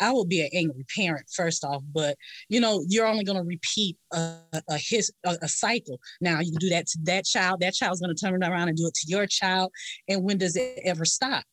I 0.00 0.12
would 0.12 0.28
be 0.28 0.42
an 0.42 0.50
angry 0.52 0.84
parent 0.94 1.26
first 1.34 1.64
off, 1.64 1.82
but 1.92 2.16
you 2.48 2.60
know, 2.60 2.84
you're 2.88 3.06
only 3.06 3.24
going 3.24 3.38
to 3.38 3.44
repeat 3.44 3.96
a, 4.12 4.36
a 4.68 4.78
his 4.78 5.12
a, 5.24 5.36
a, 5.42 5.48
cycle. 5.48 5.98
Now 6.20 6.40
you 6.40 6.50
can 6.52 6.60
do 6.60 6.68
that 6.70 6.86
to 6.88 6.98
that 7.04 7.24
child. 7.24 7.60
That 7.60 7.74
child's 7.74 8.00
going 8.00 8.14
to 8.14 8.20
turn 8.20 8.42
around 8.42 8.68
and 8.68 8.76
do 8.76 8.86
it 8.86 8.94
to 8.94 9.08
your 9.08 9.26
child. 9.26 9.72
And 10.08 10.22
when 10.22 10.38
does 10.38 10.56
it 10.56 10.80
ever 10.84 11.04
stop? 11.04 11.44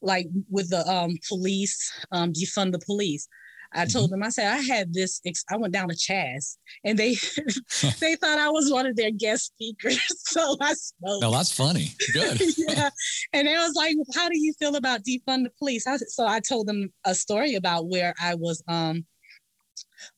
Like 0.00 0.26
with 0.50 0.70
the 0.70 0.86
um, 0.88 1.16
police, 1.28 1.92
um, 2.10 2.32
defund 2.32 2.72
the 2.72 2.80
police. 2.80 3.28
I 3.74 3.86
told 3.86 4.06
mm-hmm. 4.06 4.20
them, 4.20 4.22
I 4.22 4.28
said, 4.28 4.52
I 4.52 4.58
had 4.58 4.92
this, 4.92 5.20
I 5.50 5.56
went 5.56 5.72
down 5.72 5.88
to 5.88 5.94
Chaz 5.94 6.56
and 6.84 6.98
they 6.98 7.14
they 8.00 8.16
thought 8.16 8.38
I 8.38 8.50
was 8.50 8.70
one 8.70 8.86
of 8.86 8.96
their 8.96 9.10
guest 9.10 9.52
speakers. 9.54 10.00
so 10.26 10.56
I 10.60 10.74
spoke. 10.74 11.22
No, 11.22 11.30
that's 11.30 11.52
funny. 11.52 11.92
Good. 12.12 12.40
yeah. 12.56 12.90
And 13.32 13.48
it 13.48 13.56
was 13.56 13.74
like, 13.74 13.96
how 14.14 14.28
do 14.28 14.38
you 14.38 14.52
feel 14.58 14.76
about 14.76 15.04
defund 15.04 15.44
the 15.44 15.52
police? 15.58 15.86
I, 15.86 15.96
so 15.96 16.26
I 16.26 16.40
told 16.40 16.66
them 16.66 16.92
a 17.04 17.14
story 17.14 17.54
about 17.54 17.88
where 17.88 18.14
I 18.20 18.34
was 18.34 18.62
um 18.68 19.04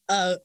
uh 0.08 0.36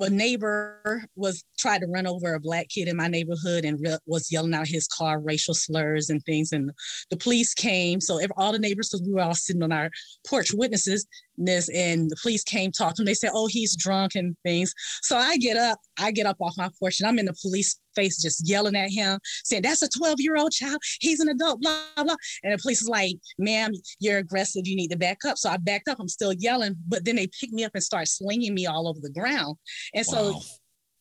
a 0.00 0.10
neighbor 0.10 1.04
was 1.14 1.44
tried 1.58 1.80
to 1.80 1.86
run 1.86 2.06
over 2.06 2.34
a 2.34 2.40
black 2.40 2.68
kid 2.68 2.88
in 2.88 2.96
my 2.96 3.08
neighborhood 3.08 3.64
and 3.64 3.78
re- 3.80 3.98
was 4.06 4.32
yelling 4.32 4.54
out 4.54 4.66
his 4.66 4.86
car 4.88 5.20
racial 5.20 5.54
slurs 5.54 6.10
and 6.10 6.22
things 6.24 6.52
and 6.52 6.70
the 7.10 7.16
police 7.16 7.54
came 7.54 8.00
so 8.00 8.16
every, 8.16 8.34
all 8.36 8.52
the 8.52 8.58
neighbors 8.58 8.88
because 8.88 9.06
we 9.06 9.12
were 9.12 9.20
all 9.20 9.34
sitting 9.34 9.62
on 9.62 9.72
our 9.72 9.90
porch 10.26 10.52
witnesses 10.54 11.06
and 11.48 12.10
the 12.10 12.16
police 12.22 12.44
came 12.44 12.70
talk 12.70 12.94
to 12.94 13.02
him 13.02 13.06
they 13.06 13.14
said 13.14 13.30
oh 13.34 13.46
he's 13.46 13.76
drunk 13.76 14.14
and 14.14 14.36
things 14.44 14.74
so 15.02 15.16
i 15.16 15.36
get 15.38 15.56
up 15.56 15.78
i 15.98 16.10
get 16.10 16.26
up 16.26 16.36
off 16.40 16.54
my 16.56 16.68
porch 16.78 17.00
and 17.00 17.08
i'm 17.08 17.18
in 17.18 17.26
the 17.26 17.36
police 17.40 17.78
face 17.94 18.20
just 18.20 18.48
yelling 18.48 18.76
at 18.76 18.90
him 18.90 19.18
saying 19.44 19.62
that's 19.62 19.82
a 19.82 19.88
12 19.88 20.20
year 20.20 20.36
old 20.36 20.52
child 20.52 20.78
he's 21.00 21.20
an 21.20 21.28
adult 21.28 21.60
blah 21.60 21.80
blah 21.96 22.14
and 22.44 22.52
the 22.52 22.58
police 22.58 22.82
is 22.82 22.88
like 22.88 23.16
ma'am 23.38 23.72
you're 23.98 24.18
aggressive 24.18 24.66
you 24.66 24.76
need 24.76 24.88
to 24.88 24.96
back 24.96 25.18
up 25.26 25.36
so 25.36 25.50
i 25.50 25.56
backed 25.56 25.88
up 25.88 25.98
i'm 25.98 26.08
still 26.08 26.32
yelling 26.34 26.76
but 26.86 27.04
then 27.04 27.16
they 27.16 27.28
pick 27.40 27.50
me 27.52 27.64
up 27.64 27.72
and 27.74 27.82
start 27.82 28.06
slinging 28.06 28.54
me 28.54 28.66
all 28.66 28.86
over 28.86 29.00
the 29.00 29.10
ground 29.10 29.56
and 29.94 30.06
wow. 30.08 30.32
so 30.32 30.40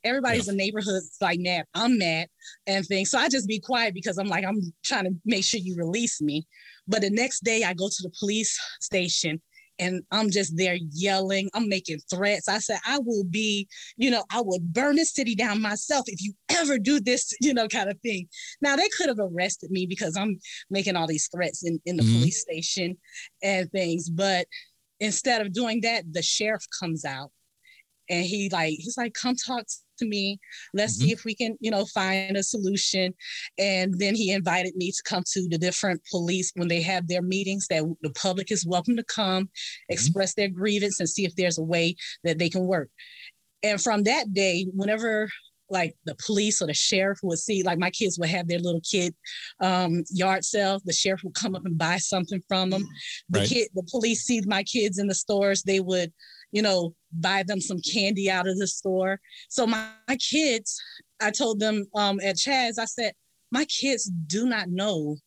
everybody's 0.04 0.48
yeah. 0.48 0.52
in 0.52 0.58
neighborhoods 0.58 1.18
like 1.22 1.40
mad. 1.40 1.66
I'm 1.74 1.98
mad 1.98 2.28
and 2.68 2.86
things. 2.86 3.12
So 3.12 3.18
I 3.18 3.30
just 3.30 3.48
be 3.48 3.60
quiet 3.60 3.94
because 3.94 4.18
I'm 4.18 4.28
like, 4.28 4.46
I'm 4.46 4.62
trying 4.84 5.06
to 5.06 5.12
make 5.26 5.44
sure 5.44 5.60
you 5.60 5.76
release 5.76 6.22
me. 6.22 6.48
But 6.88 7.02
the 7.02 7.10
next 7.10 7.44
day 7.44 7.64
I 7.64 7.74
go 7.74 7.88
to 7.88 8.04
the 8.04 8.12
police 8.20 8.58
station 8.82 9.42
and 9.80 10.04
I'm 10.12 10.30
just 10.30 10.56
there 10.58 10.78
yelling. 10.92 11.50
I'm 11.54 11.70
making 11.70 12.00
threats. 12.10 12.48
I 12.48 12.60
said, 12.60 12.80
I 12.86 13.00
will 13.00 13.24
be, 13.24 13.68
you 13.98 14.12
know, 14.12 14.24
I 14.32 14.42
would 14.42 14.74
burn 14.74 14.98
the 14.98 15.06
city 15.06 15.36
down 15.36 15.62
myself 15.62 16.06
if 16.08 16.22
you 16.22 16.34
ever 16.50 16.78
do 16.78 17.00
this, 17.00 17.34
you 17.42 17.54
know, 17.54 17.68
kind 17.68 17.90
of 17.90 18.00
thing. 18.02 18.28
Now 18.62 18.76
they 18.76 18.90
could 18.98 19.08
have 19.08 19.20
arrested 19.20 19.72
me 19.72 19.86
because 19.86 20.16
I'm 20.18 20.40
making 20.70 20.96
all 20.96 21.08
these 21.08 21.30
threats 21.34 21.66
in, 21.66 21.80
in 21.86 21.98
the 21.98 22.04
mm-hmm. 22.04 22.20
police 22.20 22.42
station 22.42 22.98
and 23.42 23.72
things. 23.72 24.10
But 24.10 24.48
instead 25.00 25.42
of 25.42 25.54
doing 25.54 25.82
that, 25.82 26.04
the 26.12 26.22
sheriff 26.22 26.66
comes 26.80 27.06
out 27.06 27.32
and 28.10 28.26
he 28.26 28.50
like, 28.50 28.76
he's 28.78 28.98
like, 28.98 29.14
come 29.14 29.36
talk 29.36 29.66
to 30.00 30.08
me. 30.08 30.40
Let's 30.74 30.98
mm-hmm. 30.98 31.06
see 31.06 31.12
if 31.12 31.26
we 31.26 31.36
can, 31.36 31.58
you 31.60 31.72
know, 31.72 31.86
find 31.86 32.36
a 32.36 32.44
solution. 32.44 33.14
And 33.58 33.94
then 34.00 34.16
he 34.16 34.32
invited 34.32 34.76
me 34.76 34.92
to 34.92 35.04
come 35.06 35.24
to 35.34 35.48
the 35.48 35.58
different 35.58 36.02
police 36.10 36.52
when 36.56 36.68
they 36.68 36.82
have 36.82 37.08
their 37.08 37.22
meetings 37.22 37.68
that 37.70 37.84
the 38.02 38.12
public 38.12 38.52
is 38.52 38.66
welcome 38.66 38.98
to 38.98 39.04
come, 39.04 39.44
mm-hmm. 39.44 39.94
express 39.94 40.34
their 40.34 40.50
grievance 40.50 41.00
and 41.00 41.10
see 41.10 41.26
if 41.26 41.36
there's 41.36 41.58
a 41.58 41.64
way 41.64 41.96
that 42.24 42.40
they 42.40 42.50
can 42.50 42.66
work. 42.66 42.90
And 43.62 43.82
from 43.82 44.04
that 44.04 44.34
day, 44.34 44.66
whenever 44.74 45.30
like 45.70 45.96
the 46.06 46.16
police 46.26 46.62
or 46.62 46.68
the 46.68 46.74
sheriff 46.74 47.20
would 47.24 47.38
see, 47.38 47.64
like 47.64 47.78
my 47.78 47.92
kids 47.92 48.18
would 48.18 48.30
have 48.30 48.48
their 48.48 48.60
little 48.60 48.82
kid 48.82 49.14
um, 49.62 50.04
yard 50.10 50.44
sale. 50.44 50.80
The 50.84 50.94
sheriff 50.94 51.24
would 51.24 51.36
come 51.36 51.56
up 51.56 51.66
and 51.66 51.78
buy 51.78 51.98
something 51.98 52.42
from 52.48 52.72
them. 52.72 52.88
The 53.30 53.40
right. 53.40 53.50
kid, 53.50 53.68
the 53.76 53.88
police 53.90 54.24
see 54.24 54.42
my 54.46 54.64
kids 54.64 54.98
in 54.98 55.08
the 55.08 55.16
stores. 55.16 55.64
They 55.64 55.80
would 55.80 56.12
you 56.52 56.62
know, 56.62 56.94
buy 57.12 57.44
them 57.44 57.62
some 57.62 57.80
candy 57.82 58.30
out 58.30 58.48
of 58.48 58.58
the 58.58 58.68
store. 58.68 59.20
So 59.50 59.68
my, 59.68 59.88
my 60.08 60.18
kids, 60.18 60.82
I 61.22 61.32
told 61.32 61.60
them 61.60 61.86
um, 61.96 62.20
at 62.22 62.36
Chaz, 62.36 62.80
I 62.80 62.86
said, 62.86 63.14
my 63.52 63.66
kids 63.66 64.12
do 64.28 64.46
not 64.46 64.70
know 64.70 65.18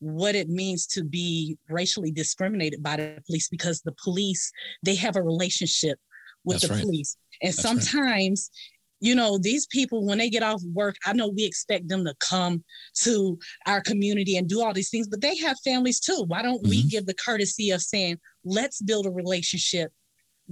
what 0.00 0.34
it 0.34 0.48
means 0.48 0.86
to 0.86 1.04
be 1.04 1.56
racially 1.68 2.10
discriminated 2.10 2.82
by 2.82 2.96
the 2.96 3.22
police 3.26 3.48
because 3.48 3.80
the 3.80 3.94
police, 4.02 4.50
they 4.82 4.94
have 4.96 5.16
a 5.16 5.22
relationship 5.22 5.98
with 6.44 6.60
That's 6.60 6.68
the 6.68 6.74
right. 6.74 6.82
police. 6.82 7.16
And 7.40 7.52
That's 7.52 7.62
sometimes 7.62 8.50
right 8.52 8.72
you 9.02 9.16
know, 9.16 9.36
these 9.36 9.66
people, 9.66 10.06
when 10.06 10.18
they 10.18 10.30
get 10.30 10.44
off 10.44 10.62
work, 10.72 10.94
I 11.04 11.12
know 11.12 11.26
we 11.26 11.44
expect 11.44 11.88
them 11.88 12.04
to 12.04 12.14
come 12.20 12.62
to 13.02 13.36
our 13.66 13.80
community 13.80 14.36
and 14.36 14.48
do 14.48 14.62
all 14.62 14.72
these 14.72 14.90
things, 14.90 15.08
but 15.08 15.20
they 15.20 15.36
have 15.38 15.58
families 15.64 15.98
too. 15.98 16.22
Why 16.28 16.40
don't 16.40 16.62
mm-hmm. 16.62 16.70
we 16.70 16.84
give 16.84 17.06
the 17.06 17.14
courtesy 17.14 17.72
of 17.72 17.82
saying, 17.82 18.18
let's 18.44 18.80
build 18.80 19.06
a 19.06 19.10
relationship 19.10 19.92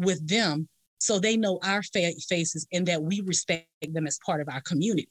with 0.00 0.26
them 0.26 0.68
so 0.98 1.18
they 1.18 1.36
know 1.36 1.58
our 1.64 1.82
fa- 1.82 2.12
faces 2.28 2.66
and 2.72 2.86
that 2.86 3.02
we 3.02 3.22
respect 3.22 3.66
them 3.82 4.06
as 4.06 4.18
part 4.24 4.40
of 4.40 4.48
our 4.48 4.60
community. 4.60 5.08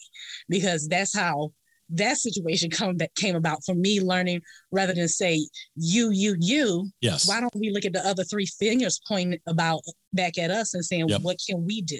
Because 0.47 0.87
that's 0.87 1.17
how 1.17 1.51
that 1.89 2.17
situation 2.17 2.69
come 2.71 2.97
that 2.97 3.13
came 3.15 3.35
about 3.35 3.63
for 3.65 3.75
me 3.75 3.99
learning 3.99 4.41
rather 4.71 4.93
than 4.93 5.07
say 5.07 5.45
you 5.75 6.11
you 6.11 6.35
you. 6.39 6.89
Yes. 7.01 7.27
Why 7.27 7.41
don't 7.41 7.55
we 7.55 7.71
look 7.71 7.85
at 7.85 7.93
the 7.93 8.05
other 8.05 8.23
three 8.23 8.45
fingers 8.45 9.01
pointing 9.07 9.39
about 9.47 9.81
back 10.13 10.37
at 10.37 10.51
us 10.51 10.73
and 10.73 10.85
saying 10.85 11.09
yep. 11.09 11.21
what 11.21 11.37
can 11.45 11.65
we 11.65 11.81
do? 11.81 11.99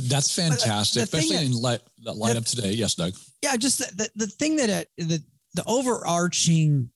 That's 0.00 0.32
fantastic 0.32 1.02
especially 1.02 1.36
that, 1.36 1.44
in 1.44 1.52
light, 1.52 1.80
the 1.98 2.12
light 2.12 2.36
of 2.36 2.46
today. 2.46 2.70
Yes 2.72 2.94
doug. 2.94 3.14
Yeah 3.42 3.56
just 3.56 3.78
the, 3.78 3.94
the, 3.96 4.26
the 4.26 4.26
thing 4.28 4.56
that 4.56 4.70
uh, 4.70 4.84
the 4.96 5.22
the 5.54 5.64
overarching 5.66 6.90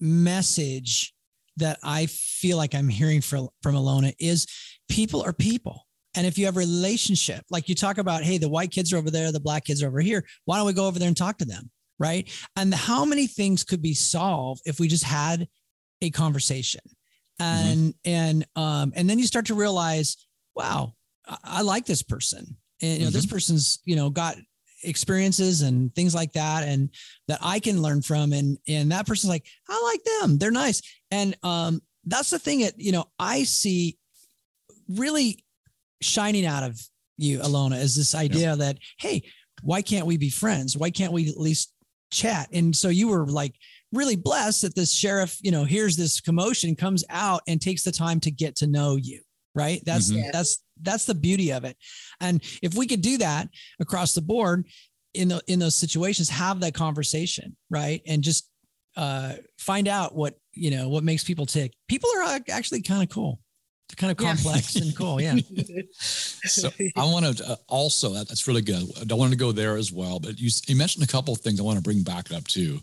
message 0.00 1.11
that 1.56 1.78
i 1.82 2.06
feel 2.06 2.56
like 2.56 2.74
i'm 2.74 2.88
hearing 2.88 3.20
from 3.20 3.48
from 3.62 3.74
alona 3.74 4.12
is 4.18 4.46
people 4.88 5.22
are 5.22 5.32
people 5.32 5.86
and 6.14 6.26
if 6.26 6.36
you 6.36 6.44
have 6.46 6.56
a 6.56 6.60
relationship, 6.60 7.44
like 7.50 7.68
you 7.68 7.74
talk 7.74 7.98
about, 7.98 8.22
hey, 8.22 8.38
the 8.38 8.48
white 8.48 8.70
kids 8.70 8.92
are 8.92 8.98
over 8.98 9.10
there, 9.10 9.32
the 9.32 9.40
black 9.40 9.64
kids 9.64 9.82
are 9.82 9.88
over 9.88 10.00
here. 10.00 10.24
Why 10.44 10.56
don't 10.56 10.66
we 10.66 10.72
go 10.72 10.86
over 10.86 10.98
there 10.98 11.08
and 11.08 11.16
talk 11.16 11.38
to 11.38 11.44
them? 11.44 11.70
Right. 11.98 12.30
And 12.56 12.74
how 12.74 13.04
many 13.04 13.26
things 13.26 13.64
could 13.64 13.80
be 13.80 13.94
solved 13.94 14.62
if 14.64 14.80
we 14.80 14.88
just 14.88 15.04
had 15.04 15.48
a 16.00 16.10
conversation? 16.10 16.82
Mm-hmm. 17.40 17.44
And 17.44 17.78
mm-hmm. 17.78 18.10
and 18.10 18.46
um, 18.56 18.92
and 18.94 19.08
then 19.08 19.18
you 19.18 19.26
start 19.26 19.46
to 19.46 19.54
realize, 19.54 20.16
wow, 20.54 20.94
I, 21.26 21.36
I 21.44 21.62
like 21.62 21.86
this 21.86 22.02
person. 22.02 22.56
And 22.82 22.92
you 22.92 22.98
know, 22.98 23.06
mm-hmm. 23.06 23.14
this 23.14 23.26
person's, 23.26 23.78
you 23.84 23.96
know, 23.96 24.10
got 24.10 24.36
experiences 24.82 25.62
and 25.62 25.94
things 25.94 26.14
like 26.14 26.32
that 26.32 26.64
and 26.64 26.90
that 27.28 27.38
I 27.42 27.60
can 27.60 27.82
learn 27.82 28.02
from 28.02 28.32
and 28.32 28.58
and 28.66 28.90
that 28.92 29.06
person's 29.06 29.30
like 29.30 29.46
I 29.68 29.80
like 29.84 30.02
them 30.04 30.38
they're 30.38 30.50
nice 30.50 30.82
and 31.10 31.36
um 31.42 31.80
that's 32.04 32.30
the 32.30 32.38
thing 32.38 32.60
that 32.60 32.74
you 32.78 32.92
know 32.92 33.04
I 33.18 33.44
see 33.44 33.96
really 34.88 35.44
shining 36.00 36.46
out 36.46 36.62
of 36.62 36.80
you, 37.16 37.38
Alona, 37.38 37.80
is 37.80 37.94
this 37.94 38.14
idea 38.14 38.50
yep. 38.50 38.58
that, 38.58 38.78
hey, 38.98 39.22
why 39.62 39.82
can't 39.82 40.06
we 40.06 40.16
be 40.16 40.30
friends? 40.30 40.76
Why 40.76 40.90
can't 40.90 41.12
we 41.12 41.28
at 41.28 41.38
least 41.38 41.72
chat? 42.10 42.48
And 42.52 42.74
so 42.74 42.88
you 42.88 43.08
were 43.08 43.26
like 43.26 43.54
really 43.92 44.16
blessed 44.16 44.62
that 44.62 44.74
this 44.74 44.92
sheriff, 44.92 45.38
you 45.40 45.50
know, 45.50 45.64
hears 45.64 45.96
this 45.96 46.20
commotion, 46.20 46.74
comes 46.74 47.04
out 47.10 47.42
and 47.46 47.60
takes 47.60 47.82
the 47.82 47.92
time 47.92 48.20
to 48.20 48.30
get 48.30 48.56
to 48.56 48.66
know 48.66 48.96
you. 48.96 49.20
Right. 49.54 49.82
That's 49.84 50.10
mm-hmm. 50.10 50.30
that's 50.32 50.64
that's 50.82 51.04
the 51.04 51.14
beauty 51.14 51.52
of 51.52 51.64
it. 51.64 51.76
And 52.20 52.42
if 52.62 52.74
we 52.74 52.86
could 52.86 53.02
do 53.02 53.18
that 53.18 53.48
across 53.80 54.14
the 54.14 54.22
board 54.22 54.66
in 55.14 55.28
the 55.28 55.42
in 55.46 55.58
those 55.58 55.74
situations, 55.74 56.28
have 56.28 56.60
that 56.60 56.74
conversation, 56.74 57.56
right? 57.70 58.02
And 58.06 58.22
just 58.22 58.48
uh 58.96 59.34
find 59.58 59.88
out 59.88 60.14
what 60.14 60.38
you 60.52 60.70
know 60.70 60.88
what 60.88 61.04
makes 61.04 61.24
people 61.24 61.46
tick. 61.46 61.72
People 61.88 62.10
are 62.18 62.40
actually 62.50 62.82
kind 62.82 63.02
of 63.02 63.08
cool 63.08 63.40
kind 63.96 64.10
of 64.10 64.16
complex 64.16 64.76
yeah. 64.76 64.82
and 64.82 64.96
cool. 64.96 65.20
Yeah. 65.20 65.36
so 65.92 66.70
I 66.96 67.04
want 67.04 67.36
to 67.36 67.50
uh, 67.50 67.56
also, 67.68 68.10
that, 68.14 68.28
that's 68.28 68.48
really 68.48 68.62
good. 68.62 68.84
I 69.00 69.04
don't 69.04 69.18
want 69.18 69.32
to 69.32 69.38
go 69.38 69.52
there 69.52 69.76
as 69.76 69.92
well, 69.92 70.18
but 70.18 70.38
you, 70.38 70.50
you 70.66 70.76
mentioned 70.76 71.04
a 71.04 71.08
couple 71.08 71.34
of 71.34 71.40
things 71.40 71.60
I 71.60 71.62
want 71.62 71.78
to 71.78 71.82
bring 71.82 72.02
back 72.02 72.32
up 72.32 72.44
too. 72.44 72.80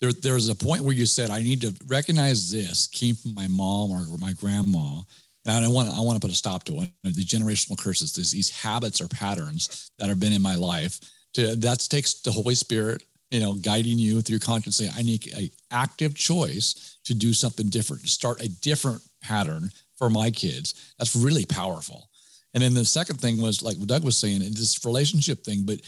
There, 0.00 0.12
there's 0.12 0.48
a 0.48 0.54
point 0.54 0.82
where 0.82 0.94
you 0.94 1.06
said, 1.06 1.30
I 1.30 1.42
need 1.42 1.60
to 1.62 1.74
recognize 1.86 2.50
this 2.50 2.86
came 2.88 3.14
from 3.14 3.34
my 3.34 3.48
mom 3.48 3.90
or 3.90 4.18
my 4.18 4.32
grandma. 4.32 5.00
And 5.46 5.64
I 5.64 5.68
want, 5.68 5.90
I 5.90 6.00
want 6.00 6.16
to 6.16 6.26
put 6.26 6.32
a 6.32 6.36
stop 6.36 6.64
to 6.64 6.80
it. 6.80 6.90
The 7.02 7.24
generational 7.24 7.78
curses, 7.78 8.12
these, 8.14 8.32
these 8.32 8.50
habits 8.50 9.00
or 9.00 9.08
patterns 9.08 9.90
that 9.98 10.08
have 10.08 10.20
been 10.20 10.32
in 10.32 10.42
my 10.42 10.54
life. 10.54 11.00
To, 11.34 11.54
that 11.56 11.80
takes 11.90 12.14
the 12.20 12.32
Holy 12.32 12.54
Spirit, 12.54 13.02
you 13.30 13.40
know, 13.40 13.54
guiding 13.54 13.98
you 13.98 14.22
through 14.22 14.38
conscience. 14.38 14.80
I 14.96 15.02
need 15.02 15.32
an 15.34 15.50
active 15.70 16.14
choice 16.14 16.98
to 17.04 17.14
do 17.14 17.32
something 17.32 17.68
different, 17.68 18.02
to 18.02 18.08
start 18.08 18.40
a 18.40 18.48
different 18.48 19.02
pattern 19.20 19.70
for 19.96 20.08
my 20.08 20.30
kids. 20.30 20.94
That's 20.98 21.16
really 21.16 21.44
powerful. 21.44 22.08
And 22.54 22.62
then 22.62 22.72
the 22.72 22.84
second 22.84 23.20
thing 23.20 23.40
was 23.40 23.62
like 23.62 23.78
Doug 23.80 24.04
was 24.04 24.16
saying, 24.16 24.38
this 24.38 24.84
relationship 24.84 25.44
thing. 25.44 25.64
But 25.64 25.80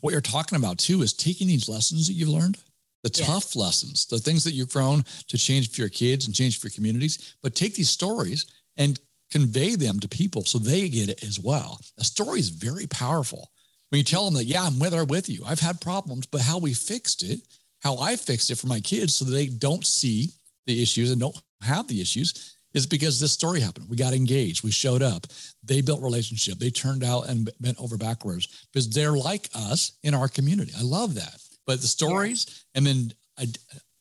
what 0.00 0.12
you're 0.12 0.20
talking 0.20 0.56
about 0.56 0.78
too 0.78 1.02
is 1.02 1.12
taking 1.12 1.48
these 1.48 1.68
lessons 1.68 2.06
that 2.06 2.14
you've 2.14 2.28
learned, 2.28 2.58
the 3.02 3.10
tough 3.10 3.54
lessons, 3.54 4.06
the 4.06 4.18
things 4.18 4.44
that 4.44 4.52
you've 4.52 4.72
grown 4.72 5.04
to 5.28 5.36
change 5.36 5.70
for 5.72 5.80
your 5.80 5.90
kids 5.90 6.26
and 6.26 6.34
change 6.34 6.58
for 6.58 6.68
your 6.68 6.74
communities, 6.74 7.34
but 7.42 7.54
take 7.54 7.74
these 7.74 7.90
stories 7.90 8.46
and 8.76 8.98
convey 9.30 9.74
them 9.74 10.00
to 10.00 10.08
people 10.08 10.44
so 10.44 10.58
they 10.58 10.88
get 10.88 11.08
it 11.08 11.22
as 11.24 11.40
well. 11.40 11.80
A 11.98 12.04
story 12.04 12.38
is 12.38 12.50
very 12.50 12.86
powerful. 12.86 13.50
When 13.90 13.98
you 13.98 14.04
tell 14.04 14.24
them 14.24 14.34
that, 14.34 14.44
yeah, 14.44 14.62
I'm 14.62 14.78
with 14.78 14.90
there 14.90 15.04
with 15.04 15.28
you. 15.28 15.42
I've 15.46 15.60
had 15.60 15.80
problems, 15.80 16.26
but 16.26 16.40
how 16.40 16.58
we 16.58 16.74
fixed 16.74 17.22
it, 17.22 17.40
how 17.80 17.98
I 17.98 18.16
fixed 18.16 18.50
it 18.50 18.58
for 18.58 18.66
my 18.66 18.80
kids 18.80 19.14
so 19.14 19.24
that 19.24 19.32
they 19.32 19.46
don't 19.46 19.84
see 19.84 20.30
the 20.66 20.82
issues 20.82 21.10
and 21.10 21.20
don't 21.20 21.36
have 21.62 21.88
the 21.88 22.00
issues 22.00 22.56
is 22.74 22.86
because 22.86 23.20
this 23.20 23.32
story 23.32 23.60
happened. 23.60 23.88
We 23.88 23.96
got 23.96 24.14
engaged. 24.14 24.64
We 24.64 24.72
showed 24.72 25.02
up. 25.02 25.26
They 25.62 25.80
built 25.80 26.02
relationship. 26.02 26.58
They 26.58 26.70
turned 26.70 27.04
out 27.04 27.28
and 27.28 27.48
bent 27.60 27.80
over 27.80 27.96
backwards 27.96 28.66
because 28.72 28.90
they're 28.90 29.12
like 29.12 29.48
us 29.54 29.92
in 30.02 30.14
our 30.14 30.28
community. 30.28 30.72
I 30.76 30.82
love 30.82 31.14
that. 31.14 31.38
But 31.66 31.80
the 31.80 31.86
stories 31.86 32.64
and 32.74 32.84
then 32.84 33.12
uh, 33.38 33.46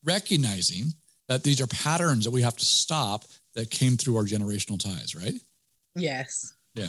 recognizing 0.04 0.86
that 1.30 1.44
these 1.44 1.62
are 1.62 1.68
patterns 1.68 2.26
that 2.26 2.32
we 2.32 2.42
have 2.42 2.58
to 2.58 2.66
stop 2.66 3.26
that 3.56 3.70
came 3.70 3.98
through 3.98 4.18
our 4.18 4.26
generational 4.26 4.80
ties, 4.80 5.16
right? 5.16 5.34
Yes. 5.96 6.54
Yeah. 6.76 6.88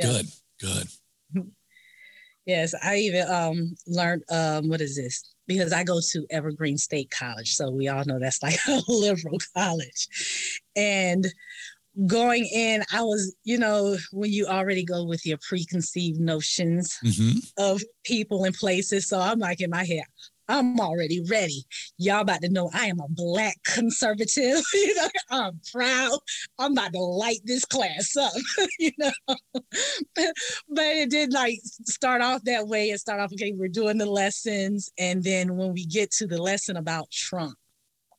Good. 0.00 0.26
Good. 0.60 0.86
Yes, 2.46 2.74
I 2.82 2.96
even 2.96 3.30
um 3.30 3.76
learned 3.86 4.24
um 4.28 4.68
what 4.68 4.80
is 4.80 4.96
this? 4.96 5.34
Because 5.46 5.72
I 5.72 5.84
go 5.84 6.00
to 6.00 6.26
Evergreen 6.30 6.78
State 6.78 7.10
College, 7.10 7.54
so 7.54 7.70
we 7.70 7.86
all 7.86 8.04
know 8.04 8.18
that's 8.18 8.42
like 8.42 8.58
a 8.68 8.80
liberal 8.88 9.38
college. 9.54 10.08
And 10.74 11.26
going 12.06 12.46
in, 12.46 12.82
I 12.92 13.02
was, 13.02 13.36
you 13.44 13.58
know, 13.58 13.96
when 14.12 14.32
you 14.32 14.46
already 14.46 14.84
go 14.84 15.04
with 15.04 15.26
your 15.26 15.38
preconceived 15.46 16.20
notions 16.20 16.98
mm-hmm. 17.04 17.38
of 17.58 17.82
people 18.04 18.44
and 18.44 18.54
places. 18.54 19.08
So 19.08 19.20
I'm 19.20 19.38
like 19.38 19.60
in 19.60 19.70
my 19.70 19.84
head, 19.84 20.04
I'm 20.50 20.80
already 20.80 21.24
ready. 21.30 21.64
Y'all 21.96 22.22
about 22.22 22.42
to 22.42 22.48
know 22.48 22.70
I 22.74 22.86
am 22.86 22.98
a 22.98 23.06
black 23.08 23.56
conservative. 23.64 24.60
you 24.74 24.94
know, 24.96 25.08
I'm 25.30 25.60
proud. 25.72 26.18
I'm 26.58 26.72
about 26.72 26.92
to 26.92 26.98
light 26.98 27.40
this 27.44 27.64
class 27.64 28.16
up, 28.16 28.32
you 28.78 28.90
know. 28.98 29.12
but, 29.24 30.30
it 30.76 31.10
did 31.10 31.32
like 31.32 31.60
start 31.86 32.20
off 32.20 32.42
that 32.44 32.66
way 32.66 32.90
and 32.90 32.98
start 32.98 33.20
off, 33.20 33.32
okay, 33.32 33.52
we're 33.56 33.68
doing 33.68 33.96
the 33.96 34.06
lessons. 34.06 34.90
And 34.98 35.22
then 35.22 35.56
when 35.56 35.72
we 35.72 35.86
get 35.86 36.10
to 36.12 36.26
the 36.26 36.42
lesson 36.42 36.76
about 36.76 37.10
Trump, 37.12 37.56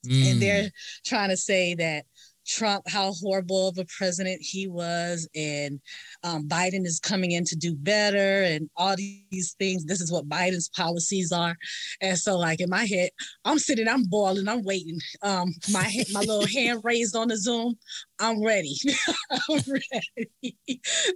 mm. 0.08 0.32
and 0.32 0.42
they're 0.42 0.72
trying 1.06 1.30
to 1.30 1.38
say 1.38 1.76
that 1.76 2.06
Trump, 2.52 2.88
how 2.88 3.14
horrible 3.14 3.70
of 3.70 3.78
a 3.78 3.86
president 3.86 4.41
he 4.41 4.68
was, 4.68 5.28
and 5.36 5.80
um, 6.24 6.47
Biden 6.47 6.86
is 6.86 6.99
coming 6.99 7.32
in 7.32 7.45
to 7.45 7.56
do 7.56 7.76
better, 7.76 8.43
and 8.43 8.70
all 8.76 8.95
these 8.95 9.56
things. 9.58 9.86
This 9.86 10.02
is 10.02 10.12
what 10.12 10.30
Biden's 10.30 10.70
policies 10.70 11.32
are, 11.32 11.56
and 12.02 12.18
so 12.18 12.38
like 12.38 12.60
in 12.60 12.70
my 12.70 12.86
head, 12.86 13.10
I'm 13.45 13.60
sitting, 13.60 13.88
I'm 13.88 14.04
boiling, 14.04 14.47
I'm 14.47 14.64
waiting. 14.64 14.99
Um, 15.22 15.54
my 15.72 15.91
my 16.12 16.22
little 16.22 16.47
hand 16.47 16.82
raised 16.84 17.16
on 17.16 17.30
the 17.30 17.38
Zoom. 17.38 17.78
I'm 18.20 18.43
ready. 18.43 18.76
I'm 19.32 19.62
ready. 19.68 20.52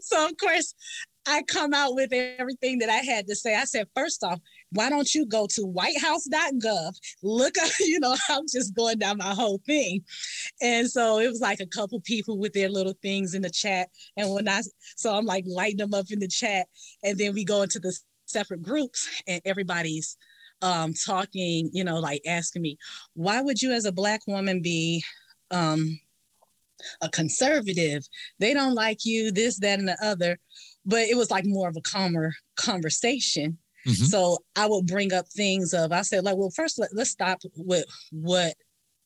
so 0.01 0.27
of 0.27 0.37
course, 0.37 0.73
I 1.27 1.41
come 1.43 1.73
out 1.73 1.95
with 1.95 2.13
everything 2.13 2.79
that 2.79 2.89
I 2.89 2.97
had 2.97 3.27
to 3.27 3.35
say. 3.35 3.55
I 3.55 3.65
said, 3.65 3.87
first 3.95 4.23
off, 4.23 4.39
why 4.75 4.89
don't 4.89 5.13
you 5.13 5.25
go 5.25 5.47
to 5.47 5.61
whitehouse.gov? 5.61 6.95
Look 7.23 7.57
up, 7.57 7.69
you 7.79 7.99
know, 7.99 8.15
I'm 8.29 8.45
just 8.51 8.75
going 8.75 8.99
down 8.99 9.17
my 9.17 9.33
whole 9.33 9.61
thing. 9.65 10.03
And 10.61 10.89
so 10.89 11.19
it 11.19 11.27
was 11.27 11.41
like 11.41 11.59
a 11.59 11.65
couple 11.65 11.99
people 12.01 12.37
with 12.37 12.53
their 12.53 12.69
little 12.69 12.95
things 13.01 13.33
in 13.33 13.41
the 13.41 13.49
chat. 13.49 13.89
And 14.17 14.31
when 14.33 14.47
I, 14.47 14.61
so 14.95 15.15
I'm 15.15 15.25
like 15.25 15.45
lighting 15.47 15.77
them 15.77 15.93
up 15.93 16.11
in 16.11 16.19
the 16.19 16.27
chat. 16.27 16.67
And 17.03 17.17
then 17.17 17.33
we 17.33 17.43
go 17.43 17.61
into 17.63 17.79
the 17.79 17.97
separate 18.25 18.61
groups 18.61 19.07
and 19.27 19.41
everybody's 19.45 20.17
um, 20.61 20.93
talking, 20.93 21.69
you 21.73 21.83
know, 21.83 21.99
like 21.99 22.21
asking 22.27 22.61
me, 22.61 22.77
why 23.13 23.41
would 23.41 23.61
you 23.61 23.71
as 23.71 23.85
a 23.85 23.91
Black 23.91 24.21
woman 24.27 24.61
be 24.61 25.03
um, 25.51 25.99
a 27.01 27.09
conservative? 27.09 28.03
They 28.39 28.53
don't 28.53 28.73
like 28.73 29.05
you, 29.05 29.31
this, 29.31 29.59
that, 29.59 29.79
and 29.79 29.87
the 29.87 29.97
other 30.03 30.39
but 30.85 31.01
it 31.01 31.17
was 31.17 31.31
like 31.31 31.45
more 31.45 31.67
of 31.67 31.75
a 31.75 31.81
calmer 31.81 32.33
conversation. 32.55 33.57
Mm-hmm. 33.87 34.05
So 34.05 34.39
I 34.55 34.67
would 34.67 34.87
bring 34.87 35.13
up 35.13 35.27
things 35.29 35.73
of 35.73 35.91
I 35.91 36.01
said 36.01 36.23
like, 36.23 36.37
well, 36.37 36.51
first 36.55 36.79
let, 36.79 36.91
us 36.91 37.09
stop 37.09 37.39
with 37.55 37.85
what 38.11 38.53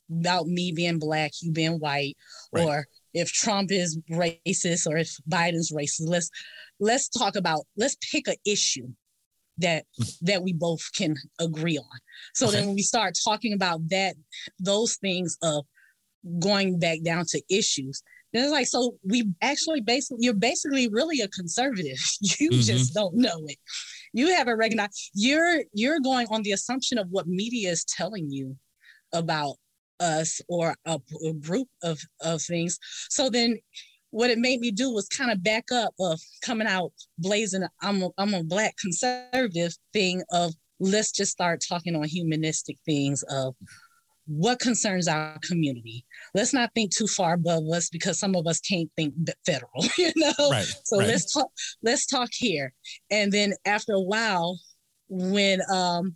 about 0.09 0.47
me 0.47 0.71
being 0.71 0.99
black, 0.99 1.31
you 1.41 1.51
being 1.51 1.79
white, 1.79 2.17
right. 2.53 2.65
or 2.65 2.87
if 3.13 3.31
Trump 3.31 3.71
is 3.71 3.99
racist 4.11 4.87
or 4.87 4.97
if 4.97 5.15
Biden's 5.29 5.71
racist. 5.71 6.07
Let's 6.07 6.29
let's 6.79 7.09
talk 7.09 7.35
about 7.35 7.61
let's 7.77 7.97
pick 8.11 8.27
an 8.27 8.35
issue 8.45 8.87
that 9.57 9.85
mm-hmm. 9.99 10.25
that 10.25 10.43
we 10.43 10.53
both 10.53 10.89
can 10.95 11.15
agree 11.39 11.77
on. 11.77 11.99
So 12.33 12.47
okay. 12.47 12.57
then 12.57 12.67
when 12.67 12.75
we 12.75 12.81
start 12.81 13.15
talking 13.23 13.53
about 13.53 13.87
that, 13.89 14.15
those 14.59 14.95
things 14.97 15.37
of 15.43 15.65
going 16.39 16.79
back 16.79 16.99
down 17.03 17.25
to 17.29 17.41
issues, 17.49 18.01
And 18.33 18.43
it's 18.43 18.51
like, 18.51 18.67
so 18.67 18.95
we 19.03 19.27
actually 19.41 19.81
basically, 19.81 20.19
you're 20.21 20.33
basically 20.33 20.87
really 20.89 21.19
a 21.21 21.27
conservative. 21.29 21.97
You 22.39 22.51
Mhm. 22.51 22.63
just 22.63 22.93
don't 22.93 23.15
know 23.15 23.41
it. 23.47 23.57
You 24.13 24.35
haven't 24.35 24.57
recognized 24.57 25.11
you're 25.13 25.63
you're 25.73 25.99
going 25.99 26.27
on 26.29 26.43
the 26.43 26.51
assumption 26.51 26.97
of 26.97 27.07
what 27.09 27.27
media 27.27 27.71
is 27.71 27.85
telling 27.85 28.31
you 28.31 28.55
about 29.13 29.55
us 29.99 30.41
or 30.47 30.75
a, 30.85 30.99
a 31.27 31.33
group 31.33 31.67
of 31.83 31.99
of 32.21 32.41
things. 32.41 32.77
So 33.09 33.29
then 33.29 33.57
what 34.11 34.29
it 34.29 34.39
made 34.39 34.59
me 34.59 34.71
do 34.71 34.91
was 34.91 35.07
kind 35.07 35.31
of 35.31 35.43
back 35.43 35.65
up 35.71 35.93
of 35.99 36.19
coming 36.43 36.67
out 36.67 36.91
blazing 37.17 37.63
I'm 37.81 38.01
a, 38.03 38.09
I'm 38.17 38.33
a 38.33 38.43
black 38.43 38.75
conservative 38.77 39.73
thing 39.93 40.23
of 40.31 40.53
let's 40.79 41.11
just 41.11 41.31
start 41.31 41.63
talking 41.67 41.95
on 41.95 42.03
humanistic 42.05 42.77
things 42.85 43.23
of 43.29 43.55
what 44.29 44.59
concerns 44.59 45.07
our 45.07 45.39
community. 45.39 46.05
Let's 46.35 46.53
not 46.53 46.69
think 46.75 46.95
too 46.95 47.07
far 47.07 47.33
above 47.33 47.63
us 47.73 47.89
because 47.89 48.19
some 48.19 48.35
of 48.35 48.45
us 48.45 48.59
can't 48.59 48.89
think 48.95 49.13
federal, 49.45 49.83
you 49.97 50.11
know. 50.15 50.51
Right. 50.51 50.65
So 50.85 50.99
right. 50.99 51.07
let's 51.07 51.33
talk. 51.33 51.51
Let's 51.81 52.05
talk 52.05 52.29
here. 52.31 52.73
And 53.09 53.31
then 53.31 53.53
after 53.65 53.93
a 53.93 54.01
while, 54.01 54.59
when 55.09 55.61
um, 55.71 56.15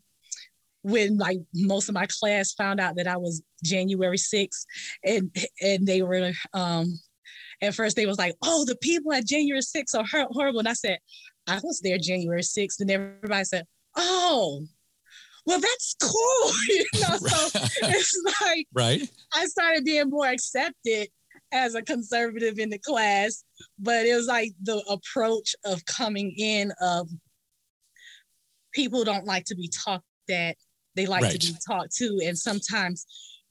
when 0.84 1.18
like 1.18 1.40
most 1.56 1.90
of 1.90 1.96
my 1.96 2.06
class 2.20 2.54
found 2.54 2.80
out 2.80 2.98
that 2.98 3.08
I 3.08 3.18
was 3.18 3.42
January 3.64 4.18
6th, 4.18 4.66
and 5.04 5.36
and 5.62 5.88
they 5.88 6.04
were 6.04 6.32
um, 6.54 7.00
at 7.62 7.74
first 7.74 7.96
they 7.96 8.06
was 8.06 8.20
like, 8.20 8.36
"Oh, 8.44 8.64
the 8.66 8.76
people 8.76 9.12
at 9.12 9.26
January 9.26 9.62
6th 9.62 9.96
are 9.96 10.28
horrible," 10.32 10.60
and 10.60 10.70
I 10.70 10.74
said, 10.74 11.00
"I 11.48 11.60
was 11.64 11.82
there 11.82 11.98
January 11.98 12.42
6th," 12.42 12.80
and 12.80 12.92
everybody 12.92 13.44
said, 13.46 13.66
"Oh." 13.96 14.66
Well, 15.46 15.60
that's 15.60 15.96
cool, 16.02 16.52
you 16.70 16.86
know. 17.02 17.18
So 17.18 17.60
it's 17.84 18.24
like 18.42 18.68
right. 18.74 19.10
I 19.34 19.46
started 19.46 19.84
being 19.84 20.10
more 20.10 20.28
accepted 20.28 21.10
as 21.52 21.76
a 21.76 21.82
conservative 21.82 22.60
in 22.60 22.70
the 22.70 22.80
class, 22.80 23.44
but 23.78 24.06
it 24.06 24.16
was 24.16 24.28
like 24.28 24.54
the 24.64 24.84
approach 24.90 25.56
of 25.66 25.86
coming 25.86 26.34
in 26.38 26.72
of 26.82 27.10
people 28.74 29.04
don't 29.04 29.26
like 29.26 29.46
to 29.46 29.56
be 29.56 29.70
talked 29.70 30.04
at, 30.32 30.56
they 30.96 31.06
like 31.06 31.24
Right. 31.24 31.40
to 31.40 31.54
be 31.54 31.58
talked 31.68 31.96
to. 31.98 32.20
And 32.26 32.38
sometimes 32.38 33.06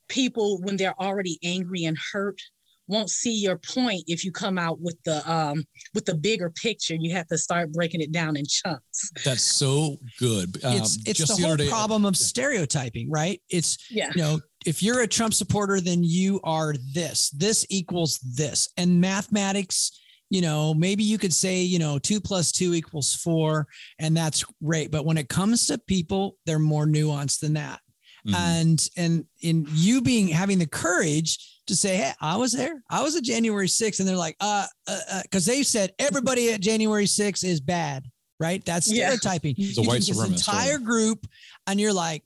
people, 0.08 0.58
when 0.62 0.76
they're 0.76 1.00
already 1.00 1.38
angry 1.44 1.84
and 1.84 1.96
hurt, 2.12 2.40
won't 2.88 3.10
see 3.10 3.32
your 3.34 3.56
point 3.58 4.02
if 4.06 4.24
you 4.24 4.32
come 4.32 4.58
out 4.58 4.80
with 4.80 4.96
the 5.04 5.22
um 5.30 5.64
with 5.94 6.04
the 6.04 6.14
bigger 6.14 6.50
picture. 6.50 6.96
You 6.98 7.14
have 7.14 7.26
to 7.28 7.38
start 7.38 7.72
breaking 7.72 8.00
it 8.00 8.12
down 8.12 8.36
in 8.36 8.44
chunks. 8.46 9.10
That's 9.24 9.42
so 9.42 9.96
good. 10.18 10.62
Um, 10.64 10.76
it's 10.76 10.98
it's 11.06 11.18
just 11.18 11.36
the 11.38 11.46
whole 11.46 11.56
day- 11.56 11.68
problem 11.68 12.04
of 12.04 12.16
stereotyping, 12.16 13.10
right? 13.10 13.40
It's 13.48 13.78
Yeah. 13.90 14.10
you 14.14 14.22
know, 14.22 14.40
if 14.66 14.82
you're 14.82 15.00
a 15.00 15.06
Trump 15.08 15.34
supporter, 15.34 15.80
then 15.80 16.02
you 16.04 16.40
are 16.44 16.74
this. 16.92 17.30
This 17.30 17.64
equals 17.70 18.18
this. 18.18 18.68
And 18.76 19.00
mathematics, 19.00 19.92
you 20.30 20.40
know, 20.40 20.72
maybe 20.74 21.02
you 21.04 21.18
could 21.18 21.32
say, 21.34 21.62
you 21.62 21.78
know, 21.78 21.98
two 21.98 22.20
plus 22.20 22.52
two 22.52 22.74
equals 22.74 23.14
four, 23.14 23.66
and 23.98 24.16
that's 24.16 24.44
great. 24.64 24.90
But 24.90 25.04
when 25.04 25.18
it 25.18 25.28
comes 25.28 25.66
to 25.68 25.78
people, 25.78 26.36
they're 26.46 26.58
more 26.58 26.86
nuanced 26.86 27.40
than 27.40 27.54
that. 27.54 27.80
Mhm. 28.26 28.34
And 28.34 28.88
and 28.96 29.24
in 29.40 29.66
you 29.72 30.00
being 30.00 30.28
having 30.28 30.58
the 30.58 30.66
courage 30.66 31.38
to 31.66 31.76
say, 31.76 31.96
Hey, 31.96 32.12
I 32.20 32.36
was 32.36 32.52
there. 32.52 32.82
I 32.90 33.02
was 33.02 33.16
at 33.16 33.22
January 33.22 33.68
6th. 33.68 34.00
And 34.00 34.08
they're 34.08 34.16
like, 34.16 34.36
uh, 34.40 34.66
uh, 34.88 35.22
because 35.22 35.46
they 35.46 35.62
said 35.62 35.92
everybody 35.98 36.52
at 36.52 36.60
January 36.60 37.04
6th 37.06 37.44
is 37.44 37.60
bad, 37.60 38.06
right? 38.40 38.64
That's 38.64 38.86
stereotyping. 38.86 39.54
A 39.58 39.82
white 39.82 40.00
this 40.00 40.10
supremacist 40.10 40.48
entire 40.48 40.78
group, 40.78 41.26
and 41.66 41.80
you're 41.80 41.92
like, 41.92 42.24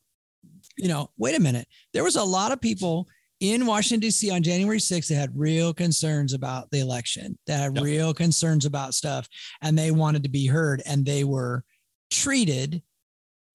you 0.79 0.89
know, 0.89 1.11
wait 1.19 1.37
a 1.37 1.41
minute. 1.41 1.67
There 1.93 2.05
was 2.05 2.17
a 2.17 2.25
lot 2.25 2.53
of 2.53 2.61
people 2.61 3.09
in 3.41 3.67
Washington, 3.67 4.01
D.C. 4.01 4.31
on 4.31 4.43
January 4.43 4.79
6th 4.79 5.09
that 5.09 5.15
had 5.17 5.39
real 5.39 5.75
concerns 5.75 6.33
about 6.33 6.71
the 6.71 6.81
election, 6.81 7.39
that 7.47 7.59
had 7.61 7.75
Yep. 7.75 7.85
real 7.85 8.15
concerns 8.15 8.65
about 8.65 8.95
stuff, 8.95 9.29
and 9.61 9.79
they 9.79 9.91
wanted 9.91 10.23
to 10.23 10.31
be 10.31 10.47
heard, 10.47 10.83
and 10.87 11.05
they 11.05 11.25
were 11.25 11.63
treated 12.11 12.83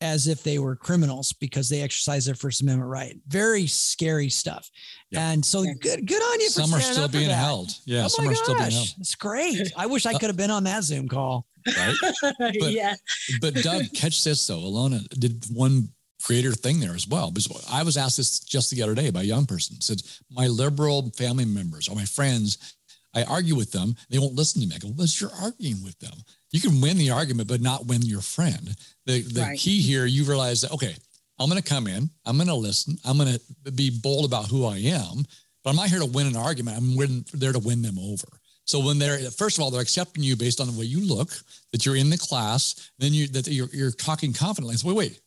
as 0.02 0.28
if 0.28 0.44
they 0.44 0.58
were 0.60 0.76
criminals 0.76 1.32
because 1.34 1.70
they 1.70 1.82
exercised 1.82 2.28
their 2.28 2.36
First 2.36 2.62
Amendment 2.62 2.90
right. 2.90 3.16
Very 3.28 3.68
scary 3.68 4.30
stuff. 4.30 4.70
Yep. 5.12 5.22
And 5.22 5.46
so 5.46 5.62
Yeah. 5.62 5.74
good, 5.80 6.06
good 6.08 6.22
on 6.22 6.40
you 6.40 6.48
for 6.48 6.62
some 6.62 6.74
are 6.74 6.82
still 6.82 7.04
up 7.06 7.12
being 7.12 7.30
held. 7.30 7.72
Yeah, 7.86 8.06
oh 8.06 8.08
some 8.08 8.26
my 8.26 8.32
are 8.32 8.36
still 8.36 8.56
being 8.56 8.72
held. 8.72 8.88
it's 9.00 9.16
great. 9.16 9.72
I 9.78 9.86
wish 9.86 10.06
I 10.06 10.14
Uh, 10.14 10.20
could 10.20 10.28
have 10.30 10.38
been 10.38 10.52
on 10.52 10.64
that 10.66 10.84
Zoom 10.84 11.08
call. 11.08 11.46
Right. 11.78 11.96
But- 12.40 12.72
yeah. 12.72 12.96
but 13.40 13.54
Doug, 13.56 13.94
catch 13.94 14.24
this 14.24 14.46
though. 14.48 14.60
Alona 14.60 15.08
did 15.20 15.46
one 15.54 15.90
greater 16.24 16.54
thing 16.54 16.80
there 16.80 16.96
as 16.96 17.08
well. 17.08 17.32
Because 17.32 17.64
I 17.70 17.84
was 17.84 17.98
asked 17.98 18.18
this 18.18 18.40
just 18.40 18.72
the 18.72 18.82
other 18.82 18.96
day 18.96 19.10
by 19.12 19.22
a 19.22 19.26
young 19.26 19.46
person. 19.46 19.80
Said 19.82 20.02
my 20.32 20.48
liberal 20.48 21.12
family 21.18 21.46
members 21.46 21.88
or 21.88 21.96
my 21.96 22.06
friends, 22.06 22.58
I 23.14 23.24
argue 23.24 23.56
with 23.56 23.72
them. 23.72 23.96
They 24.10 24.20
won't 24.20 24.36
listen 24.36 24.62
to 24.62 24.68
me. 24.68 24.76
I 24.76 24.80
go, 24.80 24.90
well, 24.96 25.08
you're 25.20 25.32
arguing 25.34 25.84
with 25.84 26.00
them. 26.00 26.14
You 26.52 26.60
can 26.60 26.82
win 26.82 26.98
the 26.98 27.12
argument, 27.12 27.48
but 27.48 27.62
not 27.62 27.88
win 27.88 28.02
your 28.02 28.22
friend. 28.22 28.76
The 29.06 29.22
the 29.22 29.42
Right. 29.42 29.60
key 29.60 29.82
here, 29.82 30.06
you 30.06 30.24
realize 30.26 30.62
that 30.62 30.72
okay, 30.72 30.96
I'm 31.40 31.50
going 31.50 31.62
to 31.62 31.68
come 31.68 31.88
in. 31.88 32.10
I'm 32.26 32.38
going 32.38 32.48
to 32.48 32.56
listen. 32.56 32.98
I'm 33.04 33.18
going 33.18 33.40
to 33.66 33.72
be 33.72 33.90
bold 33.90 34.26
about 34.26 34.48
who 34.48 34.66
I 34.66 34.78
am. 34.78 35.26
But 35.64 35.72
I'm 35.72 35.76
not 35.76 35.90
here 35.90 36.00
to 36.00 36.06
win 36.06 36.28
an 36.28 36.36
argument. 36.36 36.78
I'm 36.78 36.96
win, 36.96 37.26
there 37.34 37.54
to 37.54 37.60
win 37.60 37.82
them 37.82 37.98
over. 38.00 38.28
So 38.66 38.80
when 38.80 39.00
they're 39.00 39.20
first 39.32 39.58
of 39.58 39.64
all, 39.64 39.72
they're 39.72 39.82
accepting 39.82 40.24
you 40.24 40.36
based 40.36 40.62
on 40.62 40.68
the 40.68 40.78
way 40.78 40.86
you 40.86 41.06
look, 41.06 41.32
that 41.72 41.86
you're 41.86 41.96
in 41.96 42.10
the 42.10 42.18
class, 42.18 42.92
then 43.00 43.14
you 43.14 43.28
that 43.30 43.48
you're 43.48 43.70
you're 43.74 43.92
talking 43.92 44.34
confidently. 44.34 44.76
So 44.78 44.90
wait, 44.90 44.98
wait. 44.98 45.22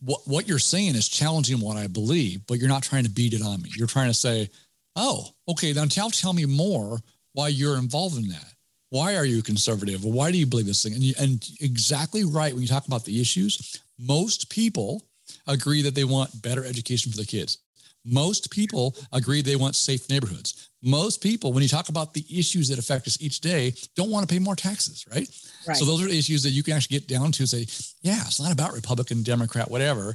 What 0.00 0.20
what 0.26 0.48
you're 0.48 0.58
saying 0.58 0.94
is 0.94 1.08
challenging 1.08 1.60
what 1.60 1.76
I 1.76 1.86
believe, 1.86 2.46
but 2.46 2.58
you're 2.58 2.68
not 2.68 2.82
trying 2.82 3.04
to 3.04 3.10
beat 3.10 3.32
it 3.32 3.42
on 3.42 3.62
me. 3.62 3.70
You're 3.76 3.86
trying 3.86 4.08
to 4.08 4.14
say, 4.14 4.50
oh, 4.94 5.28
okay, 5.48 5.72
now 5.72 5.86
tell 5.86 6.10
tell 6.10 6.32
me 6.32 6.44
more 6.44 7.00
why 7.32 7.48
you're 7.48 7.78
involved 7.78 8.16
in 8.16 8.28
that. 8.28 8.52
Why 8.90 9.16
are 9.16 9.24
you 9.24 9.42
conservative? 9.42 10.04
Why 10.04 10.30
do 10.30 10.38
you 10.38 10.46
believe 10.46 10.66
this 10.66 10.82
thing? 10.82 10.94
And 10.94 11.02
you, 11.02 11.14
and 11.18 11.44
exactly 11.60 12.24
right 12.24 12.52
when 12.52 12.62
you 12.62 12.68
talk 12.68 12.86
about 12.86 13.04
the 13.04 13.20
issues, 13.20 13.82
most 13.98 14.48
people 14.50 15.02
agree 15.46 15.82
that 15.82 15.94
they 15.94 16.04
want 16.04 16.42
better 16.42 16.64
education 16.64 17.10
for 17.10 17.16
their 17.16 17.26
kids. 17.26 17.58
Most 18.04 18.52
people 18.52 18.94
agree 19.12 19.42
they 19.42 19.56
want 19.56 19.74
safe 19.74 20.08
neighborhoods. 20.08 20.70
Most 20.80 21.20
people, 21.20 21.52
when 21.52 21.64
you 21.64 21.68
talk 21.68 21.88
about 21.88 22.14
the 22.14 22.24
issues 22.30 22.68
that 22.68 22.78
affect 22.78 23.08
us 23.08 23.20
each 23.20 23.40
day, 23.40 23.74
don't 23.96 24.10
want 24.10 24.28
to 24.28 24.32
pay 24.32 24.38
more 24.38 24.54
taxes, 24.54 25.04
right? 25.12 25.28
Right. 25.66 25.76
So 25.76 25.84
those 25.84 26.04
are 26.04 26.08
issues 26.08 26.44
that 26.44 26.50
you 26.50 26.62
can 26.62 26.74
actually 26.74 26.98
get 26.98 27.08
down 27.08 27.32
to 27.32 27.42
and 27.42 27.48
say, 27.48 27.66
yeah, 28.02 28.20
it's 28.20 28.40
not 28.40 28.52
about 28.52 28.74
Republican, 28.74 29.24
Democrat, 29.24 29.68
whatever. 29.68 30.14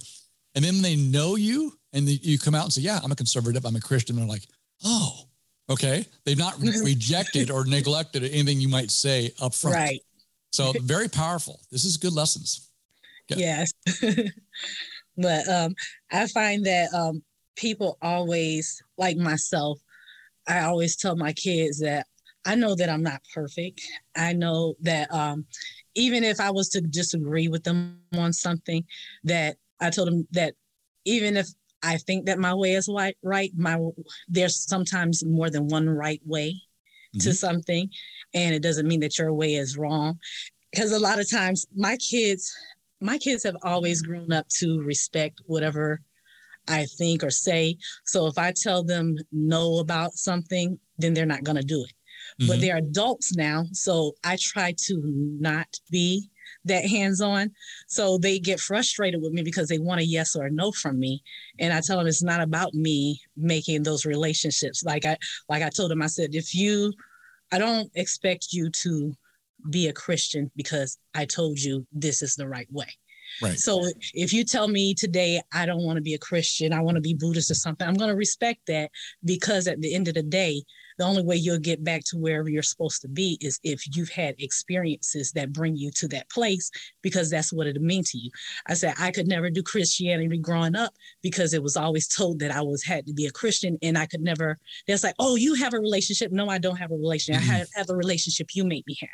And 0.55 0.63
then 0.63 0.82
they 0.82 0.95
know 0.95 1.36
you 1.36 1.74
and 1.91 2.07
they, 2.07 2.19
you 2.22 2.39
come 2.39 2.55
out 2.55 2.63
and 2.63 2.74
say, 2.74 2.82
yeah, 2.82 2.99
I'm 3.03 3.11
a 3.11 3.15
conservative, 3.15 3.65
I'm 3.65 3.76
a 3.76 3.82
Christian. 3.82 4.17
And 4.17 4.24
They're 4.24 4.36
like, 4.36 4.47
oh, 4.86 5.28
okay. 5.72 6.05
They've 6.26 6.38
not 6.38 6.59
rejected 6.59 7.51
or 7.51 7.65
neglected 7.65 8.24
anything 8.24 8.59
you 8.59 8.69
might 8.69 8.91
say 8.91 9.32
up 9.41 9.53
front. 9.53 9.76
Right. 9.76 10.01
So 10.51 10.74
very 10.84 11.07
powerful. 11.07 11.59
This 11.72 11.86
is 11.86 11.97
good 11.97 12.13
lessons. 12.13 12.69
Yes. 13.30 13.72
but 15.17 15.47
um, 15.47 15.74
I 16.11 16.28
find 16.28 16.65
that 16.65 16.93
um, 16.93 17.24
people 17.55 17.97
always, 18.01 18.82
like 18.97 19.17
myself, 19.17 19.80
I 20.47 20.61
always 20.61 20.95
tell 20.95 21.15
my 21.15 21.34
kids 21.34 21.80
that 21.80 22.07
I 22.45 22.55
know 22.55 22.76
that 22.76 22.89
I'm 22.89 23.03
not 23.03 23.22
perfect. 23.34 23.82
I 24.15 24.34
know 24.34 24.76
that 24.82 25.13
um, 25.13 25.45
even 25.95 26.24
if 26.24 26.39
I 26.39 26.51
was 26.51 26.69
to 26.69 26.82
disagree 26.82 27.47
with 27.47 27.63
them 27.63 27.99
on 28.17 28.34
something, 28.34 28.84
that 29.24 29.57
I 29.80 29.89
told 29.89 30.07
them 30.07 30.28
that 30.32 30.55
even 31.05 31.38
if 31.38 31.47
I 31.84 31.97
think 31.97 32.25
that 32.25 32.39
my 32.39 32.53
way 32.53 32.73
is 32.73 32.88
right, 32.88 33.17
right, 33.23 33.51
my 33.55 33.77
there's 34.27 34.67
sometimes 34.67 35.25
more 35.25 35.49
than 35.49 35.67
one 35.67 35.89
right 35.89 36.21
way 36.25 36.61
to 37.19 37.29
Mhm. 37.29 37.36
something, 37.36 37.89
and 38.34 38.55
it 38.55 38.61
doesn't 38.61 38.88
mean 38.88 39.01
that 39.01 39.17
your 39.17 39.34
way 39.34 39.55
is 39.55 39.77
wrong. 39.77 40.19
Because 40.71 40.91
a 40.91 40.99
lot 40.99 41.19
of 41.19 41.29
times, 41.29 41.65
my 41.75 41.97
kids, 41.97 42.51
my 43.01 43.17
kids 43.17 43.43
have 43.43 43.57
always 43.63 44.01
grown 44.01 44.32
up 44.32 44.47
to 44.59 44.79
respect 44.82 45.41
whatever 45.45 46.01
I 46.67 46.86
think 46.86 47.23
or 47.23 47.32
say. 47.32 47.77
So 48.05 48.27
if 48.27 48.38
I 48.38 48.53
tell 48.55 48.84
them 48.84 49.17
no 49.32 49.79
about 49.79 50.13
something, 50.13 50.79
then 50.97 51.13
they're 51.13 51.25
not 51.25 51.43
going 51.43 51.57
to 51.57 51.63
do 51.63 51.84
it. 51.84 51.93
But 52.39 52.57
Mhm. 52.57 52.61
they're 52.61 52.77
adults 52.77 53.36
now, 53.36 53.65
so 53.73 54.15
I 54.23 54.38
try 54.39 54.73
to 54.86 55.01
not 55.39 55.67
be 55.89 56.29
that 56.66 56.86
hands-on. 56.86 57.51
So 57.88 58.18
they 58.18 58.39
get 58.39 58.59
frustrated 58.59 59.22
with 59.22 59.34
me 59.34 59.43
because 59.43 59.68
they 59.68 59.80
want 59.80 60.01
a 60.01 60.05
yes 60.05 60.36
or 60.36 60.45
a 60.45 60.51
no 60.51 60.72
from 60.72 60.99
me, 60.99 61.24
and 61.59 61.74
I 61.74 61.82
tell 61.82 61.97
them 61.97 62.07
it's 62.07 62.24
not 62.24 62.41
about 62.41 62.74
me 62.74 63.22
making 63.36 63.84
those 63.84 64.05
relationships. 64.05 64.84
Like 64.84 65.05
I, 65.05 65.18
like 65.49 65.64
I 65.64 65.70
told 65.70 65.91
them, 65.91 66.01
I 66.01 66.07
said, 66.07 66.36
if 66.36 66.53
you, 66.53 66.93
I 67.51 67.57
don't 67.57 67.91
expect 67.95 68.53
you 68.53 68.70
to 68.84 69.14
be 69.70 69.88
a 69.88 69.93
Christian 69.93 70.51
because 70.55 70.97
I 71.14 71.26
told 71.26 71.59
you 71.59 71.86
this 71.91 72.22
is 72.22 72.36
the 72.36 72.47
right 72.47 72.68
way. 72.72 72.88
Right. 73.41 73.57
So 73.57 73.82
if 74.14 74.34
you 74.34 74.43
tell 74.43 74.68
me 74.68 74.93
today 74.93 75.41
I 75.53 75.66
don't 75.66 75.84
want 75.84 75.97
to 75.97 76.01
be 76.01 76.14
a 76.14 76.20
Christian, 76.20 76.74
I 76.74 76.82
want 76.82 76.95
to 76.95 77.01
be 77.01 77.14
Buddhist 77.14 77.51
or 77.51 77.55
something, 77.55 77.88
I'm 77.88 77.95
going 77.95 78.09
to 78.09 78.16
respect 78.16 78.62
that 78.68 78.91
because 79.24 79.68
at 79.68 79.80
the 79.82 79.95
end 79.95 80.07
of 80.07 80.16
the 80.16 80.24
day, 80.24 80.64
the 81.01 81.07
only 81.07 81.23
way 81.23 81.35
you'll 81.35 81.57
get 81.57 81.83
back 81.83 82.03
to 82.05 82.15
wherever 82.15 82.47
you're 82.47 82.61
supposed 82.61 83.01
to 83.01 83.07
be 83.07 83.35
is 83.41 83.59
if 83.63 83.83
you've 83.95 84.11
had 84.11 84.35
experiences 84.37 85.31
that 85.31 85.51
bring 85.51 85.75
you 85.75 85.89
to 85.95 86.07
that 86.07 86.29
place 86.29 86.69
because 87.01 87.27
that's 87.27 87.51
what 87.51 87.65
it 87.65 87.81
means 87.81 88.11
to 88.11 88.19
you. 88.19 88.29
I 88.67 88.75
said 88.75 88.93
I 88.99 89.09
could 89.09 89.27
never 89.27 89.49
do 89.49 89.63
Christianity 89.63 90.37
growing 90.37 90.75
up 90.75 90.93
because 91.23 91.55
it 91.55 91.63
was 91.63 91.75
always 91.75 92.07
told 92.07 92.37
that 92.39 92.51
I 92.51 92.61
was 92.61 92.83
had 92.83 93.07
to 93.07 93.13
be 93.13 93.25
a 93.25 93.31
Christian 93.31 93.79
and 93.81 93.97
I 93.97 94.05
could 94.05 94.21
never. 94.21 94.59
That's 94.87 95.03
like, 95.03 95.15
oh, 95.17 95.37
you 95.37 95.55
have 95.55 95.73
a 95.73 95.79
relationship. 95.79 96.31
No, 96.31 96.49
I 96.49 96.59
don't 96.59 96.77
have 96.77 96.91
a 96.91 96.95
relationship. 96.95 97.41
Mm-hmm. 97.41 97.51
I 97.51 97.57
have, 97.57 97.69
have 97.73 97.89
a 97.89 97.95
relationship 97.95 98.49
you 98.53 98.63
make 98.63 98.85
me 98.85 98.95
have. 99.01 99.09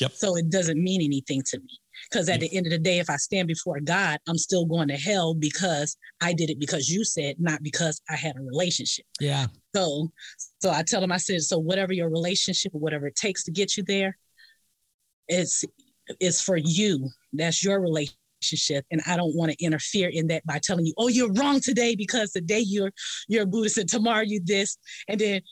Yep. 0.00 0.12
So 0.12 0.36
it 0.36 0.50
doesn't 0.50 0.82
mean 0.82 1.00
anything 1.00 1.40
to 1.46 1.58
me. 1.58 1.80
Because 2.10 2.28
at 2.28 2.40
the 2.40 2.54
end 2.56 2.66
of 2.66 2.72
the 2.72 2.78
day, 2.78 2.98
if 2.98 3.10
I 3.10 3.16
stand 3.16 3.48
before 3.48 3.80
God, 3.80 4.18
I'm 4.26 4.38
still 4.38 4.64
going 4.64 4.88
to 4.88 4.96
hell 4.96 5.34
because 5.34 5.96
I 6.20 6.32
did 6.32 6.48
it 6.48 6.58
because 6.58 6.88
you 6.88 7.04
said, 7.04 7.36
not 7.38 7.62
because 7.62 8.00
I 8.08 8.16
had 8.16 8.36
a 8.36 8.40
relationship. 8.40 9.04
Yeah. 9.20 9.46
So, 9.74 10.10
so 10.60 10.70
I 10.70 10.82
tell 10.82 11.00
them, 11.00 11.12
I 11.12 11.18
said, 11.18 11.42
so 11.42 11.58
whatever 11.58 11.92
your 11.92 12.08
relationship 12.08 12.74
or 12.74 12.80
whatever 12.80 13.06
it 13.06 13.16
takes 13.16 13.44
to 13.44 13.50
get 13.50 13.76
you 13.76 13.84
there, 13.86 14.16
it's 15.28 15.64
it's 16.20 16.40
for 16.40 16.56
you. 16.56 17.08
That's 17.32 17.62
your 17.62 17.80
relationship, 17.80 18.84
and 18.90 19.02
I 19.06 19.16
don't 19.16 19.36
want 19.36 19.52
to 19.52 19.64
interfere 19.64 20.08
in 20.08 20.28
that 20.28 20.44
by 20.46 20.58
telling 20.62 20.86
you, 20.86 20.94
oh, 20.96 21.08
you're 21.08 21.32
wrong 21.32 21.60
today 21.60 21.94
because 21.94 22.32
today 22.32 22.60
you're 22.60 22.92
you're 23.28 23.42
a 23.42 23.46
Buddhist 23.46 23.78
and 23.78 23.88
tomorrow 23.88 24.22
you 24.22 24.40
this, 24.42 24.78
and 25.06 25.20
then 25.20 25.42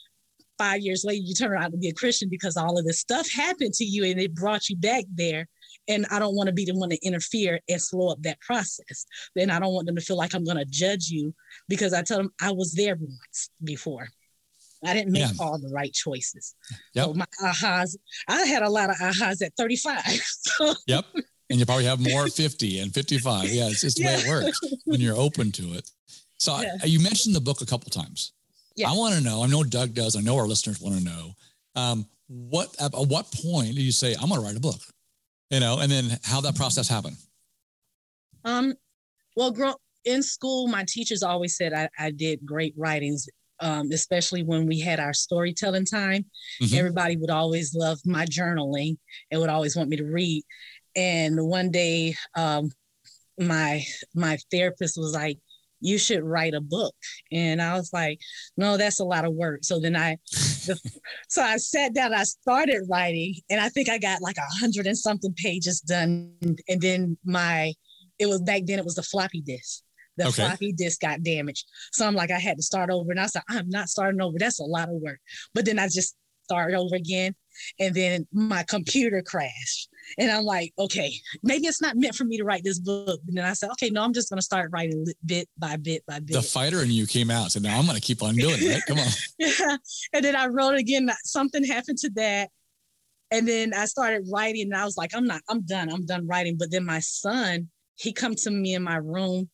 five 0.59 0.81
years 0.81 1.05
later 1.05 1.23
you 1.23 1.35
turn 1.35 1.53
around 1.53 1.73
to 1.73 1.77
be 1.77 1.89
a 1.89 1.95
Christian 1.95 2.29
because 2.29 2.57
all 2.57 2.79
of 2.79 2.85
this 2.85 3.01
stuff 3.01 3.31
happened 3.31 3.75
to 3.75 3.85
you 3.85 4.05
and 4.05 4.21
it 4.21 4.35
brought 4.35 4.69
you 4.69 4.77
back 4.77 5.05
there 5.15 5.49
and 5.89 6.07
I 6.11 6.19
don't 6.19 6.35
want 6.35 6.49
to 6.49 6.53
be 6.53 6.65
the 6.65 6.75
one 6.75 6.91
to 6.91 7.07
interfere 7.07 7.61
and 7.69 7.81
slow 7.81 8.11
up 8.11 8.23
that 8.23 8.41
process. 8.41 9.07
Then 9.35 9.51
I 9.51 9.59
don't 9.59 9.73
want 9.73 9.87
them 9.87 9.97
to 9.97 10.03
feel 10.03 10.17
like 10.17 10.35
I'm 10.35 10.45
going 10.45 10.57
to 10.57 10.65
judge 10.65 11.09
you 11.09 11.35
because 11.69 11.93
I 11.93 12.03
tell 12.03 12.19
them 12.19 12.33
I 12.41 12.53
was 12.53 12.73
there 12.73 12.97
once 12.97 13.51
before. 13.63 14.09
I 14.85 14.95
didn't 14.95 15.13
make 15.13 15.23
yeah. 15.23 15.33
all 15.41 15.59
the 15.59 15.71
right 15.73 15.93
choices. 15.93 16.55
Yep. 16.95 17.05
So 17.07 17.15
my 17.15 17.27
ahas, 17.43 17.97
I 18.29 18.45
had 18.45 18.63
a 18.63 18.69
lot 18.69 18.91
of 18.91 18.97
ahas 18.97 19.43
at 19.43 19.53
35. 19.57 20.03
So. 20.57 20.75
Yep. 20.87 21.05
And 21.51 21.59
you 21.59 21.67
probably 21.67 21.85
have 21.85 22.01
more 22.01 22.29
50 22.29 22.81
and 22.81 22.93
55. 22.93 23.49
Yeah, 23.49 23.69
it's 23.69 23.81
just 23.81 23.97
the 23.97 24.05
yeah. 24.05 24.17
way 24.17 24.23
it 24.23 24.29
works 24.29 24.61
when 24.85 25.01
you're 25.01 25.17
open 25.17 25.53
to 25.53 25.75
it. 25.75 25.91
So 26.39 26.61
yeah. 26.61 26.77
I, 26.83 26.87
you 26.87 27.01
mentioned 27.01 27.35
the 27.35 27.41
book 27.41 27.61
a 27.61 27.67
couple 27.67 27.91
times. 27.91 28.33
Yeah. 28.77 28.91
I 28.91 28.93
want 28.93 29.15
to 29.15 29.21
know, 29.21 29.43
I 29.43 29.47
know 29.47 29.65
Doug 29.65 29.95
does, 29.95 30.17
I 30.17 30.21
know 30.21 30.37
our 30.37 30.47
listeners 30.47 30.81
want 30.81 30.99
to 30.99 31.05
know, 31.05 31.35
um, 31.75 32.07
what 32.29 32.75
at 32.81 32.93
what 32.93 33.31
point 33.33 33.75
do 33.75 33.83
you 33.83 33.93
say, 33.93 34.15
I'm 34.15 34.29
going 34.29 34.41
to 34.41 34.47
write 34.47 34.57
a 34.57 34.61
book? 34.61 34.81
you 35.51 35.61
know, 35.61 35.79
and 35.79 35.91
then 35.91 36.19
how 36.25 36.41
that 36.41 36.57
process 36.57 36.89
happened. 36.89 37.17
Um, 38.45 38.75
well, 39.37 39.51
grow, 39.51 39.75
in 40.05 40.23
school, 40.23 40.69
my 40.69 40.85
teachers 40.89 41.23
always 41.23 41.57
said 41.57 41.73
I, 41.73 41.89
I 41.99 42.11
did 42.11 42.45
great 42.45 42.75
writings, 42.77 43.29
um, 43.61 43.91
especially 43.93 44.43
when 44.43 44.67
we 44.67 44.81
had 44.81 45.01
our 45.01 45.13
storytelling 45.13 45.85
time. 45.85 46.25
Mm-hmm. 46.61 46.77
Everybody 46.77 47.17
would 47.17 47.31
always 47.31 47.75
love 47.75 47.99
my 48.05 48.25
journaling 48.27 48.97
and 49.31 49.41
would 49.41 49.51
always 49.51 49.77
want 49.77 49.89
me 49.89 49.97
to 49.97 50.05
read. 50.05 50.43
And 50.95 51.37
one 51.47 51.71
day, 51.71 52.15
um, 52.37 52.71
my 53.39 53.85
my 54.15 54.39
therapist 54.51 54.97
was 54.97 55.13
like, 55.13 55.39
you 55.81 55.99
should 55.99 56.23
write 56.23 56.55
a 56.55 56.61
book. 56.61 56.95
And 57.33 57.61
I 57.61 57.75
was 57.75 57.93
like, 57.93 58.21
no, 58.57 58.77
that's 58.77 59.01
a 59.01 59.05
lot 59.05 59.25
of 59.25 59.35
work. 59.35 59.61
So 59.63 59.79
then 59.79 59.97
I, 59.97 60.17
the, 60.31 60.81
so 61.29 61.43
I 61.43 61.57
sat 61.57 61.95
down, 61.95 62.15
I 62.15 62.25
started 62.25 62.87
writing, 62.89 63.35
and 63.51 63.61
I 63.61 63.69
think 63.69 63.89
I 63.89 63.99
got 63.99 64.23
like 64.23 64.39
a 64.39 64.59
hundred 64.61 64.87
and 64.87 64.99
something 64.99 65.35
pages 65.35 65.81
done. 65.81 66.33
And 66.69 66.81
then 66.81 67.19
my, 67.25 67.73
it 68.19 68.27
was 68.27 68.41
back 68.43 68.63
then, 68.65 68.79
it 68.79 68.85
was 68.85 68.95
the 68.95 69.03
floppy 69.03 69.43
disk. 69.43 69.83
The 70.17 70.29
okay. 70.29 70.47
floppy 70.47 70.73
disk 70.73 71.01
got 71.01 71.23
damaged. 71.23 71.67
So 71.93 72.07
I'm 72.07 72.15
like, 72.15 72.31
I 72.31 72.39
had 72.39 72.57
to 72.57 72.63
start 72.63 72.91
over. 72.91 73.11
And 73.11 73.21
I 73.21 73.27
said, 73.27 73.43
I'm 73.49 73.69
not 73.69 73.89
starting 73.89 74.21
over. 74.21 74.39
That's 74.39 74.61
a 74.61 74.65
lot 74.65 74.89
of 74.89 74.95
work. 74.95 75.19
But 75.55 75.67
then 75.67 75.79
I 75.79 75.89
just 75.89 76.17
started 76.45 76.77
over 76.77 76.95
again. 76.95 77.35
And 77.79 77.95
then 77.95 78.27
my 78.33 78.65
computer 78.65 79.23
crashed. 79.23 79.89
And 80.19 80.31
I'm 80.31 80.45
like, 80.45 80.73
okay, 80.79 81.13
maybe 81.43 81.67
it's 81.67 81.83
not 81.83 81.97
meant 81.97 82.15
for 82.15 82.25
me 82.25 82.37
to 82.37 82.45
write 82.45 82.63
this 82.65 82.79
book. 82.79 83.21
And 83.27 83.37
then 83.37 83.45
I 83.45 83.53
said, 83.55 83.71
okay, 83.73 83.91
no, 83.91 84.03
I'm 84.03 84.13
just 84.13 84.31
going 84.31 84.39
to 84.39 84.45
start 84.45 84.71
writing 84.73 85.07
bit 85.25 85.49
by 85.59 85.77
bit 85.77 86.05
by 86.07 86.21
bit. 86.21 86.35
The 86.35 86.43
fighter 86.43 86.83
in 86.83 86.91
you 86.91 87.07
came 87.07 87.31
out. 87.31 87.53
So 87.53 87.61
now 87.61 87.79
I'm 87.79 87.87
going 87.87 87.97
to 87.97 88.03
keep 88.03 88.23
on 88.23 88.35
doing 88.37 88.57
it. 88.59 88.73
Right? 88.75 88.83
Come 88.87 88.99
on. 88.99 89.09
yeah. 89.39 89.77
And 90.13 90.25
then 90.25 90.37
I 90.37 90.47
wrote 90.47 90.77
again. 90.77 91.11
Something 91.25 91.65
happened 91.65 91.99
to 91.99 92.11
that. 92.11 92.51
And 93.31 93.47
then 93.47 93.75
I 93.75 93.87
started 93.87 94.29
writing 94.33 94.73
and 94.73 94.77
I 94.77 94.85
was 94.85 94.97
like, 94.97 95.15
I'm 95.15 95.27
not, 95.27 95.43
I'm 95.49 95.63
done. 95.63 95.91
I'm 95.91 96.07
done 96.07 96.27
writing. 96.27 96.57
But 96.57 96.71
then 96.71 96.85
my 96.85 97.01
son, 97.01 97.69
he 97.97 98.13
come 98.13 98.35
to 98.37 98.51
me 98.51 98.75
in 98.75 98.83
my 98.83 98.97
room 98.97 99.51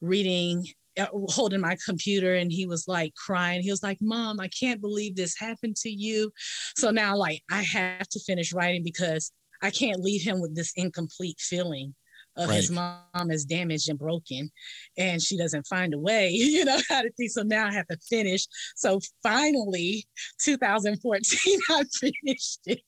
reading 0.00 0.66
Uh, 1.00 1.06
holding 1.28 1.60
my 1.60 1.76
computer 1.84 2.34
and 2.34 2.52
he 2.52 2.66
was 2.66 2.86
like 2.86 3.14
crying. 3.14 3.62
He 3.62 3.70
was 3.70 3.82
like, 3.82 3.98
Mom, 4.00 4.40
I 4.40 4.48
can't 4.48 4.80
believe 4.80 5.16
this 5.16 5.38
happened 5.38 5.76
to 5.76 5.90
you. 5.90 6.30
So 6.76 6.90
now, 6.90 7.16
like, 7.16 7.42
I 7.50 7.62
have 7.62 8.08
to 8.08 8.20
finish 8.20 8.52
writing 8.52 8.82
because 8.82 9.32
I 9.62 9.70
can't 9.70 10.00
leave 10.00 10.22
him 10.22 10.40
with 10.40 10.54
this 10.54 10.72
incomplete 10.76 11.38
feeling 11.38 11.94
of 12.36 12.48
right. 12.48 12.56
his 12.56 12.70
mom 12.70 13.30
is 13.30 13.44
damaged 13.44 13.88
and 13.88 13.98
broken 13.98 14.50
and 14.96 15.20
she 15.20 15.36
doesn't 15.36 15.66
find 15.66 15.94
a 15.94 15.98
way, 15.98 16.30
you 16.32 16.64
know, 16.64 16.78
how 16.88 17.02
to 17.02 17.10
think. 17.12 17.30
So 17.30 17.42
now 17.42 17.66
I 17.66 17.72
have 17.72 17.88
to 17.88 17.98
finish. 18.08 18.46
So 18.76 19.00
finally, 19.22 20.06
2014, 20.42 21.60
I 21.70 21.84
finished 22.00 22.60
it. 22.66 22.80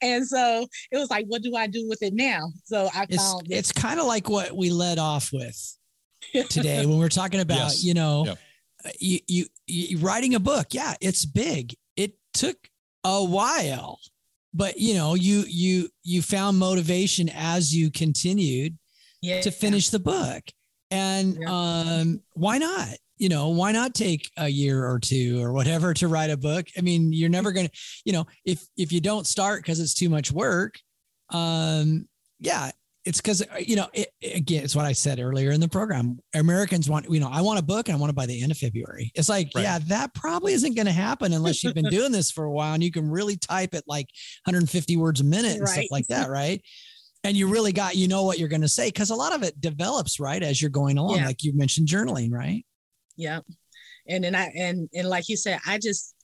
And 0.00 0.26
so 0.26 0.66
it 0.90 0.96
was 0.96 1.10
like, 1.10 1.26
what 1.26 1.42
do 1.42 1.54
I 1.54 1.66
do 1.66 1.86
with 1.88 2.02
it 2.02 2.14
now? 2.14 2.50
So 2.64 2.88
I 2.94 3.06
it's, 3.08 3.16
found 3.16 3.46
it's 3.50 3.72
kind 3.72 4.00
of 4.00 4.06
like 4.06 4.28
what 4.28 4.56
we 4.56 4.70
led 4.70 4.98
off 4.98 5.30
with 5.32 5.78
today 6.48 6.86
when 6.86 6.98
we're 6.98 7.08
talking 7.08 7.40
about, 7.40 7.56
yes. 7.56 7.84
you 7.84 7.94
know, 7.94 8.26
yep. 8.26 8.38
you, 9.00 9.18
you, 9.26 9.46
you 9.66 9.98
writing 9.98 10.34
a 10.34 10.40
book. 10.40 10.68
Yeah, 10.72 10.94
it's 11.00 11.24
big. 11.24 11.74
It 11.96 12.14
took 12.34 12.56
a 13.04 13.24
while 13.24 13.98
but 14.54 14.78
you 14.78 14.94
know 14.94 15.14
you 15.14 15.44
you 15.48 15.88
you 16.02 16.22
found 16.22 16.58
motivation 16.58 17.28
as 17.34 17.74
you 17.74 17.90
continued 17.90 18.76
yeah. 19.20 19.40
to 19.40 19.50
finish 19.50 19.88
the 19.88 19.98
book 19.98 20.42
and 20.90 21.38
yeah. 21.40 21.48
um 21.48 22.20
why 22.34 22.58
not 22.58 22.88
you 23.16 23.28
know 23.28 23.48
why 23.50 23.72
not 23.72 23.94
take 23.94 24.30
a 24.36 24.48
year 24.48 24.84
or 24.84 24.98
two 24.98 25.42
or 25.42 25.52
whatever 25.52 25.94
to 25.94 26.08
write 26.08 26.30
a 26.30 26.36
book 26.36 26.66
i 26.76 26.80
mean 26.80 27.12
you're 27.12 27.30
never 27.30 27.52
going 27.52 27.66
to 27.66 27.72
you 28.04 28.12
know 28.12 28.26
if 28.44 28.66
if 28.76 28.92
you 28.92 29.00
don't 29.00 29.26
start 29.26 29.62
because 29.62 29.80
it's 29.80 29.94
too 29.94 30.08
much 30.08 30.30
work 30.32 30.78
um 31.30 32.06
yeah 32.40 32.70
it's 33.04 33.20
because 33.20 33.42
uh, 33.42 33.58
you 33.58 33.76
know 33.76 33.86
it, 33.92 34.08
again 34.22 34.62
it's 34.62 34.76
what 34.76 34.84
i 34.84 34.92
said 34.92 35.18
earlier 35.18 35.50
in 35.50 35.60
the 35.60 35.68
program 35.68 36.18
americans 36.34 36.88
want 36.88 37.06
you 37.10 37.20
know 37.20 37.28
i 37.32 37.40
want 37.40 37.58
a 37.58 37.62
book 37.62 37.88
and 37.88 37.96
i 37.96 38.00
want 38.00 38.10
it 38.10 38.16
by 38.16 38.26
the 38.26 38.42
end 38.42 38.52
of 38.52 38.58
february 38.58 39.10
it's 39.14 39.28
like 39.28 39.50
right. 39.54 39.62
yeah 39.62 39.78
that 39.80 40.14
probably 40.14 40.52
isn't 40.52 40.74
going 40.74 40.86
to 40.86 40.92
happen 40.92 41.32
unless 41.32 41.62
you've 41.62 41.74
been 41.74 41.84
doing 41.90 42.12
this 42.12 42.30
for 42.30 42.44
a 42.44 42.50
while 42.50 42.74
and 42.74 42.82
you 42.82 42.92
can 42.92 43.10
really 43.10 43.36
type 43.36 43.74
it 43.74 43.84
like 43.86 44.06
150 44.44 44.96
words 44.96 45.20
a 45.20 45.24
minute 45.24 45.52
and 45.52 45.60
right. 45.62 45.68
stuff 45.68 45.84
like 45.90 46.06
that 46.08 46.28
right 46.30 46.62
and 47.24 47.36
you 47.36 47.48
really 47.48 47.72
got 47.72 47.96
you 47.96 48.08
know 48.08 48.24
what 48.24 48.38
you're 48.38 48.48
going 48.48 48.62
to 48.62 48.68
say 48.68 48.88
because 48.88 49.10
a 49.10 49.14
lot 49.14 49.34
of 49.34 49.42
it 49.42 49.60
develops 49.60 50.20
right 50.20 50.42
as 50.42 50.60
you're 50.60 50.70
going 50.70 50.98
along 50.98 51.16
yeah. 51.16 51.26
like 51.26 51.42
you 51.42 51.52
mentioned 51.56 51.88
journaling 51.88 52.32
right 52.32 52.64
yeah 53.16 53.40
and 54.08 54.24
then 54.24 54.34
i 54.34 54.50
and 54.56 54.88
and 54.94 55.08
like 55.08 55.28
you 55.28 55.36
said 55.36 55.58
i 55.66 55.78
just 55.78 56.14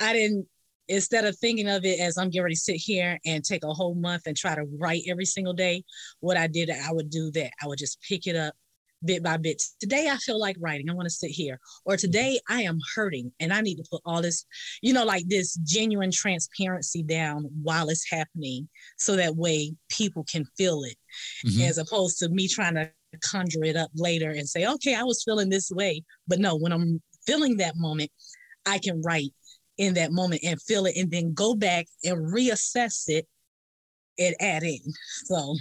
i 0.00 0.12
didn't 0.12 0.46
instead 0.88 1.24
of 1.24 1.36
thinking 1.38 1.68
of 1.68 1.84
it 1.84 2.00
as 2.00 2.16
I'm 2.16 2.30
getting 2.30 2.44
ready 2.44 2.54
to 2.54 2.60
sit 2.60 2.76
here 2.76 3.18
and 3.24 3.44
take 3.44 3.64
a 3.64 3.72
whole 3.72 3.94
month 3.94 4.22
and 4.26 4.36
try 4.36 4.54
to 4.54 4.64
write 4.78 5.02
every 5.08 5.26
single 5.26 5.52
day, 5.52 5.84
what 6.20 6.36
I 6.36 6.46
did, 6.46 6.70
I 6.70 6.92
would 6.92 7.10
do 7.10 7.30
that. 7.32 7.52
I 7.62 7.66
would 7.66 7.78
just 7.78 8.00
pick 8.02 8.26
it 8.26 8.36
up 8.36 8.54
bit 9.04 9.22
by 9.22 9.36
bit. 9.36 9.62
Today 9.80 10.08
I 10.10 10.16
feel 10.16 10.40
like 10.40 10.56
writing. 10.58 10.90
I 10.90 10.94
want 10.94 11.06
to 11.06 11.14
sit 11.14 11.30
here. 11.30 11.60
Or 11.84 11.96
today 11.96 12.40
I 12.48 12.62
am 12.62 12.78
hurting 12.94 13.32
and 13.40 13.52
I 13.52 13.60
need 13.60 13.76
to 13.76 13.84
put 13.90 14.02
all 14.04 14.22
this, 14.22 14.44
you 14.82 14.92
know, 14.92 15.04
like 15.04 15.28
this 15.28 15.54
genuine 15.64 16.10
transparency 16.10 17.02
down 17.02 17.48
while 17.62 17.88
it's 17.88 18.10
happening. 18.10 18.68
So 18.96 19.16
that 19.16 19.36
way 19.36 19.74
people 19.88 20.24
can 20.24 20.44
feel 20.56 20.82
it 20.82 20.96
mm-hmm. 21.46 21.62
as 21.62 21.78
opposed 21.78 22.18
to 22.18 22.28
me 22.28 22.48
trying 22.48 22.74
to 22.74 22.90
conjure 23.22 23.64
it 23.64 23.76
up 23.76 23.90
later 23.94 24.30
and 24.30 24.48
say, 24.48 24.66
okay, 24.66 24.94
I 24.94 25.04
was 25.04 25.22
feeling 25.24 25.48
this 25.48 25.70
way. 25.70 26.02
But 26.26 26.40
no, 26.40 26.56
when 26.56 26.72
I'm 26.72 27.00
feeling 27.26 27.58
that 27.58 27.76
moment, 27.76 28.10
I 28.66 28.78
can 28.78 29.00
write 29.02 29.32
in 29.78 29.94
that 29.94 30.12
moment 30.12 30.42
and 30.44 30.60
feel 30.60 30.86
it 30.86 30.96
and 30.96 31.10
then 31.10 31.32
go 31.32 31.54
back 31.54 31.86
and 32.04 32.32
reassess 32.32 33.08
it 33.08 33.26
and 34.18 34.34
add 34.40 34.62
in. 34.64 34.80
So 35.24 35.56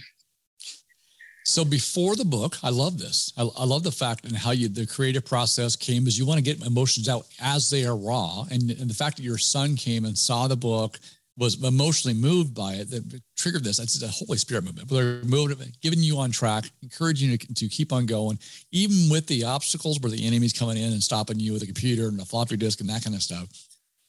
so 1.47 1.63
before 1.63 2.18
the 2.18 2.26
book, 2.26 2.57
I 2.61 2.70
love 2.72 2.99
this. 2.99 3.32
I, 3.38 3.43
I, 3.43 3.63
love 3.63 3.84
the 3.84 3.91
fact 3.91 4.26
and 4.26 4.36
how 4.36 4.51
you 4.51 4.68
the 4.68 4.86
creative 4.86 5.24
process 5.24 5.78
came 5.78 6.05
is 6.05 6.20
you 6.20 6.26
want 6.26 6.39
to 6.39 6.43
get 6.43 6.68
emotions 6.68 7.07
out 7.07 7.26
as 7.41 7.70
they 7.70 7.86
are 7.86 7.95
raw, 7.95 8.43
and, 8.51 8.70
and 8.70 8.89
the 8.89 8.93
fact 8.93 9.15
that 9.15 9.24
your 9.24 9.38
son 9.38 9.78
came 9.78 10.03
and 10.03 10.18
saw 10.18 10.49
the 10.49 10.57
book 10.57 10.99
was 11.38 11.63
emotionally 11.63 12.18
moved 12.18 12.53
by 12.53 12.74
it 12.74 12.89
that 12.89 13.22
triggered 13.38 13.63
this. 13.63 13.78
That's 13.78 13.97
the 13.97 14.09
Holy 14.09 14.38
Spirit 14.38 14.65
movement. 14.65 14.89
They're 14.89 15.24
moving, 15.24 15.72
giving 15.82 15.99
you 15.99 16.18
on 16.18 16.32
track, 16.32 16.65
encouraging 16.82 17.30
you 17.30 17.38
to, 17.38 17.53
to 17.53 17.70
keep 17.70 17.93
on 17.93 18.07
going, 18.07 18.39
even 18.74 19.09
with 19.09 19.28
the 19.28 19.45
obstacles 19.45 20.01
where 20.01 20.11
the 20.11 20.28
enemy's 20.28 20.51
coming 20.51 20.78
in 20.78 20.91
and 20.91 21.01
stopping 21.01 21.39
you 21.39 21.53
with 21.53 21.63
a 21.63 21.68
computer 21.68 22.09
and 22.09 22.20
a 22.20 22.26
floppy 22.26 22.57
disk 22.57 22.82
and 22.82 22.89
that 22.89 23.03
kind 23.03 23.15
of 23.15 23.24
stuff. 23.24 23.47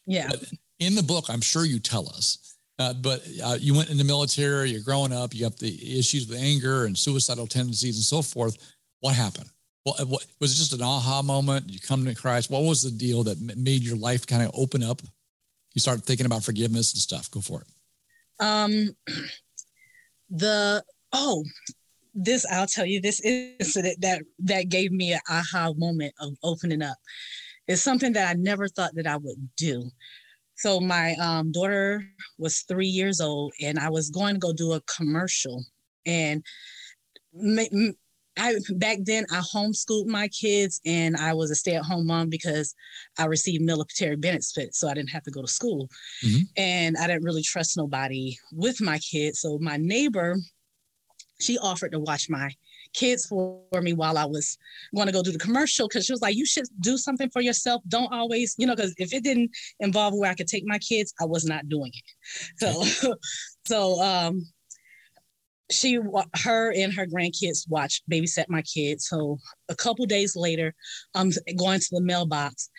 Yeah. 0.09 0.29
But 0.29 0.53
in 0.81 0.95
the 0.95 1.03
book, 1.03 1.27
I'm 1.29 1.41
sure 1.41 1.65
you 1.65 1.79
tell 1.79 2.09
us. 2.09 2.57
Uh, 2.79 2.95
but 2.95 3.23
uh, 3.45 3.57
you 3.61 3.75
went 3.75 3.91
in 3.91 3.97
the 3.97 4.05
military, 4.05 4.71
you're 4.71 4.81
growing 4.83 5.13
up, 5.13 5.35
you 5.35 5.45
have 5.45 5.57
the 5.57 5.99
issues 5.99 6.29
with 6.29 6.39
anger 6.39 6.85
and 6.85 6.97
suicidal 6.97 7.47
tendencies 7.47 7.97
and 7.97 8.05
so 8.05 8.23
forth. 8.23 8.57
What 9.01 9.15
happened? 9.15 9.51
Well, 9.85 9.95
what, 10.07 10.25
was 10.41 10.53
it 10.53 10.57
just 10.57 10.73
an 10.73 10.83
aha 10.83 11.23
moment? 11.23 11.71
You 11.71 11.81
come 11.81 12.05
to 12.05 12.15
Christ. 12.15 12.51
What 12.51 12.63
was 12.63 12.83
the 12.83 12.91
deal 12.91 13.25
that 13.25 13.41
made 13.57 13.83
your 13.83 13.97
life 13.97 14.27
kind 14.27 14.43
of 14.43 14.51
open 14.55 14.83
up? 14.83 15.03
you 15.75 15.81
start 15.81 16.03
thinking 16.03 16.27
about 16.27 16.43
forgiveness 16.43 16.93
and 16.93 17.01
stuff? 17.01 17.31
Go 17.31 17.41
for 17.41 17.61
it. 17.61 17.67
Um, 18.45 18.97
the 20.31 20.83
oh, 21.13 21.45
this 22.15 22.45
I'll 22.51 22.67
tell 22.67 22.85
you 22.85 23.01
this 23.01 23.21
incident 23.21 24.01
that 24.01 24.23
that 24.41 24.69
gave 24.69 24.91
me 24.91 25.13
an 25.13 25.21
aha 25.29 25.73
moment 25.77 26.15
of 26.21 26.35
opening 26.43 26.83
up. 26.83 26.97
It's 27.69 27.83
something 27.83 28.15
that 28.15 28.29
I 28.29 28.33
never 28.33 28.67
thought 28.67 28.95
that 28.95 29.07
I 29.07 29.17
would 29.17 29.49
do. 29.57 29.91
So 30.57 30.81
my 30.81 31.15
um, 31.17 31.53
daughter 31.53 32.05
was 32.39 32.61
three 32.63 32.89
years 32.89 33.21
old, 33.21 33.53
and 33.63 33.79
I 33.79 33.91
was 33.91 34.11
going 34.11 34.35
to 34.35 34.41
go 34.41 34.53
do 34.53 34.73
a 34.73 34.81
commercial, 34.83 35.65
and 36.05 36.43
I 38.41 38.55
back 38.71 38.99
then 39.03 39.27
I 39.31 39.41
homeschooled 39.41 40.07
my 40.07 40.29
kids 40.29 40.81
and 40.87 41.17
I 41.17 41.35
was 41.35 41.51
a 41.51 41.57
stay-at-home 41.57 42.07
mom 42.07 42.29
because 42.29 42.75
I 43.19 43.27
received 43.27 43.65
military 43.65 44.17
benefits, 44.17 44.79
so 44.79 44.89
I 44.89 44.95
didn't 44.95 45.11
have 45.11 45.25
to 45.25 45.31
go 45.31 45.43
to 45.43 45.49
school. 45.49 45.89
Mm-hmm. 46.25 46.43
And 46.57 46.97
I 46.97 47.07
didn't 47.07 47.25
really 47.25 47.43
trust 47.43 47.77
nobody 47.77 48.37
with 48.53 48.81
my 48.81 48.99
kids. 48.99 49.41
So 49.41 49.59
my 49.61 49.77
neighbor, 49.77 50.37
she 51.41 51.59
offered 51.59 51.93
to 51.93 52.01
watch 52.01 52.31
my 52.31 52.51
kids 52.95 53.27
for 53.27 53.63
me 53.81 53.93
while 53.93 54.19
I 54.19 54.25
was 54.25 54.57
going 54.95 55.07
to 55.07 55.13
go 55.13 55.23
do 55.23 55.33
the 55.33 55.39
commercial 55.39 55.89
because 55.89 56.07
she 56.07 56.13
was 56.13 56.23
like, 56.23 56.37
you 56.37 56.47
should 56.47 56.67
do 56.81 56.97
something 56.97 57.31
for 57.31 57.43
yourself. 57.43 57.83
Don't 57.89 58.13
always, 58.13 58.55
you 58.59 58.67
know, 58.67 58.75
because 58.75 58.95
if 58.99 59.13
it 59.13 59.25
didn't 59.25 59.51
involve 59.81 60.15
where 60.15 60.31
I 60.31 60.35
could 60.35 60.49
take 60.49 60.65
my 60.67 60.79
kids, 60.79 61.13
I 61.21 61.25
was 61.25 61.45
not 61.45 61.69
doing 61.69 61.93
it. 61.95 62.55
So, 62.59 63.15
so 63.67 64.03
um, 64.03 64.43
she 65.71 65.99
her 66.43 66.73
and 66.73 66.93
her 66.95 67.07
grandkids 67.07 67.69
watch 67.69 68.03
babysat 68.11 68.47
my 68.49 68.63
kids 68.63 69.07
so 69.07 69.39
a 69.69 69.75
couple 69.75 70.07
days 70.07 70.35
later 70.35 70.75
i'm 71.15 71.31
going 71.59 71.79
to 71.79 71.89
the 71.91 72.01
mailbox 72.01 72.71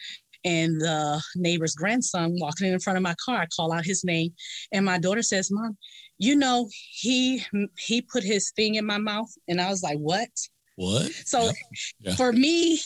and 0.44 0.80
the 0.82 1.22
neighbor's 1.36 1.76
grandson 1.76 2.36
walking 2.40 2.72
in 2.72 2.80
front 2.80 2.98
of 2.98 3.04
my 3.04 3.16
car 3.24 3.38
i 3.38 3.46
call 3.56 3.72
out 3.72 3.86
his 3.86 4.04
name 4.04 4.34
and 4.72 4.86
my 4.86 4.98
daughter 4.98 5.22
says 5.22 5.52
mom 5.52 5.78
you 6.20 6.36
know 6.36 6.70
he 6.92 7.44
he 7.78 8.02
put 8.02 8.24
his 8.24 8.52
thing 8.52 8.76
in 8.76 8.86
my 8.86 8.98
mouth 8.98 9.32
and 9.48 9.60
i 9.60 9.70
was 9.70 9.82
like 9.82 9.98
what 9.98 10.30
what 10.76 11.12
so 11.26 11.46
yeah. 11.46 11.52
Yeah. 12.02 12.16
for 12.16 12.32
me 12.32 12.80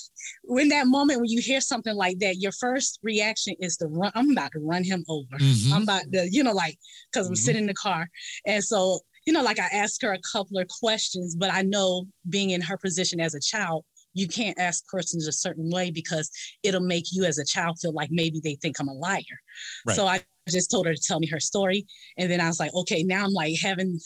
when 0.43 0.69
that 0.69 0.87
moment 0.87 1.19
when 1.19 1.29
you 1.29 1.41
hear 1.41 1.61
something 1.61 1.95
like 1.95 2.19
that 2.19 2.37
your 2.37 2.53
first 2.53 2.99
reaction 3.03 3.55
is 3.59 3.77
to 3.77 3.87
run 3.87 4.11
i'm 4.15 4.31
about 4.31 4.51
to 4.53 4.59
run 4.59 4.83
him 4.83 5.03
over 5.09 5.37
mm-hmm. 5.37 5.73
i'm 5.73 5.83
about 5.83 6.03
to 6.13 6.27
you 6.31 6.43
know 6.43 6.53
like 6.53 6.77
because 7.11 7.27
i'm 7.27 7.33
mm-hmm. 7.33 7.43
sitting 7.43 7.63
in 7.63 7.67
the 7.67 7.73
car 7.73 8.07
and 8.47 8.63
so 8.63 8.99
you 9.25 9.33
know, 9.33 9.41
like 9.41 9.59
I 9.59 9.67
asked 9.71 10.01
her 10.01 10.13
a 10.13 10.19
couple 10.19 10.57
of 10.57 10.67
questions, 10.67 11.35
but 11.35 11.51
I 11.51 11.61
know 11.61 12.05
being 12.29 12.49
in 12.51 12.61
her 12.61 12.77
position 12.77 13.19
as 13.19 13.35
a 13.35 13.39
child, 13.39 13.85
you 14.13 14.27
can't 14.27 14.57
ask 14.59 14.87
questions 14.87 15.27
a 15.27 15.31
certain 15.31 15.69
way 15.69 15.91
because 15.91 16.29
it'll 16.63 16.81
make 16.81 17.05
you 17.11 17.25
as 17.25 17.37
a 17.37 17.45
child 17.45 17.79
feel 17.79 17.93
like 17.93 18.09
maybe 18.11 18.39
they 18.43 18.55
think 18.55 18.79
I'm 18.79 18.87
a 18.87 18.93
liar. 18.93 19.21
Right. 19.85 19.95
So 19.95 20.07
I 20.07 20.21
just 20.49 20.71
told 20.71 20.85
her 20.85 20.93
to 20.93 21.01
tell 21.01 21.19
me 21.19 21.27
her 21.27 21.39
story. 21.39 21.85
And 22.17 22.29
then 22.29 22.41
I 22.41 22.47
was 22.47 22.59
like, 22.59 22.73
okay, 22.73 23.03
now 23.03 23.25
I'm 23.25 23.33
like 23.33 23.55
having, 23.61 23.99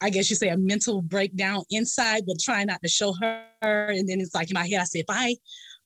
I 0.00 0.10
guess 0.10 0.30
you 0.30 0.36
say 0.36 0.48
a 0.48 0.56
mental 0.56 1.02
breakdown 1.02 1.62
inside, 1.70 2.24
but 2.26 2.36
trying 2.40 2.66
not 2.66 2.82
to 2.82 2.88
show 2.88 3.14
her. 3.20 3.44
And 3.62 4.08
then 4.08 4.20
it's 4.20 4.34
like 4.34 4.50
in 4.50 4.54
my 4.54 4.66
head, 4.66 4.80
I 4.80 4.84
said, 4.84 5.00
if 5.00 5.06
I 5.08 5.36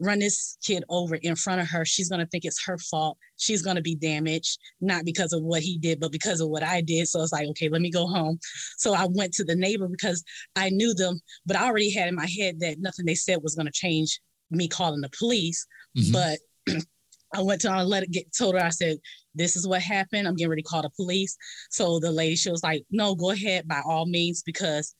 run 0.03 0.19
this 0.19 0.59
kid 0.65 0.85
over 0.89 1.17
in 1.17 1.37
front 1.37 1.61
of 1.61 1.69
her, 1.69 1.85
she's 1.85 2.09
going 2.09 2.21
to 2.21 2.27
think 2.27 2.45
it's 2.45 2.65
her 2.65 2.79
fault. 2.79 3.17
She's 3.37 3.63
going 3.63 3.77
to 3.77 3.83
be 3.83 3.95
damaged, 3.95 4.59
not 4.81 5.05
because 5.05 5.33
of 5.33 5.43
what 5.43 5.63
he 5.63 5.79
did, 5.79 6.01
but 6.01 6.13
because 6.13 6.41
of 6.41 6.49
what 6.49 6.63
I 6.63 6.81
did. 6.81 7.09
So 7.09 7.23
it's 7.23 7.33
like, 7.33 7.49
okay, 7.49 7.69
let 7.69 7.81
me 7.83 7.91
go 7.91 8.07
home. 8.07 8.39
So 8.79 8.95
I 8.95 9.07
went 9.11 9.33
to 9.35 9.45
the 9.45 9.57
neighbor 9.57 9.89
because 9.89 10.23
I 10.57 10.71
knew 10.71 10.95
them, 10.95 11.21
but 11.47 11.57
I 11.57 11.67
already 11.67 11.91
had 11.91 12.09
in 12.09 12.15
my 12.15 12.27
head 12.27 12.61
that 12.61 12.79
nothing 12.79 13.07
they 13.07 13.15
said 13.15 13.43
was 13.43 13.55
going 13.55 13.67
to 13.67 13.73
change 13.73 14.21
me 14.51 14.69
calling 14.69 15.01
the 15.01 15.11
police. 15.19 15.67
Mm-hmm. 15.97 16.13
But 16.13 16.83
I 17.35 17.41
went 17.41 17.63
to 17.63 17.73
and 17.73 17.89
let 17.89 18.03
it 18.03 18.11
get 18.11 18.27
told 18.37 18.55
her, 18.55 18.65
I 18.65 18.69
said, 18.69 18.99
this 19.35 19.57
is 19.57 19.67
what 19.67 19.81
happened. 19.81 20.29
I'm 20.29 20.37
getting 20.37 20.51
ready 20.51 20.63
to 20.63 20.69
call 20.69 20.83
the 20.83 20.91
police. 20.91 21.37
So 21.71 21.99
the 21.99 22.13
lady, 22.13 22.37
she 22.37 22.51
was 22.51 22.63
like, 22.63 22.85
no, 22.91 23.15
go 23.15 23.31
ahead 23.31 23.67
by 23.67 23.81
all 23.87 24.07
means, 24.07 24.43
because 24.43 24.95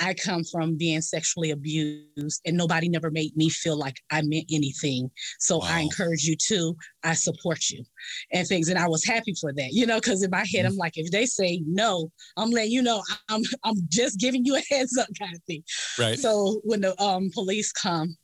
I 0.00 0.14
come 0.14 0.44
from 0.44 0.76
being 0.76 1.00
sexually 1.00 1.50
abused 1.50 2.40
and 2.44 2.56
nobody 2.56 2.88
never 2.88 3.10
made 3.10 3.36
me 3.36 3.48
feel 3.48 3.76
like 3.76 3.96
I 4.10 4.22
meant 4.22 4.46
anything. 4.52 5.10
So 5.38 5.58
wow. 5.58 5.66
I 5.68 5.80
encourage 5.80 6.24
you 6.24 6.36
to, 6.48 6.76
I 7.02 7.14
support 7.14 7.70
you 7.70 7.84
and 8.32 8.46
things. 8.46 8.68
And 8.68 8.78
I 8.78 8.88
was 8.88 9.04
happy 9.04 9.34
for 9.40 9.52
that, 9.52 9.72
you 9.72 9.86
know, 9.86 9.96
because 9.96 10.22
in 10.22 10.30
my 10.30 10.44
head, 10.52 10.66
I'm 10.66 10.76
like, 10.76 10.94
if 10.96 11.10
they 11.10 11.26
say 11.26 11.62
no, 11.66 12.10
I'm 12.36 12.50
letting 12.50 12.72
you 12.72 12.82
know 12.82 13.02
I'm 13.28 13.42
I'm 13.64 13.76
just 13.88 14.18
giving 14.18 14.44
you 14.44 14.56
a 14.56 14.62
heads 14.70 14.96
up 14.98 15.08
kind 15.18 15.34
of 15.34 15.42
thing. 15.44 15.62
Right. 15.98 16.18
So 16.18 16.60
when 16.64 16.80
the 16.80 17.00
um, 17.02 17.30
police 17.32 17.72
come 17.72 18.16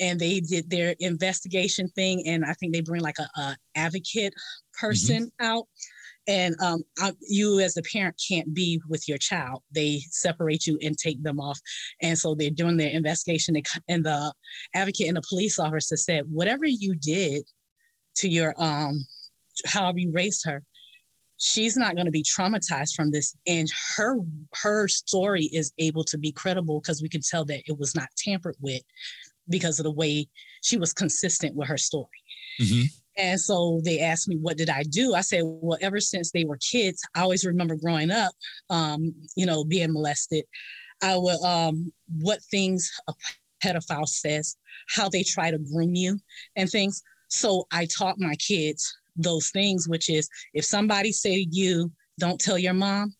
and 0.00 0.20
they 0.20 0.40
did 0.40 0.70
their 0.70 0.94
investigation 1.00 1.88
thing, 1.90 2.26
and 2.26 2.44
I 2.44 2.52
think 2.54 2.72
they 2.72 2.80
bring 2.80 3.02
like 3.02 3.18
a, 3.18 3.40
a 3.40 3.56
advocate 3.74 4.34
person 4.78 5.26
mm-hmm. 5.26 5.46
out 5.46 5.66
and 6.28 6.54
um, 6.60 6.82
I, 6.98 7.12
you 7.28 7.60
as 7.60 7.76
a 7.76 7.82
parent 7.82 8.20
can't 8.28 8.52
be 8.52 8.80
with 8.88 9.08
your 9.08 9.18
child. 9.18 9.62
They 9.72 10.00
separate 10.10 10.66
you 10.66 10.78
and 10.82 10.96
take 10.96 11.22
them 11.22 11.40
off. 11.40 11.58
And 12.02 12.18
so 12.18 12.34
they're 12.34 12.50
doing 12.50 12.76
their 12.76 12.90
investigation. 12.90 13.56
And 13.88 14.04
the 14.04 14.32
advocate 14.74 15.08
and 15.08 15.16
the 15.16 15.22
police 15.28 15.58
officer 15.58 15.96
said 15.96 16.24
whatever 16.28 16.64
you 16.66 16.94
did 16.94 17.44
to 18.16 18.28
your 18.28 18.54
um 18.58 19.04
however 19.66 19.98
you 19.98 20.10
raised 20.12 20.44
her 20.46 20.62
she's 21.38 21.76
not 21.76 21.94
going 21.94 22.06
to 22.06 22.12
be 22.12 22.22
traumatized 22.22 22.94
from 22.94 23.10
this. 23.10 23.36
And 23.46 23.68
her 23.96 24.16
her 24.62 24.88
story 24.88 25.44
is 25.52 25.72
able 25.78 26.04
to 26.04 26.18
be 26.18 26.32
credible 26.32 26.80
because 26.80 27.02
we 27.02 27.08
can 27.08 27.20
tell 27.20 27.44
that 27.46 27.62
it 27.66 27.78
was 27.78 27.94
not 27.94 28.08
tampered 28.16 28.56
with 28.60 28.82
because 29.48 29.78
of 29.78 29.84
the 29.84 29.92
way 29.92 30.28
she 30.62 30.76
was 30.76 30.92
consistent 30.92 31.54
with 31.54 31.68
her 31.68 31.78
story. 31.78 32.06
Mm-hmm. 32.60 32.84
And 33.16 33.40
so 33.40 33.80
they 33.84 34.00
asked 34.00 34.28
me, 34.28 34.36
what 34.36 34.56
did 34.56 34.70
I 34.70 34.82
do? 34.82 35.14
I 35.14 35.22
said, 35.22 35.42
well, 35.44 35.78
ever 35.80 36.00
since 36.00 36.30
they 36.30 36.44
were 36.44 36.58
kids, 36.58 37.02
I 37.14 37.22
always 37.22 37.44
remember 37.44 37.76
growing 37.76 38.10
up, 38.10 38.32
um, 38.70 39.14
you 39.36 39.46
know, 39.46 39.64
being 39.64 39.92
molested. 39.92 40.44
I 41.02 41.16
would, 41.16 41.42
um, 41.42 41.92
what 42.20 42.42
things 42.50 42.90
a 43.08 43.14
pedophile 43.62 44.08
says, 44.08 44.56
how 44.88 45.08
they 45.08 45.22
try 45.22 45.50
to 45.50 45.58
groom 45.58 45.94
you 45.94 46.18
and 46.56 46.70
things. 46.70 47.02
So 47.28 47.66
I 47.72 47.86
taught 47.86 48.18
my 48.18 48.34
kids 48.36 48.94
those 49.16 49.50
things, 49.50 49.88
which 49.88 50.10
is 50.10 50.28
if 50.52 50.64
somebody 50.64 51.12
say 51.12 51.44
to 51.44 51.50
you, 51.50 51.90
don't 52.18 52.40
tell 52.40 52.58
your 52.58 52.74
mom, 52.74 53.14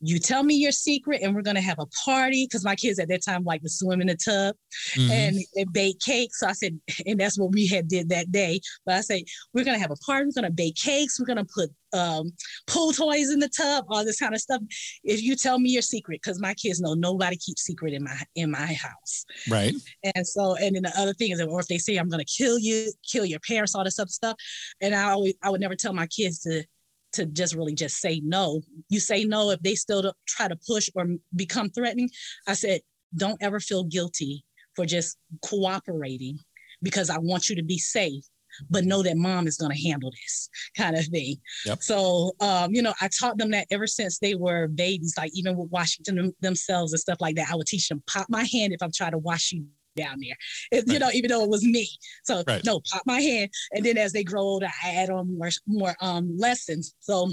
you 0.00 0.18
tell 0.18 0.42
me 0.42 0.54
your 0.54 0.72
secret 0.72 1.20
and 1.22 1.34
we're 1.34 1.42
going 1.42 1.56
to 1.56 1.62
have 1.62 1.78
a 1.78 1.86
party 2.04 2.46
because 2.46 2.64
my 2.64 2.74
kids 2.74 2.98
at 2.98 3.08
that 3.08 3.24
time 3.24 3.44
like 3.44 3.62
to 3.62 3.68
swim 3.68 4.00
in 4.00 4.08
the 4.08 4.16
tub 4.16 4.54
mm-hmm. 4.96 5.10
and, 5.10 5.36
and 5.56 5.72
bake 5.72 5.98
cakes. 6.00 6.40
So 6.40 6.46
i 6.48 6.52
said 6.52 6.78
and 7.06 7.18
that's 7.20 7.38
what 7.38 7.52
we 7.52 7.66
had 7.66 7.88
did 7.88 8.08
that 8.10 8.32
day. 8.32 8.60
But 8.84 8.96
i 8.96 9.00
said 9.00 9.22
we're 9.54 9.64
going 9.64 9.76
to 9.76 9.82
have 9.82 9.90
a 9.90 9.96
party 9.96 10.26
we're 10.26 10.40
going 10.40 10.50
to 10.50 10.54
bake 10.54 10.76
cakes 10.76 11.18
we're 11.18 11.26
going 11.26 11.44
to 11.44 11.52
put 11.52 11.70
um, 11.92 12.32
pool 12.66 12.92
toys 12.92 13.30
in 13.30 13.38
the 13.38 13.48
tub 13.48 13.84
all 13.88 14.04
this 14.04 14.18
kind 14.18 14.34
of 14.34 14.40
stuff. 14.40 14.62
If 15.04 15.22
you 15.22 15.36
tell 15.36 15.58
me 15.58 15.70
your 15.70 15.82
secret 15.82 16.20
because 16.22 16.40
my 16.40 16.54
kids 16.54 16.80
know 16.80 16.94
nobody 16.94 17.36
keeps 17.36 17.62
secret 17.62 17.92
in 17.92 18.04
my 18.04 18.18
in 18.34 18.50
my 18.50 18.72
house. 18.72 19.24
Right. 19.50 19.74
And 20.14 20.26
so 20.26 20.56
and 20.56 20.74
then 20.74 20.82
the 20.84 20.92
other 20.96 21.12
thing 21.12 21.32
is 21.32 21.40
or 21.40 21.60
if 21.60 21.68
they 21.68 21.78
say 21.78 21.96
i'm 21.96 22.08
going 22.08 22.24
to 22.24 22.42
kill 22.42 22.58
you 22.58 22.92
kill 23.10 23.24
your 23.24 23.40
parents 23.40 23.74
all 23.74 23.84
this 23.84 23.98
other 23.98 24.08
stuff. 24.08 24.36
And 24.80 24.94
i 24.94 25.10
always 25.10 25.34
i 25.42 25.50
would 25.50 25.60
never 25.60 25.76
tell 25.76 25.92
my 25.92 26.06
kids 26.06 26.40
to 26.40 26.64
to 27.12 27.26
just 27.26 27.54
really 27.54 27.74
just 27.74 27.96
say 27.96 28.20
no. 28.24 28.62
You 28.88 29.00
say 29.00 29.24
no 29.24 29.50
if 29.50 29.60
they 29.60 29.74
still 29.74 30.12
try 30.26 30.48
to 30.48 30.56
push 30.66 30.88
or 30.94 31.06
become 31.34 31.70
threatening. 31.70 32.10
I 32.46 32.54
said, 32.54 32.80
don't 33.14 33.42
ever 33.42 33.60
feel 33.60 33.84
guilty 33.84 34.44
for 34.74 34.86
just 34.86 35.18
cooperating 35.44 36.38
because 36.82 37.10
I 37.10 37.18
want 37.18 37.48
you 37.48 37.56
to 37.56 37.62
be 37.62 37.78
safe, 37.78 38.24
but 38.70 38.84
know 38.84 39.02
that 39.02 39.16
mom 39.16 39.46
is 39.46 39.56
going 39.56 39.74
to 39.74 39.88
handle 39.88 40.10
this 40.10 40.48
kind 40.76 40.96
of 40.96 41.04
thing. 41.06 41.36
Yep. 41.66 41.82
So, 41.82 42.32
um, 42.40 42.74
you 42.74 42.82
know, 42.82 42.94
I 43.00 43.08
taught 43.08 43.38
them 43.38 43.50
that 43.50 43.66
ever 43.70 43.86
since 43.86 44.18
they 44.18 44.34
were 44.34 44.68
babies, 44.68 45.14
like 45.16 45.30
even 45.34 45.56
with 45.56 45.70
washing 45.70 46.04
them, 46.06 46.32
themselves 46.40 46.92
and 46.92 47.00
stuff 47.00 47.20
like 47.20 47.36
that. 47.36 47.50
I 47.50 47.56
would 47.56 47.66
teach 47.66 47.88
them 47.88 48.02
pop 48.06 48.26
my 48.28 48.44
hand 48.44 48.72
if 48.72 48.82
I'm 48.82 48.92
trying 48.92 49.12
to 49.12 49.18
wash 49.18 49.52
you 49.52 49.66
down 49.94 50.18
there. 50.20 50.36
It, 50.70 50.84
right. 50.86 50.94
You 50.94 50.98
know, 50.98 51.10
even 51.12 51.30
though 51.30 51.42
it 51.44 51.50
was 51.50 51.64
me. 51.64 51.88
So 52.24 52.42
right. 52.46 52.64
no, 52.64 52.80
pop 52.90 53.02
my 53.06 53.20
hand. 53.20 53.50
And 53.72 53.84
then 53.84 53.96
as 53.96 54.12
they 54.12 54.24
grow 54.24 54.42
older, 54.42 54.68
I 54.84 54.90
add 54.90 55.10
on 55.10 55.36
more 55.36 55.50
more 55.66 55.94
um 56.00 56.36
lessons. 56.36 56.94
So 57.00 57.30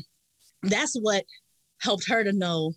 that's 0.63 0.95
what 0.95 1.23
helped 1.81 2.09
her 2.09 2.23
to 2.23 2.33
know 2.33 2.73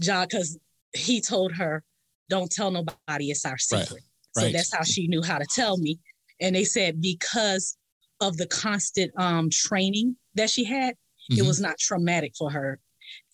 John, 0.00 0.26
because 0.28 0.58
he 0.94 1.20
told 1.20 1.52
her, 1.52 1.82
Don't 2.28 2.50
tell 2.50 2.70
nobody, 2.70 3.30
it's 3.30 3.44
our 3.44 3.58
secret. 3.58 4.02
Right. 4.36 4.46
So 4.46 4.52
that's 4.52 4.74
how 4.74 4.82
she 4.82 5.08
knew 5.08 5.22
how 5.22 5.38
to 5.38 5.46
tell 5.46 5.78
me. 5.78 5.98
And 6.40 6.54
they 6.54 6.64
said 6.64 7.00
because 7.00 7.76
of 8.20 8.36
the 8.36 8.46
constant 8.46 9.12
um 9.18 9.50
training 9.50 10.16
that 10.34 10.50
she 10.50 10.64
had, 10.64 10.94
mm-hmm. 11.30 11.40
it 11.40 11.46
was 11.46 11.60
not 11.60 11.78
traumatic 11.78 12.32
for 12.36 12.50
her 12.50 12.80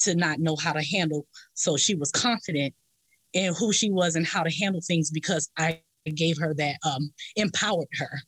to 0.01 0.15
not 0.15 0.39
know 0.39 0.57
how 0.57 0.73
to 0.73 0.83
handle. 0.83 1.27
So 1.55 1.77
she 1.77 1.95
was 1.95 2.11
confident 2.11 2.75
and 3.35 3.57
who 3.57 3.73
she 3.73 3.91
was 3.91 4.17
and 4.17 4.27
how 4.27 4.43
to 4.43 4.51
handle 4.51 4.81
things 4.81 5.11
because 5.11 5.51
I 5.59 5.81
gave 6.15 6.39
her 6.39 6.55
that 6.55 6.77
um, 6.85 7.13
empowered 7.37 7.89
her 7.99 8.21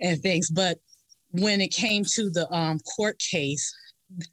and 0.00 0.20
things. 0.20 0.50
But 0.50 0.78
when 1.32 1.60
it 1.60 1.68
came 1.68 2.04
to 2.14 2.30
the 2.30 2.52
um, 2.52 2.78
court 2.96 3.18
case, 3.18 3.74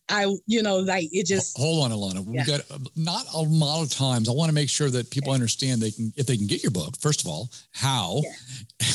I, 0.09 0.25
you 0.45 0.61
know, 0.61 0.77
like 0.77 1.07
it 1.11 1.25
just. 1.25 1.57
Hold 1.57 1.85
on, 1.85 1.91
Alana. 1.91 2.23
We've 2.23 2.45
got 2.45 2.59
uh, 2.69 2.77
not 2.95 3.25
a 3.33 3.41
lot 3.41 3.81
of 3.81 3.89
times. 3.89 4.29
I 4.29 4.33
want 4.33 4.49
to 4.49 4.55
make 4.55 4.69
sure 4.69 4.89
that 4.89 5.09
people 5.09 5.31
understand 5.31 5.81
they 5.81 5.91
can, 5.91 6.13
if 6.15 6.27
they 6.27 6.37
can 6.37 6.47
get 6.47 6.61
your 6.61 6.71
book, 6.71 6.95
first 6.99 7.21
of 7.21 7.27
all, 7.27 7.49
how, 7.71 8.21
yeah. 8.23 8.87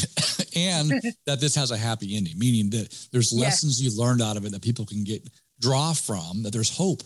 and 0.57 0.91
that 1.27 1.41
this 1.41 1.55
has 1.57 1.70
a 1.70 1.77
happy 1.77 2.16
ending, 2.16 2.39
meaning 2.39 2.70
that 2.70 3.09
there's 3.11 3.33
lessons 3.33 3.83
you 3.83 3.99
learned 3.99 4.22
out 4.22 4.37
of 4.37 4.45
it 4.45 4.53
that 4.53 4.62
people 4.62 4.87
can 4.87 5.03
get 5.03 5.29
draw 5.61 5.93
from. 5.93 6.43
That 6.43 6.53
there's 6.53 6.77
hope, 6.77 7.03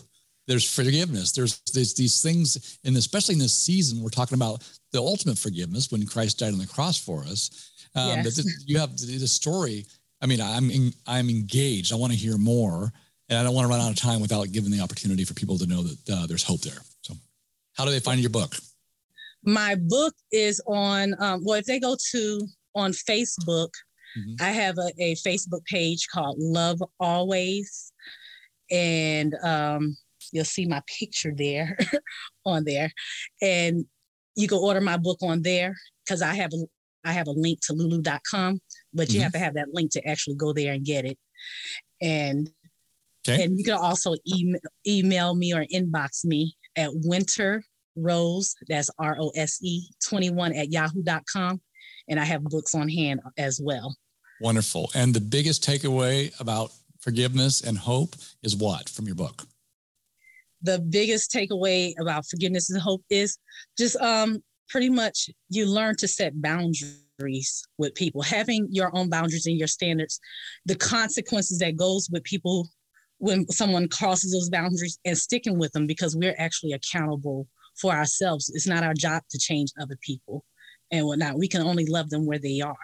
there's 0.51 0.69
forgiveness, 0.69 1.31
there's 1.31 1.61
there's 1.73 1.93
these 1.93 2.21
things, 2.21 2.77
and 2.83 2.97
especially 2.97 3.33
in 3.33 3.39
this 3.39 3.53
season, 3.53 4.01
we're 4.03 4.09
talking 4.09 4.35
about 4.35 4.61
the 4.91 4.99
ultimate 4.99 5.37
forgiveness 5.37 5.89
when 5.91 6.05
Christ 6.05 6.39
died 6.39 6.51
on 6.51 6.59
the 6.59 6.67
cross 6.67 6.97
for 6.97 7.23
us. 7.23 7.71
Um, 7.95 8.19
Yes. 8.19 8.35
this- 8.35 8.63
you 8.65 8.77
have 8.77 8.97
the, 8.97 9.17
the 9.17 9.27
story. 9.27 9.85
I 10.21 10.25
mean, 10.25 10.41
I'm 10.41 10.69
in, 10.69 10.93
I'm 11.07 11.29
engaged. 11.29 11.93
I 11.93 11.95
want 11.95 12.11
to 12.11 12.19
hear 12.19 12.37
more, 12.37 12.91
and 13.29 13.39
I 13.39 13.43
don't 13.43 13.55
want 13.55 13.65
to 13.65 13.69
run 13.69 13.79
out 13.79 13.89
of 13.91 13.95
time 13.95 14.19
without 14.19 14.51
giving 14.51 14.71
the 14.71 14.81
opportunity 14.81 15.23
for 15.23 15.33
people 15.33 15.57
to 15.57 15.65
know 15.65 15.83
that 15.83 16.09
uh, 16.13 16.25
there's 16.27 16.43
hope 16.43 16.61
there. 16.61 16.81
So, 17.01 17.13
how 17.77 17.85
do 17.85 17.91
they 17.91 18.01
find 18.01 18.19
your 18.19 18.29
book? 18.29 18.55
My 19.43 19.75
book 19.75 20.13
is 20.33 20.61
on, 20.67 21.15
um, 21.19 21.43
well, 21.45 21.57
if 21.57 21.65
they 21.65 21.79
go 21.79 21.95
to 22.11 22.47
on 22.75 22.91
Facebook, 22.91 23.69
Mhm. 24.19 24.41
I 24.41 24.51
have 24.51 24.77
a, 24.77 24.91
a 24.99 25.15
Facebook 25.15 25.63
page 25.65 26.07
called 26.13 26.35
Love 26.37 26.83
Always. 26.99 27.93
And 28.69 29.33
um, 29.43 29.97
you'll 30.31 30.45
see 30.45 30.65
my 30.65 30.81
picture 30.99 31.33
there 31.35 31.77
on 32.45 32.63
there. 32.63 32.91
And 33.41 33.85
you 34.35 34.47
can 34.47 34.57
order 34.59 34.81
my 34.81 34.97
book 34.97 35.19
on 35.21 35.41
there 35.41 35.75
because 36.05 36.21
I 36.21 36.33
have 36.35 36.51
a 36.53 36.65
I 37.03 37.13
have 37.13 37.27
a 37.27 37.31
link 37.31 37.59
to 37.65 37.73
lulu.com, 37.73 38.61
but 38.93 39.09
you 39.11 39.19
Mhm. 39.19 39.23
have 39.23 39.31
to 39.31 39.39
have 39.39 39.55
that 39.55 39.73
link 39.73 39.91
to 39.93 40.07
actually 40.07 40.35
go 40.35 40.53
there 40.53 40.73
and 40.73 40.85
get 40.85 41.03
it. 41.05 41.17
And 42.01 42.49
Okay. 43.27 43.43
and 43.43 43.57
you 43.57 43.63
can 43.63 43.73
also 43.75 44.15
email, 44.35 44.59
email 44.87 45.35
me 45.35 45.53
or 45.53 45.65
inbox 45.73 46.25
me 46.25 46.55
at 46.75 46.89
winter 46.93 47.63
rose, 47.95 48.55
that's 48.67 48.89
R 48.97 49.15
O 49.19 49.29
S 49.35 49.59
E 49.63 49.83
21 50.07 50.53
at 50.53 50.71
yahoo.com. 50.71 51.61
And 52.07 52.19
I 52.19 52.23
have 52.25 52.43
books 52.43 52.73
on 52.73 52.89
hand 52.89 53.19
as 53.37 53.59
well. 53.61 53.95
Wonderful. 54.39 54.89
And 54.95 55.13
the 55.13 55.21
biggest 55.21 55.63
takeaway 55.63 56.39
about 56.39 56.71
forgiveness 56.99 57.61
and 57.61 57.77
hope 57.77 58.15
is 58.41 58.55
what 58.55 58.89
from 58.89 59.05
your 59.05 59.15
book? 59.15 59.47
The 60.63 60.79
biggest 60.79 61.31
takeaway 61.31 61.93
about 61.99 62.25
forgiveness 62.27 62.69
and 62.69 62.81
hope 62.81 63.03
is 63.09 63.37
just 63.77 63.95
um 63.97 64.43
pretty 64.69 64.89
much 64.89 65.29
you 65.49 65.65
learn 65.65 65.95
to 65.97 66.07
set 66.07 66.41
boundaries 66.41 67.63
with 67.77 67.93
people, 67.95 68.21
having 68.21 68.67
your 68.71 68.95
own 68.95 69.09
boundaries 69.09 69.45
and 69.45 69.57
your 69.57 69.67
standards, 69.67 70.19
the 70.65 70.75
consequences 70.75 71.59
that 71.59 71.75
goes 71.75 72.09
with 72.11 72.23
people 72.23 72.69
when 73.17 73.47
someone 73.49 73.87
crosses 73.87 74.31
those 74.31 74.49
boundaries 74.49 74.97
and 75.05 75.17
sticking 75.17 75.59
with 75.59 75.71
them 75.73 75.85
because 75.85 76.15
we're 76.15 76.35
actually 76.39 76.71
accountable 76.71 77.47
for 77.79 77.91
ourselves. 77.91 78.49
It's 78.53 78.67
not 78.67 78.83
our 78.83 78.93
job 78.93 79.21
to 79.29 79.37
change 79.37 79.71
other 79.79 79.97
people 80.01 80.43
and 80.91 81.05
whatnot. 81.05 81.37
We 81.37 81.47
can 81.47 81.61
only 81.61 81.85
love 81.85 82.09
them 82.09 82.25
where 82.25 82.39
they 82.39 82.61
are. 82.61 82.75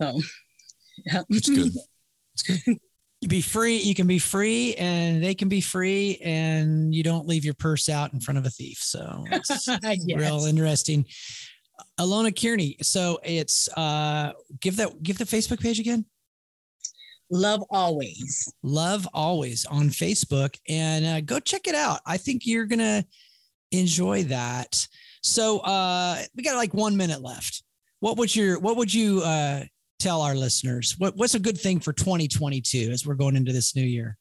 So 0.00 0.20
yeah. 1.06 1.22
It's 1.28 1.48
good. 1.48 2.78
You 3.22 3.28
be 3.28 3.40
free. 3.40 3.76
You 3.76 3.94
can 3.94 4.08
be 4.08 4.18
free, 4.18 4.74
and 4.74 5.22
they 5.22 5.32
can 5.34 5.48
be 5.48 5.60
free, 5.60 6.18
and 6.24 6.92
you 6.92 7.04
don't 7.04 7.28
leave 7.28 7.44
your 7.44 7.54
purse 7.54 7.88
out 7.88 8.12
in 8.12 8.18
front 8.18 8.36
of 8.36 8.44
a 8.46 8.50
thief. 8.50 8.78
So 8.78 9.24
it's 9.30 9.68
Yes. 9.82 10.18
real 10.18 10.44
interesting. 10.44 11.06
Alona 12.00 12.32
Kearney. 12.34 12.76
So 12.82 13.20
it's 13.22 13.68
uh 13.76 14.32
give 14.60 14.74
that 14.76 15.00
give 15.04 15.18
the 15.18 15.24
Facebook 15.24 15.60
page 15.60 15.78
again. 15.78 16.04
Love 17.30 17.62
always. 17.70 18.52
Love 18.64 19.08
always 19.14 19.64
on 19.66 19.88
Facebook 19.88 20.58
and 20.68 21.06
uh, 21.06 21.20
go 21.20 21.38
check 21.38 21.68
it 21.68 21.74
out. 21.76 22.00
I 22.04 22.16
think 22.16 22.42
you're 22.44 22.66
gonna 22.66 23.04
enjoy 23.70 24.24
that. 24.24 24.84
So 25.22 25.60
uh 25.60 26.18
we 26.34 26.42
got 26.42 26.56
like 26.56 26.74
one 26.74 26.96
minute 26.96 27.22
left. 27.22 27.62
What 28.00 28.16
would 28.16 28.34
your 28.34 28.58
what 28.58 28.76
would 28.76 28.92
you 28.92 29.20
uh 29.22 29.62
tell 30.02 30.22
our 30.22 30.34
listeners? 30.34 30.96
What 30.98 31.16
what's 31.16 31.34
a 31.34 31.40
good 31.40 31.58
thing 31.58 31.80
for 31.80 31.92
2022 31.92 32.90
as 32.90 33.06
we're 33.06 33.14
going 33.14 33.36
into 33.36 33.52
this 33.52 33.76
new 33.76 33.82
year? 33.82 34.16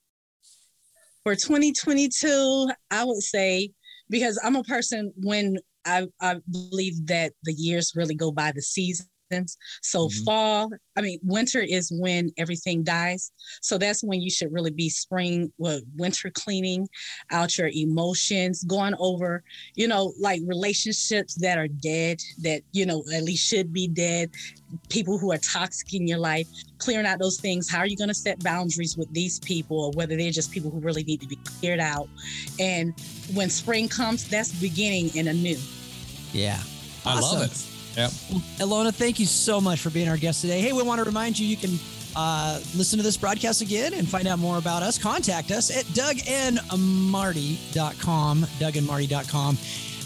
for 1.23 1.35
2022 1.35 2.69
i 2.89 3.03
would 3.03 3.21
say 3.21 3.71
because 4.09 4.39
i'm 4.43 4.55
a 4.55 4.63
person 4.63 5.13
when 5.17 5.57
i, 5.85 6.07
I 6.19 6.37
believe 6.49 7.05
that 7.07 7.33
the 7.43 7.53
years 7.53 7.93
really 7.95 8.15
go 8.15 8.31
by 8.31 8.51
the 8.51 8.61
seasons 9.31 9.57
so 9.81 10.07
Mhm. 10.07 10.23
fall 10.23 10.69
i 10.95 11.01
mean 11.01 11.19
winter 11.23 11.59
is 11.61 11.91
when 11.91 12.31
everything 12.37 12.83
dies 12.83 13.31
so 13.61 13.77
that's 13.77 14.03
when 14.03 14.21
you 14.21 14.29
should 14.29 14.51
really 14.51 14.71
be 14.71 14.89
spring 14.89 15.51
well, 15.57 15.81
winter 15.95 16.29
cleaning 16.31 16.87
out 17.31 17.57
your 17.57 17.69
emotions 17.73 18.63
going 18.63 18.95
over 18.99 19.43
you 19.75 19.87
know 19.87 20.13
like 20.19 20.41
relationships 20.45 21.35
that 21.35 21.57
are 21.57 21.67
dead 21.67 22.19
that 22.39 22.61
you 22.71 22.85
know 22.85 23.03
at 23.13 23.23
least 23.23 23.47
should 23.47 23.71
be 23.73 23.87
dead 23.87 24.29
people 24.89 25.17
who 25.17 25.31
are 25.31 25.37
toxic 25.37 25.93
in 25.93 26.07
your 26.07 26.19
life 26.19 26.47
clearing 26.77 27.05
out 27.05 27.19
those 27.19 27.39
things. 27.39 27.69
How 27.69 27.79
are 27.79 27.85
you 27.85 27.95
going 27.97 28.07
to 28.07 28.13
set 28.13 28.41
boundaries 28.41 28.97
with 28.97 29.11
these 29.13 29.39
people, 29.41 29.79
or 29.79 29.91
whether 29.91 30.15
they're 30.15 30.31
just 30.31 30.49
people 30.49 30.71
who 30.71 30.79
really 30.79 31.03
need 31.03 31.21
to 31.21 31.27
be 31.27 31.35
cleared 31.35 31.79
out? 31.79 32.09
And 32.57 32.93
when 33.33 33.51
spring 33.51 33.87
comes, 33.87 34.27
that's 34.27 34.51
beginning 34.59 35.13
in 35.13 35.27
a 35.27 35.33
new. 35.33 35.57
Yeah. 36.33 36.59
I 37.05 37.19
love 37.19 37.43
it. 37.43 37.70
Yep. 37.97 38.11
Elona, 38.59 38.93
thank 38.93 39.19
you 39.19 39.25
so 39.25 39.59
much 39.59 39.81
for 39.81 39.89
being 39.89 40.07
our 40.07 40.17
guest 40.17 40.41
today. 40.41 40.61
Hey, 40.61 40.73
we 40.73 40.83
want 40.83 40.99
to 40.99 41.05
remind 41.05 41.37
you 41.37 41.45
you 41.45 41.57
can 41.57 41.77
uh, 42.15 42.59
listen 42.75 42.97
to 42.97 43.03
this 43.03 43.17
broadcast 43.17 43.61
again 43.61 43.93
and 43.93 44.07
find 44.07 44.27
out 44.27 44.39
more 44.39 44.57
about 44.57 44.81
us. 44.83 44.97
Contact 44.97 45.51
us 45.51 45.69
at 45.75 45.83
dougandmarty.com, 45.85 48.41
dougandmarty.com. 48.41 49.57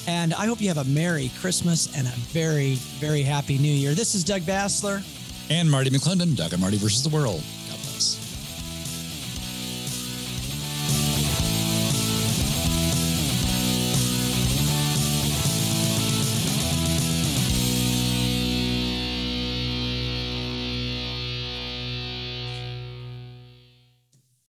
And 0.08 0.34
I 0.36 0.46
hope 0.46 0.62
you 0.62 0.68
have 0.68 0.78
a 0.78 0.84
Merry 0.84 1.32
Christmas 1.40 1.96
and 1.98 2.08
a 2.08 2.12
very, 2.12 2.76
very 2.76 3.24
happy 3.24 3.58
New 3.58 3.72
Year. 3.72 3.96
This 3.96 4.14
is 4.14 4.24
Doug 4.24 4.44
Basler. 4.44 5.04
And 5.50 5.70
Marty 5.70 5.90
McClendon, 5.90 6.36
Doug 6.36 6.54
and 6.54 6.62
Marty 6.62 6.78
versus 6.78 7.02
the 7.04 7.10
World. 7.10 7.42